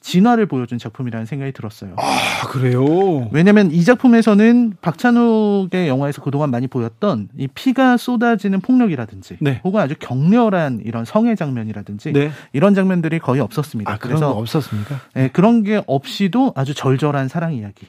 진화를 0.00 0.46
보여준 0.46 0.78
작품이라는 0.78 1.26
생각이 1.26 1.52
들었어요. 1.52 1.94
아, 1.98 2.46
그래요? 2.48 3.28
왜냐면 3.32 3.70
이 3.70 3.84
작품에서는 3.84 4.74
박찬욱의 4.80 5.88
영화에서 5.88 6.22
그동안 6.22 6.50
많이 6.50 6.66
보였던 6.66 7.28
이 7.36 7.48
피가 7.48 7.98
쏟아지는 7.98 8.60
폭력이라든지 8.60 9.36
네. 9.40 9.60
혹은 9.62 9.80
아주 9.80 9.94
격렬한 9.98 10.80
이런 10.84 11.04
성애 11.04 11.34
장면이라든지 11.34 12.12
네. 12.12 12.30
이런 12.52 12.74
장면들이 12.74 13.18
거의 13.18 13.40
없었습니다. 13.40 13.92
아, 13.92 13.98
그래서 13.98 14.30
없었습니까? 14.30 15.00
네, 15.14 15.28
그런 15.28 15.62
게 15.62 15.82
없이도 15.86 16.54
아주 16.56 16.74
절절한 16.74 17.28
사랑 17.28 17.52
이야기. 17.52 17.86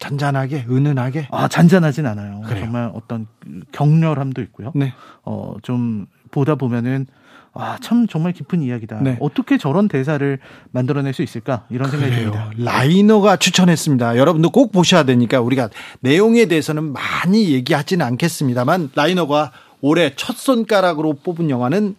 잔잔하게, 0.00 0.66
은은하게? 0.68 1.28
아, 1.30 1.46
잔잔하진 1.46 2.06
않아요. 2.06 2.40
그래요. 2.44 2.64
정말 2.64 2.90
어떤 2.92 3.28
격렬함도 3.70 4.42
있고요. 4.42 4.72
네. 4.74 4.92
어, 5.22 5.54
좀 5.62 6.06
보다 6.32 6.56
보면은 6.56 7.06
아, 7.54 7.76
참 7.82 8.06
정말 8.06 8.32
깊은 8.32 8.62
이야기다. 8.62 9.00
네. 9.02 9.16
어떻게 9.20 9.58
저런 9.58 9.88
대사를 9.88 10.38
만들어낼 10.70 11.12
수 11.12 11.22
있을까? 11.22 11.66
이런 11.68 11.90
그래요. 11.90 12.02
생각이 12.02 12.22
듭니다. 12.24 12.50
라이너가 12.56 13.36
추천했습니다. 13.36 14.16
여러분도 14.16 14.50
꼭 14.50 14.72
보셔야 14.72 15.02
되니까 15.02 15.40
우리가 15.40 15.68
내용에 16.00 16.46
대해서는 16.46 16.92
많이 16.92 17.50
얘기하지는 17.52 18.04
않겠습니다만 18.06 18.90
라이너가 18.94 19.52
올해 19.82 20.12
첫 20.16 20.36
손가락으로 20.36 21.14
뽑은 21.22 21.50
영화는 21.50 21.96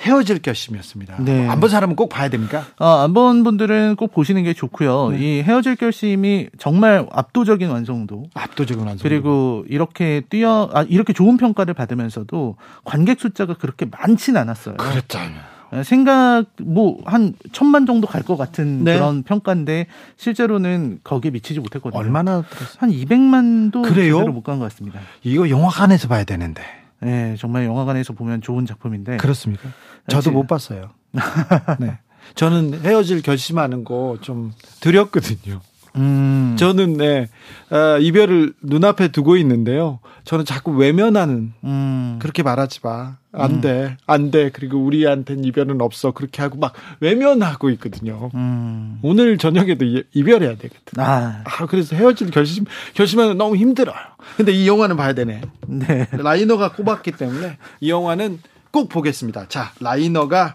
헤어질 0.00 0.40
결심이었습니다. 0.40 1.16
네. 1.24 1.48
안본 1.48 1.68
사람은 1.70 1.96
꼭 1.96 2.08
봐야 2.08 2.28
됩니까? 2.28 2.64
아, 2.78 3.02
안 3.04 3.12
본 3.14 3.42
분들은 3.42 3.96
꼭 3.96 4.12
보시는 4.12 4.44
게 4.44 4.52
좋고요. 4.54 5.10
네. 5.10 5.18
이 5.38 5.42
헤어질 5.42 5.74
결심이 5.76 6.48
정말 6.58 7.06
압도적인 7.10 7.68
완성도. 7.68 8.26
압도적인 8.34 8.84
완성도. 8.84 9.02
그리고 9.02 9.64
이렇게 9.68 10.22
뛰어 10.30 10.70
아, 10.72 10.82
이렇게 10.88 11.12
좋은 11.12 11.36
평가를 11.36 11.74
받으면서도 11.74 12.56
관객 12.84 13.18
숫자가 13.20 13.54
그렇게 13.54 13.86
많지는 13.86 14.40
않았어요. 14.40 14.76
그랬잖아요. 14.76 15.58
생각 15.84 16.44
뭐 16.62 16.98
한 17.04 17.34
천만 17.52 17.84
정도 17.84 18.06
갈 18.06 18.22
것 18.22 18.36
같은 18.38 18.84
네. 18.84 18.94
그런 18.94 19.22
평가인데 19.22 19.86
실제로는 20.16 21.00
거기에 21.04 21.30
미치지 21.30 21.60
못했거든요. 21.60 21.98
얼마나 22.00 22.42
한 22.78 22.90
200만도 22.90 23.82
그래요? 23.82 24.20
못간 24.28 24.58
것 24.60 24.70
같습니다. 24.70 25.00
이거 25.24 25.50
영화관에서 25.50 26.08
봐야 26.08 26.24
되는데. 26.24 26.62
네, 27.00 27.36
정말 27.38 27.64
영화관에서 27.64 28.12
보면 28.12 28.40
좋은 28.40 28.66
작품인데. 28.66 29.18
그렇습니까? 29.18 29.68
저도 30.08 30.30
못 30.30 30.46
봤어요. 30.46 30.90
네. 31.78 31.98
저는 32.34 32.80
헤어질 32.82 33.22
결심하는 33.22 33.84
거좀 33.84 34.52
드렸거든요. 34.80 35.60
음. 35.96 36.56
저는 36.58 36.94
네 36.94 37.28
어, 37.70 37.98
이별을 37.98 38.54
눈앞에 38.62 39.08
두고 39.08 39.36
있는데요. 39.36 40.00
저는 40.24 40.44
자꾸 40.44 40.72
외면하는 40.72 41.52
음. 41.64 42.18
그렇게 42.20 42.42
말하지 42.42 42.80
마. 42.82 43.16
안 43.32 43.60
돼. 43.60 43.84
음. 43.84 43.96
안 44.06 44.30
돼. 44.30 44.50
그리고 44.50 44.78
우리한테는 44.78 45.44
이별은 45.44 45.80
없어. 45.80 46.12
그렇게 46.12 46.42
하고 46.42 46.58
막 46.58 46.72
외면하고 47.00 47.70
있거든요. 47.70 48.30
음. 48.34 48.98
오늘 49.02 49.38
저녁에도 49.38 49.84
이별해야 50.12 50.56
되거든. 50.56 50.98
아. 50.98 51.44
아, 51.44 51.66
그래서 51.66 51.94
헤어질 51.94 52.30
결심 52.30 52.64
결심하는 52.94 53.36
너무 53.38 53.56
힘들어요. 53.56 53.96
근데 54.36 54.52
이 54.52 54.66
영화는 54.66 54.96
봐야 54.96 55.12
되네. 55.12 55.40
네. 55.66 56.08
라이너가 56.12 56.72
꼽았기 56.72 57.12
때문에 57.12 57.58
이 57.80 57.90
영화는 57.90 58.38
꼭 58.70 58.88
보겠습니다. 58.88 59.46
자, 59.48 59.72
라이너가 59.80 60.54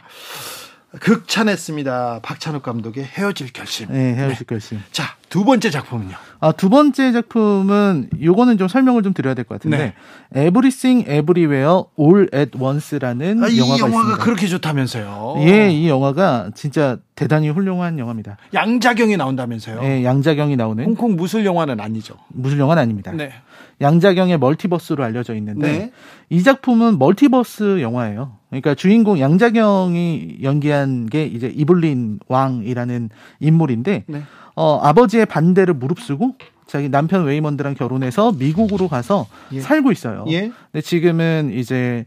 극찬했습니다. 1.00 2.20
박찬욱 2.22 2.64
감독의 2.64 3.04
헤어질 3.06 3.52
결심. 3.54 3.92
네, 3.92 4.16
헤어질 4.16 4.38
네. 4.38 4.46
결심. 4.46 4.84
자, 4.92 5.16
두 5.30 5.44
번째 5.44 5.70
작품은요. 5.70 6.16
아, 6.44 6.52
두 6.52 6.70
번째 6.70 7.14
작품은 7.14 8.10
요거는 8.22 8.58
좀 8.58 8.68
설명을 8.68 9.02
좀 9.02 9.14
드려야 9.14 9.34
될 9.34 9.46
것 9.46 9.56
같은데 9.56 9.94
네. 10.34 10.48
Everything 10.48 11.10
Everywhere 11.10 11.84
All 11.98 12.28
at 12.36 12.52
Once라는 12.60 13.42
아, 13.42 13.48
이 13.48 13.58
영화가, 13.60 13.80
영화가 13.80 14.00
있습니다. 14.02 14.24
그렇게 14.26 14.48
좋다면서요. 14.48 15.36
예, 15.40 15.70
이 15.72 15.88
영화가 15.88 16.52
진짜 16.54 16.98
대단히 17.16 17.48
훌륭한 17.48 17.98
영화입니다. 17.98 18.36
양자경이 18.54 19.16
나온다면서요. 19.16 19.80
예, 19.84 20.04
양자경이 20.04 20.58
나오는 20.58 20.84
홍콩 20.84 21.16
무술 21.16 21.46
영화는 21.46 21.80
아니죠. 21.80 22.16
무술 22.28 22.60
영화는 22.60 22.82
아닙니다. 22.84 23.14
네. 23.14 23.32
양자경의 23.80 24.38
멀티버스로 24.38 25.02
알려져 25.02 25.36
있는데 25.36 25.72
네. 25.72 25.92
이 26.30 26.44
작품은 26.44 27.00
멀티버스 27.00 27.80
영화예요. 27.82 28.34
그러니까 28.50 28.76
주인공 28.76 29.18
양자경이 29.20 30.40
연기한 30.44 31.08
게 31.08 31.26
이제 31.26 31.48
이블린 31.48 32.20
왕이라는 32.28 33.10
인물인데 33.40 34.04
네. 34.08 34.24
어, 34.56 34.80
아버지의 34.82 35.26
반대를 35.26 35.74
무릅쓰고 35.74 36.36
자기 36.68 36.90
남편 36.90 37.26
웨이먼드랑 37.26 37.76
결혼해서 37.76 38.32
미국으로 38.34 38.88
가서 38.88 39.28
예. 39.52 39.62
살고 39.62 39.92
있어요. 39.92 40.26
예. 40.30 40.52
근데 40.72 40.82
지금은 40.82 41.52
이제 41.54 42.06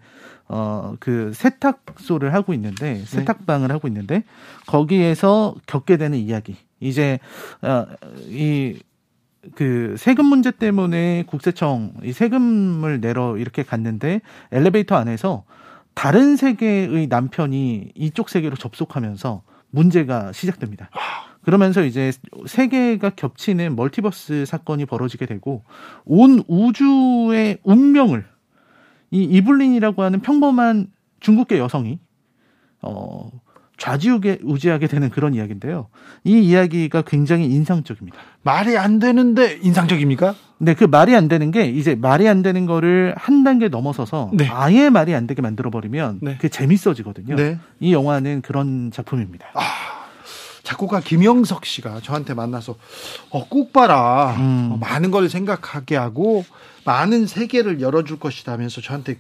어, 0.49 0.95
그 1.01 1.33
세탁소를 1.35 2.33
하고 2.33 2.55
있는데, 2.55 2.95
네. 2.95 3.05
세탁방을 3.05 3.67
네. 3.67 3.75
하고 3.75 3.89
있는데, 3.89 4.23
거기에서 4.67 5.57
겪게 5.67 5.97
되는 5.97 6.17
이야기. 6.17 6.57
이제, 6.79 7.19
어, 7.63 7.85
이, 8.29 8.79
그 9.55 9.95
세금 9.99 10.27
문제 10.27 10.51
때문에 10.51 11.25
국세청 11.27 11.93
이 12.03 12.13
세금을 12.13 13.01
내러 13.01 13.37
이렇게 13.39 13.63
갔는데 13.63 14.21
엘리베이터 14.51 14.97
안에서 14.97 15.45
다른 15.95 16.37
세계의 16.37 17.07
남편이 17.07 17.93
이쪽 17.95 18.29
세계로 18.29 18.57
접속하면서 18.57 19.43
문제가 19.71 20.33
시작됩니다. 20.33 20.91
그러면서 21.47 21.85
이제 21.85 22.11
세계가 22.45 23.11
겹치는 23.11 23.77
멀티버스 23.77 24.47
사건이 24.47 24.85
벌어지게 24.85 25.27
되고 25.27 25.63
온 26.05 26.43
우주의 26.49 27.59
운명을 27.63 28.27
이 29.13 29.23
이블린이라고 29.23 30.03
하는 30.03 30.19
평범한 30.23 30.89
중국계 31.21 31.59
여성이 31.59 32.01
어 32.83 33.31
좌지우게 33.79 34.41
우지하게 34.43 34.89
되는 34.89 35.09
그런 35.09 35.35
이야기인데요. 35.35 35.87
이 36.25 36.41
이야기가 36.41 37.03
굉장히 37.03 37.47
인상적입니다. 37.47 38.19
말이 38.43 38.77
안 38.77 38.99
되는데 38.99 39.61
인상적입니까? 39.63 40.35
네, 40.59 40.75
그 40.75 40.83
말이 40.83 41.15
안 41.15 41.29
되는 41.29 41.53
게 41.53 41.67
이제 41.67 41.95
말이 41.95 42.27
안 42.29 42.43
되는 42.43 42.67
거를 42.67 43.15
한 43.17 43.45
단계 43.45 43.69
넘어서서 43.69 44.31
네. 44.33 44.49
아예 44.49 44.91
말이 44.91 45.15
안 45.15 45.29
되게 45.29 45.43
만들어 45.43 45.71
버리면 45.71 46.21
네. 46.23 46.35
그게 46.37 46.49
재밌어지거든요. 46.49 47.37
네. 47.37 47.59
이 47.79 47.93
영화는 47.93 48.41
그런 48.41 48.91
작품입니다. 48.91 49.47
아, 49.55 49.61
작곡가 50.67 50.99
김영석 50.99 51.65
씨가 51.65 52.01
저한테 52.03 52.35
만나서 52.35 52.75
어, 53.31 53.49
꼭 53.49 53.73
봐라. 53.73 54.35
음. 54.37 54.71
어, 54.73 54.77
많은 54.79 55.13
걸 55.13 55.29
생각하게 55.29 55.95
하고 55.95 56.45
많은 56.85 57.29
세계를 57.29 57.81
열어줄 57.81 58.19
것이다면서 58.19 58.81
저한테 58.81 59.19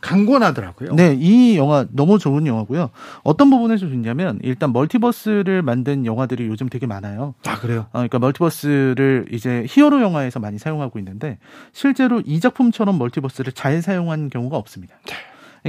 강권하더라고요. 0.00 0.94
네, 0.94 1.16
이 1.16 1.56
영화 1.56 1.86
너무 1.90 2.18
좋은 2.18 2.44
영화고요. 2.44 2.90
어떤 3.22 3.50
부분에서 3.50 3.86
좋냐면 3.88 4.40
일단 4.42 4.72
멀티버스를 4.72 5.62
만든 5.62 6.04
영화들이 6.04 6.48
요즘 6.48 6.68
되게 6.68 6.86
많아요. 6.86 7.34
아 7.46 7.58
그래요? 7.60 7.86
어, 7.90 7.98
그러니까 7.98 8.18
멀티버스를 8.18 9.26
이제 9.30 9.64
히어로 9.68 10.02
영화에서 10.02 10.40
많이 10.40 10.58
사용하고 10.58 10.98
있는데 10.98 11.38
실제로 11.72 12.20
이 12.26 12.40
작품처럼 12.40 12.98
멀티버스를 12.98 13.52
잘 13.52 13.80
사용한 13.80 14.30
경우가 14.30 14.56
없습니다. 14.56 14.96
네. 15.06 15.14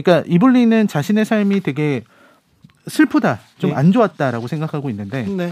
그러니까 0.01 0.27
이블리는 0.27 0.87
자신의 0.87 1.25
삶이 1.25 1.61
되게 1.61 2.03
슬프다, 2.87 3.39
좀안 3.57 3.87
네. 3.87 3.91
좋았다라고 3.91 4.47
생각하고 4.47 4.89
있는데 4.89 5.23
네. 5.23 5.49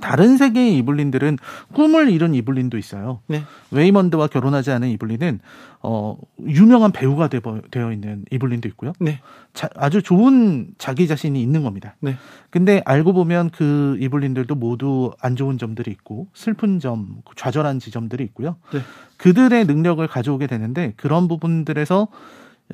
다른 0.00 0.36
세계의 0.36 0.76
이블린들은 0.78 1.38
꿈을 1.74 2.10
이룬 2.10 2.34
이블린도 2.34 2.78
있어요. 2.78 3.20
네. 3.26 3.42
웨이먼드와 3.70 4.28
결혼하지 4.28 4.70
않은 4.70 4.88
이블린은 4.88 5.40
어 5.82 6.16
유명한 6.46 6.92
배우가 6.92 7.28
되어 7.28 7.92
있는 7.92 8.24
이블린도 8.30 8.68
있고요. 8.68 8.92
네. 9.00 9.20
자, 9.52 9.68
아주 9.74 10.02
좋은 10.02 10.68
자기 10.78 11.08
자신이 11.08 11.42
있는 11.42 11.62
겁니다. 11.62 11.96
네. 12.00 12.16
근데 12.50 12.82
알고 12.84 13.12
보면 13.12 13.50
그 13.50 13.96
이블린들도 14.00 14.54
모두 14.54 15.12
안 15.20 15.36
좋은 15.36 15.58
점들이 15.58 15.90
있고 15.90 16.28
슬픈 16.32 16.78
점, 16.78 17.22
좌절한 17.36 17.80
지점들이 17.80 18.24
있고요. 18.24 18.56
네. 18.72 18.80
그들의 19.16 19.66
능력을 19.66 20.06
가져오게 20.06 20.46
되는데 20.46 20.94
그런 20.96 21.28
부분들에서 21.28 22.08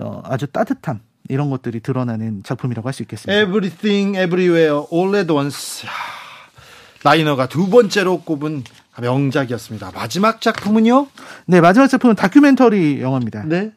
어, 0.01 0.23
아주 0.25 0.47
따뜻함 0.47 1.01
이런 1.29 1.51
것들이 1.51 1.81
드러나는 1.81 2.43
작품이라고 2.43 2.89
할 2.89 2.93
수 2.93 3.03
있겠습니다. 3.03 3.41
Everything, 3.43 4.17
Everywhere, 4.19 4.83
All 4.93 5.15
at 5.17 5.33
Once. 5.33 5.87
라이너가 7.05 7.47
두 7.49 7.69
번째로 7.71 8.21
꼽은 8.23 8.65
명작이었습니다. 9.01 9.93
마지막 9.95 10.41
작품은요? 10.41 11.07
네, 11.47 11.61
마지막 11.61 11.87
작품은 11.87 12.17
다큐멘터리 12.17 13.01
영화입니다. 13.01 13.45
네. 13.45 13.71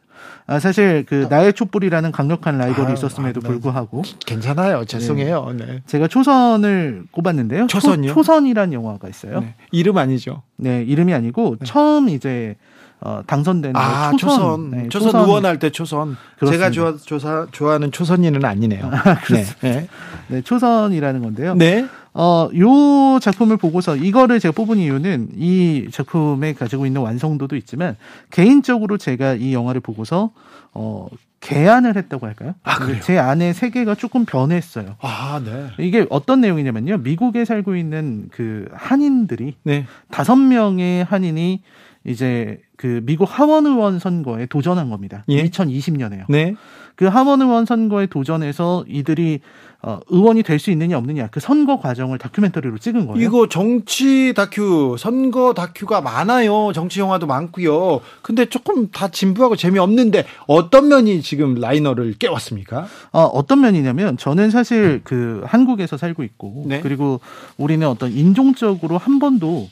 아, 0.48 0.58
사실 0.58 1.04
그 1.08 1.28
나의 1.30 1.52
촛불이라는 1.52 2.10
강력한 2.10 2.58
라이벌이 2.58 2.90
아, 2.90 2.92
있었음에도 2.94 3.40
아, 3.44 3.46
불구하고 3.46 4.02
괜찮아요. 4.26 4.84
죄송해요. 4.84 5.54
네. 5.56 5.66
네. 5.66 5.82
제가 5.86 6.08
초선을 6.08 7.04
꼽았는데요. 7.12 7.68
초선요? 7.68 8.12
초, 8.12 8.24
선이란 8.24 8.72
영화가 8.72 9.08
있어요. 9.08 9.40
네. 9.40 9.54
이름 9.70 9.98
아니죠? 9.98 10.42
네, 10.56 10.82
이름이 10.82 11.14
아니고 11.14 11.56
네. 11.60 11.64
처음 11.64 12.08
이제 12.08 12.56
어, 13.04 13.20
당선된 13.26 13.72
아, 13.74 14.12
초선. 14.12 14.38
초선. 14.38 14.70
네, 14.70 14.88
초선. 14.88 15.12
초선 15.12 15.28
의원할 15.28 15.58
때 15.58 15.70
초선. 15.70 16.16
그렇습니다. 16.38 16.70
제가 16.70 16.70
좋아, 16.70 16.96
조사, 17.04 17.46
좋아하는 17.50 17.90
초선이는 17.90 18.44
아니네요. 18.44 18.84
아, 18.92 19.16
네. 19.32 19.44
네. 19.60 19.88
네. 20.28 20.40
초선이라는 20.42 21.22
건데요. 21.22 21.54
네. 21.54 21.86
어, 22.14 22.48
요 22.56 23.18
작품을 23.20 23.56
보고서 23.56 23.96
이거를 23.96 24.38
제가 24.38 24.52
뽑은 24.52 24.78
이유는 24.78 25.30
이 25.36 25.88
작품에 25.90 26.52
가지고 26.52 26.86
있는 26.86 27.00
완성도도 27.00 27.56
있지만 27.56 27.96
개인적으로 28.30 28.98
제가 28.98 29.34
이 29.34 29.52
영화를 29.52 29.80
보고서 29.80 30.30
어, 30.72 31.08
개안을 31.40 31.96
했다고 31.96 32.26
할까요? 32.26 32.54
아, 32.62 32.76
그래요? 32.78 33.00
제 33.02 33.18
안의 33.18 33.54
세계가 33.54 33.96
조금 33.96 34.24
변했어요. 34.24 34.94
아, 35.00 35.40
네. 35.44 35.70
이게 35.80 36.06
어떤 36.08 36.40
내용이냐면요. 36.40 36.98
미국에 36.98 37.44
살고 37.44 37.74
있는 37.74 38.28
그 38.30 38.68
한인들이 38.72 39.56
네. 39.64 39.86
다섯 40.10 40.36
명의 40.36 41.02
한인이 41.02 41.62
이제 42.04 42.60
그 42.76 43.00
미국 43.04 43.24
하원 43.26 43.66
의원 43.66 43.98
선거에 43.98 44.46
도전한 44.46 44.90
겁니다. 44.90 45.24
예? 45.28 45.44
2020년에요. 45.44 46.24
네. 46.28 46.54
그 46.96 47.06
하원 47.06 47.40
의원 47.40 47.64
선거에 47.64 48.06
도전해서 48.06 48.84
이들이 48.88 49.40
어, 49.84 49.98
의원이 50.10 50.44
될 50.44 50.60
수 50.60 50.70
있느냐 50.70 50.96
없느냐 50.96 51.26
그 51.32 51.40
선거 51.40 51.80
과정을 51.80 52.18
다큐멘터리로 52.18 52.78
찍은 52.78 53.06
거예요. 53.08 53.20
이거 53.20 53.48
정치 53.48 54.32
다큐, 54.32 54.94
선거 54.96 55.54
다큐가 55.54 56.00
많아요. 56.00 56.70
정치 56.72 57.00
영화도 57.00 57.26
많고요. 57.26 58.00
근데 58.22 58.44
조금 58.44 58.90
다 58.92 59.08
진부하고 59.08 59.56
재미없는데 59.56 60.24
어떤 60.46 60.86
면이 60.86 61.22
지금 61.22 61.56
라이너를 61.56 62.14
깨웠습니까? 62.18 62.86
어, 63.12 63.22
어떤 63.22 63.60
면이냐면 63.60 64.16
저는 64.16 64.50
사실 64.50 65.00
그 65.02 65.42
한국에서 65.46 65.96
살고 65.96 66.22
있고 66.22 66.64
네? 66.68 66.80
그리고 66.80 67.20
우리는 67.56 67.84
어떤 67.86 68.12
인종적으로 68.12 68.98
한 68.98 69.18
번도 69.18 69.68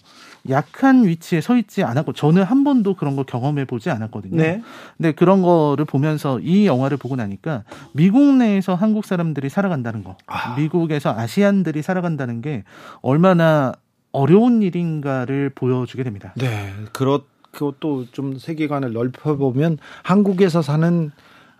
약한 0.49 1.05
위치에 1.05 1.41
서 1.41 1.57
있지 1.57 1.83
않았고 1.83 2.13
저는 2.13 2.43
한 2.43 2.65
번도 2.65 2.95
그런 2.95 3.17
걸 3.17 3.25
경험해 3.25 3.67
보지 3.67 3.91
않았거든요. 3.91 4.37
네. 4.37 4.63
근데 4.97 5.13
그런 5.13 5.43
거를 5.43 5.85
보면서 5.85 6.41
이 6.41 6.67
영화를 6.67 6.97
보고 6.97 7.17
나니까 7.17 7.65
미국 7.93 8.37
내에서 8.37 8.75
한국 8.75 9.05
사람들이 9.05 9.49
살아간다는 9.49 10.05
거, 10.05 10.17
아. 10.27 10.57
미국에서 10.57 11.11
아시안들이 11.11 11.83
살아간다는 11.83 12.41
게 12.41 12.65
얼마나 13.03 13.73
어려운 14.13 14.63
일인가를 14.63 15.51
보여주게 15.55 16.03
됩니다. 16.03 16.33
네, 16.37 16.73
그렇 16.93 17.23
그것도 17.53 18.07
좀 18.13 18.39
세계관을 18.39 18.93
넓혀보면 18.93 19.79
한국에서 20.03 20.63
사는 20.63 21.11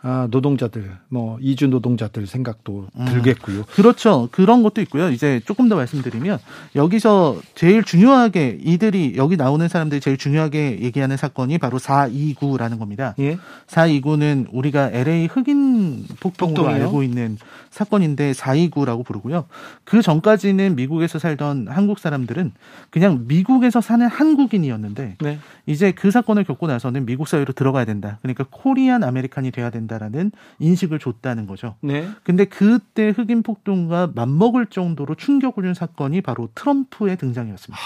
아, 0.03 0.29
노동자들, 0.31 0.97
뭐 1.09 1.37
이주 1.43 1.69
노동자들 1.69 2.27
생각도 2.27 2.87
음. 2.99 3.05
들겠고요. 3.05 3.65
그렇죠. 3.65 4.29
그런 4.33 4.63
것도 4.63 4.81
있고요. 4.83 5.11
이제 5.11 5.41
조금 5.45 5.69
더 5.69 5.77
말씀드리면 5.77 6.39
여기서 6.75 7.39
제일 7.55 7.85
중요하게 7.85 8.59
이들이 8.63 9.15
여기 9.17 9.37
나오는 9.37 9.69
사람들이 9.69 10.01
제일 10.01 10.17
중요하게 10.17 10.81
얘기하는 10.81 11.19
사건이 11.19 11.59
바로 11.59 11.79
429라는 11.79 12.79
겁니다. 12.79 13.15
예? 13.19 13.39
429는 13.67 14.47
우리가 14.53 14.91
LA 14.91 15.27
흑인 15.27 16.07
폭동으로 16.21 16.69
알고 16.69 17.03
있는 17.03 17.37
사건인데 17.69 18.33
429라고 18.33 19.05
부르고요. 19.05 19.45
그 19.85 20.01
전까지는 20.01 20.77
미국에서 20.77 21.19
살던 21.19 21.69
한국 21.69 21.99
사람들은 21.99 22.53
그냥 22.89 23.25
미국에서 23.29 23.81
사는 23.81 24.07
한국인이었는데 24.07 25.17
네. 25.21 25.39
이제 25.67 25.93
그 25.93 26.11
사건을 26.11 26.45
겪고 26.45 26.67
나서는 26.67 27.05
미국 27.05 27.29
사회로 27.29 27.53
들어가야 27.53 27.85
된다. 27.85 28.19
그러니까 28.23 28.45
Korean 28.51 29.05
American이 29.05 29.51
돼야 29.51 29.71
된다 29.71 29.90
라는 29.99 30.31
인식을 30.59 30.99
줬다는 30.99 31.47
거죠. 31.47 31.77
네. 31.81 32.09
근데 32.23 32.45
그때 32.45 33.11
흑인 33.11 33.43
폭동과 33.43 34.13
맞먹을 34.15 34.67
정도로 34.67 35.15
충격을 35.15 35.65
준 35.65 35.75
사건이 35.75 36.21
바로 36.21 36.49
트럼프의 36.55 37.17
등장이었습니다. 37.17 37.81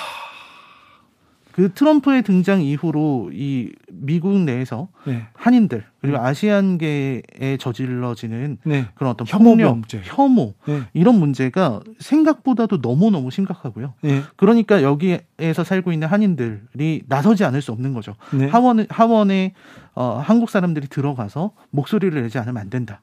그 1.55 1.73
트럼프의 1.73 2.23
등장 2.23 2.63
이후로 2.63 3.31
이 3.33 3.71
미국 3.89 4.41
내에서 4.41 4.89
네. 5.07 5.29
한인들 5.35 5.85
그리고 6.01 6.17
네. 6.19 6.25
아시안계에 6.25 7.57
저질러지는 7.61 8.59
네. 8.65 8.87
그런 8.97 9.13
어떤 9.13 9.25
혐오 9.25 9.55
문제. 9.55 10.01
혐오 10.03 10.55
네. 10.67 10.81
이런 10.95 11.15
문제가 11.21 11.81
생각보다도 12.01 12.81
너무 12.81 13.13
너무 13.13 13.31
심각하고요. 13.31 13.95
네. 14.01 14.23
그러니까 14.35 14.83
여기에서 14.83 15.63
살고 15.63 15.93
있는 15.93 16.09
한인들이 16.09 17.03
나서지 17.07 17.45
않을 17.45 17.63
수 17.63 17.71
없는 17.71 17.95
거죠. 17.95 18.17
네. 18.33 18.49
하원 18.49 18.85
하원에 18.91 19.55
어, 19.95 20.21
한국 20.23 20.51
사람들이 20.51 20.89
들어가서 20.89 21.53
목소리를 21.71 22.21
내지 22.23 22.39
않으면 22.39 22.59
안 22.59 22.71
된다. 22.71 23.01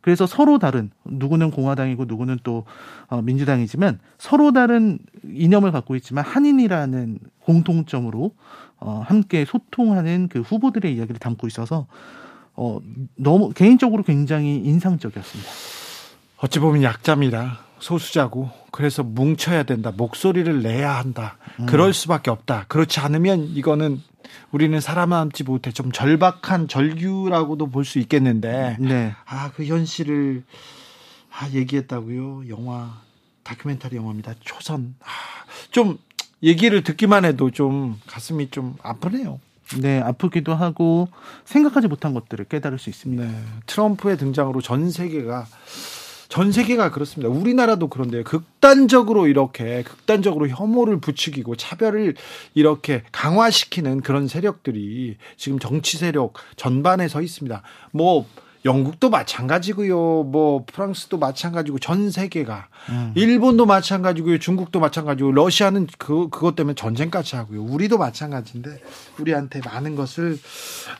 그래서 0.00 0.26
서로 0.26 0.58
다른 0.58 0.90
누구는 1.04 1.50
공화당이고 1.50 2.06
누구는 2.06 2.38
또 2.42 2.64
어, 3.08 3.20
민주당이지만 3.20 3.98
서로 4.18 4.52
다른 4.52 4.98
이념을 5.24 5.72
갖고 5.72 5.94
있지만 5.96 6.24
한인이라는 6.24 7.18
공통점으로 7.40 8.34
어, 8.78 9.02
함께 9.04 9.44
소통하는 9.44 10.28
그 10.28 10.40
후보들의 10.40 10.94
이야기를 10.94 11.18
담고 11.18 11.46
있어서 11.48 11.86
어, 12.54 12.80
너무 13.16 13.52
개인적으로 13.52 14.02
굉장히 14.02 14.56
인상적이었습니다. 14.56 15.50
어찌 16.38 16.58
보면 16.58 16.82
약자입니다. 16.82 17.58
소수자고 17.78 18.50
그래서 18.70 19.02
뭉쳐야 19.02 19.64
된다. 19.64 19.92
목소리를 19.94 20.62
내야 20.62 20.96
한다. 20.96 21.36
음. 21.58 21.66
그럴 21.66 21.92
수밖에 21.92 22.30
없다. 22.30 22.64
그렇지 22.68 23.00
않으면 23.00 23.44
이거는 23.44 24.00
우리는 24.52 24.78
살아남지 24.80 25.44
못해 25.44 25.70
좀 25.72 25.92
절박한 25.92 26.68
절규라고도 26.68 27.66
볼 27.68 27.84
수 27.84 27.98
있겠는데 27.98 28.76
네. 28.78 29.14
아그 29.24 29.64
현실을 29.64 30.44
아 31.32 31.48
얘기했다고요. 31.50 32.48
영화 32.48 33.00
다큐멘터리 33.42 33.96
영화입니다. 33.96 34.34
초선. 34.40 34.94
아, 35.00 35.06
좀 35.70 35.98
얘기를 36.42 36.82
듣기만 36.82 37.24
해도 37.24 37.50
좀 37.50 37.98
가슴이 38.06 38.50
좀 38.50 38.76
아프네요. 38.82 39.40
네, 39.80 40.00
아프기도 40.00 40.54
하고 40.54 41.08
생각하지 41.44 41.86
못한 41.86 42.12
것들을 42.12 42.46
깨달을 42.46 42.78
수 42.78 42.90
있습니다. 42.90 43.24
네, 43.24 43.44
트럼프의 43.66 44.16
등장으로 44.18 44.60
전 44.60 44.90
세계가 44.90 45.46
전 46.30 46.52
세계가 46.52 46.92
그렇습니다. 46.92 47.28
우리나라도 47.28 47.88
그런데요. 47.88 48.22
극단적으로 48.22 49.26
이렇게 49.26 49.82
극단적으로 49.82 50.46
혐오를 50.46 51.00
부추기고 51.00 51.56
차별을 51.56 52.14
이렇게 52.54 53.02
강화시키는 53.10 54.00
그런 54.00 54.28
세력들이 54.28 55.16
지금 55.36 55.58
정치 55.58 55.98
세력 55.98 56.34
전반에 56.54 57.08
서 57.08 57.20
있습니다. 57.20 57.62
뭐 57.90 58.26
영국도 58.64 59.08
마찬가지고요. 59.10 60.24
뭐 60.24 60.64
프랑스도 60.66 61.18
마찬가지고 61.18 61.78
전 61.78 62.10
세계가 62.10 62.68
음. 62.90 63.12
일본도 63.14 63.64
마찬가지고요. 63.66 64.38
중국도 64.38 64.80
마찬가지고 64.80 65.32
러시아는 65.32 65.86
그 65.98 66.28
그것 66.28 66.56
때문에 66.56 66.74
전쟁까지 66.74 67.36
하고요. 67.36 67.62
우리도 67.62 67.96
마찬가지인데 67.98 68.80
우리한테 69.18 69.60
많은 69.64 69.96
것을 69.96 70.38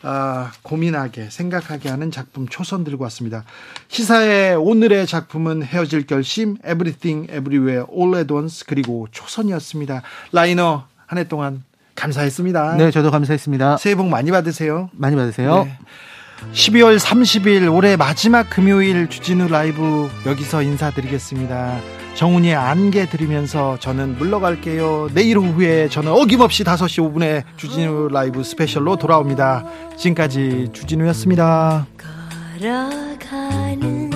아, 0.03 0.53
고민하게 0.63 1.29
생각하게 1.31 1.91
하는 1.91 2.11
작품 2.11 2.49
초선 2.49 2.85
들고 2.85 3.05
왔습니다. 3.05 3.45
시사의 3.89 4.57
오늘의 4.57 5.07
작품은 5.07 5.63
헤어질 5.63 6.07
결심, 6.07 6.57
Everything 6.65 7.31
Everywhere 7.31 7.85
All 7.93 8.17
at 8.17 8.33
Once 8.33 8.65
그리고 8.67 9.07
초선이었습니다. 9.11 10.03
라이너 10.33 10.85
한 11.07 11.19
해 11.19 11.25
동안 11.25 11.65
감사했습니다. 11.97 12.77
네, 12.77 12.91
저도 12.91 13.11
감사했습니다. 13.11 13.77
새해 13.79 13.95
복 13.95 14.09
많이 14.09 14.31
받으세요. 14.31 14.89
많이 14.93 15.17
받으세요. 15.17 15.65
네. 15.65 15.79
12월 16.53 16.99
30일 16.99 17.73
올해 17.73 17.97
마지막 17.97 18.51
금요일 18.51 19.09
주진우 19.09 19.49
라이브 19.49 20.09
여기서 20.27 20.63
인사드리겠습니다. 20.63 21.81
정훈이의 22.15 22.55
안개 22.55 23.09
들으면서 23.09 23.79
저는 23.79 24.19
물러갈게요. 24.19 25.11
내일 25.15 25.39
오후에 25.39 25.89
저는 25.89 26.11
어김없이 26.13 26.65
5시 26.65 27.13
5분에 27.13 27.45
주진우 27.57 28.09
라이브 28.09 28.43
스페셜로 28.43 28.97
돌아옵니다. 28.97 29.65
지금까지 29.97 30.71
주진우였습니다. 30.73 31.87
걸어가는 32.59 34.10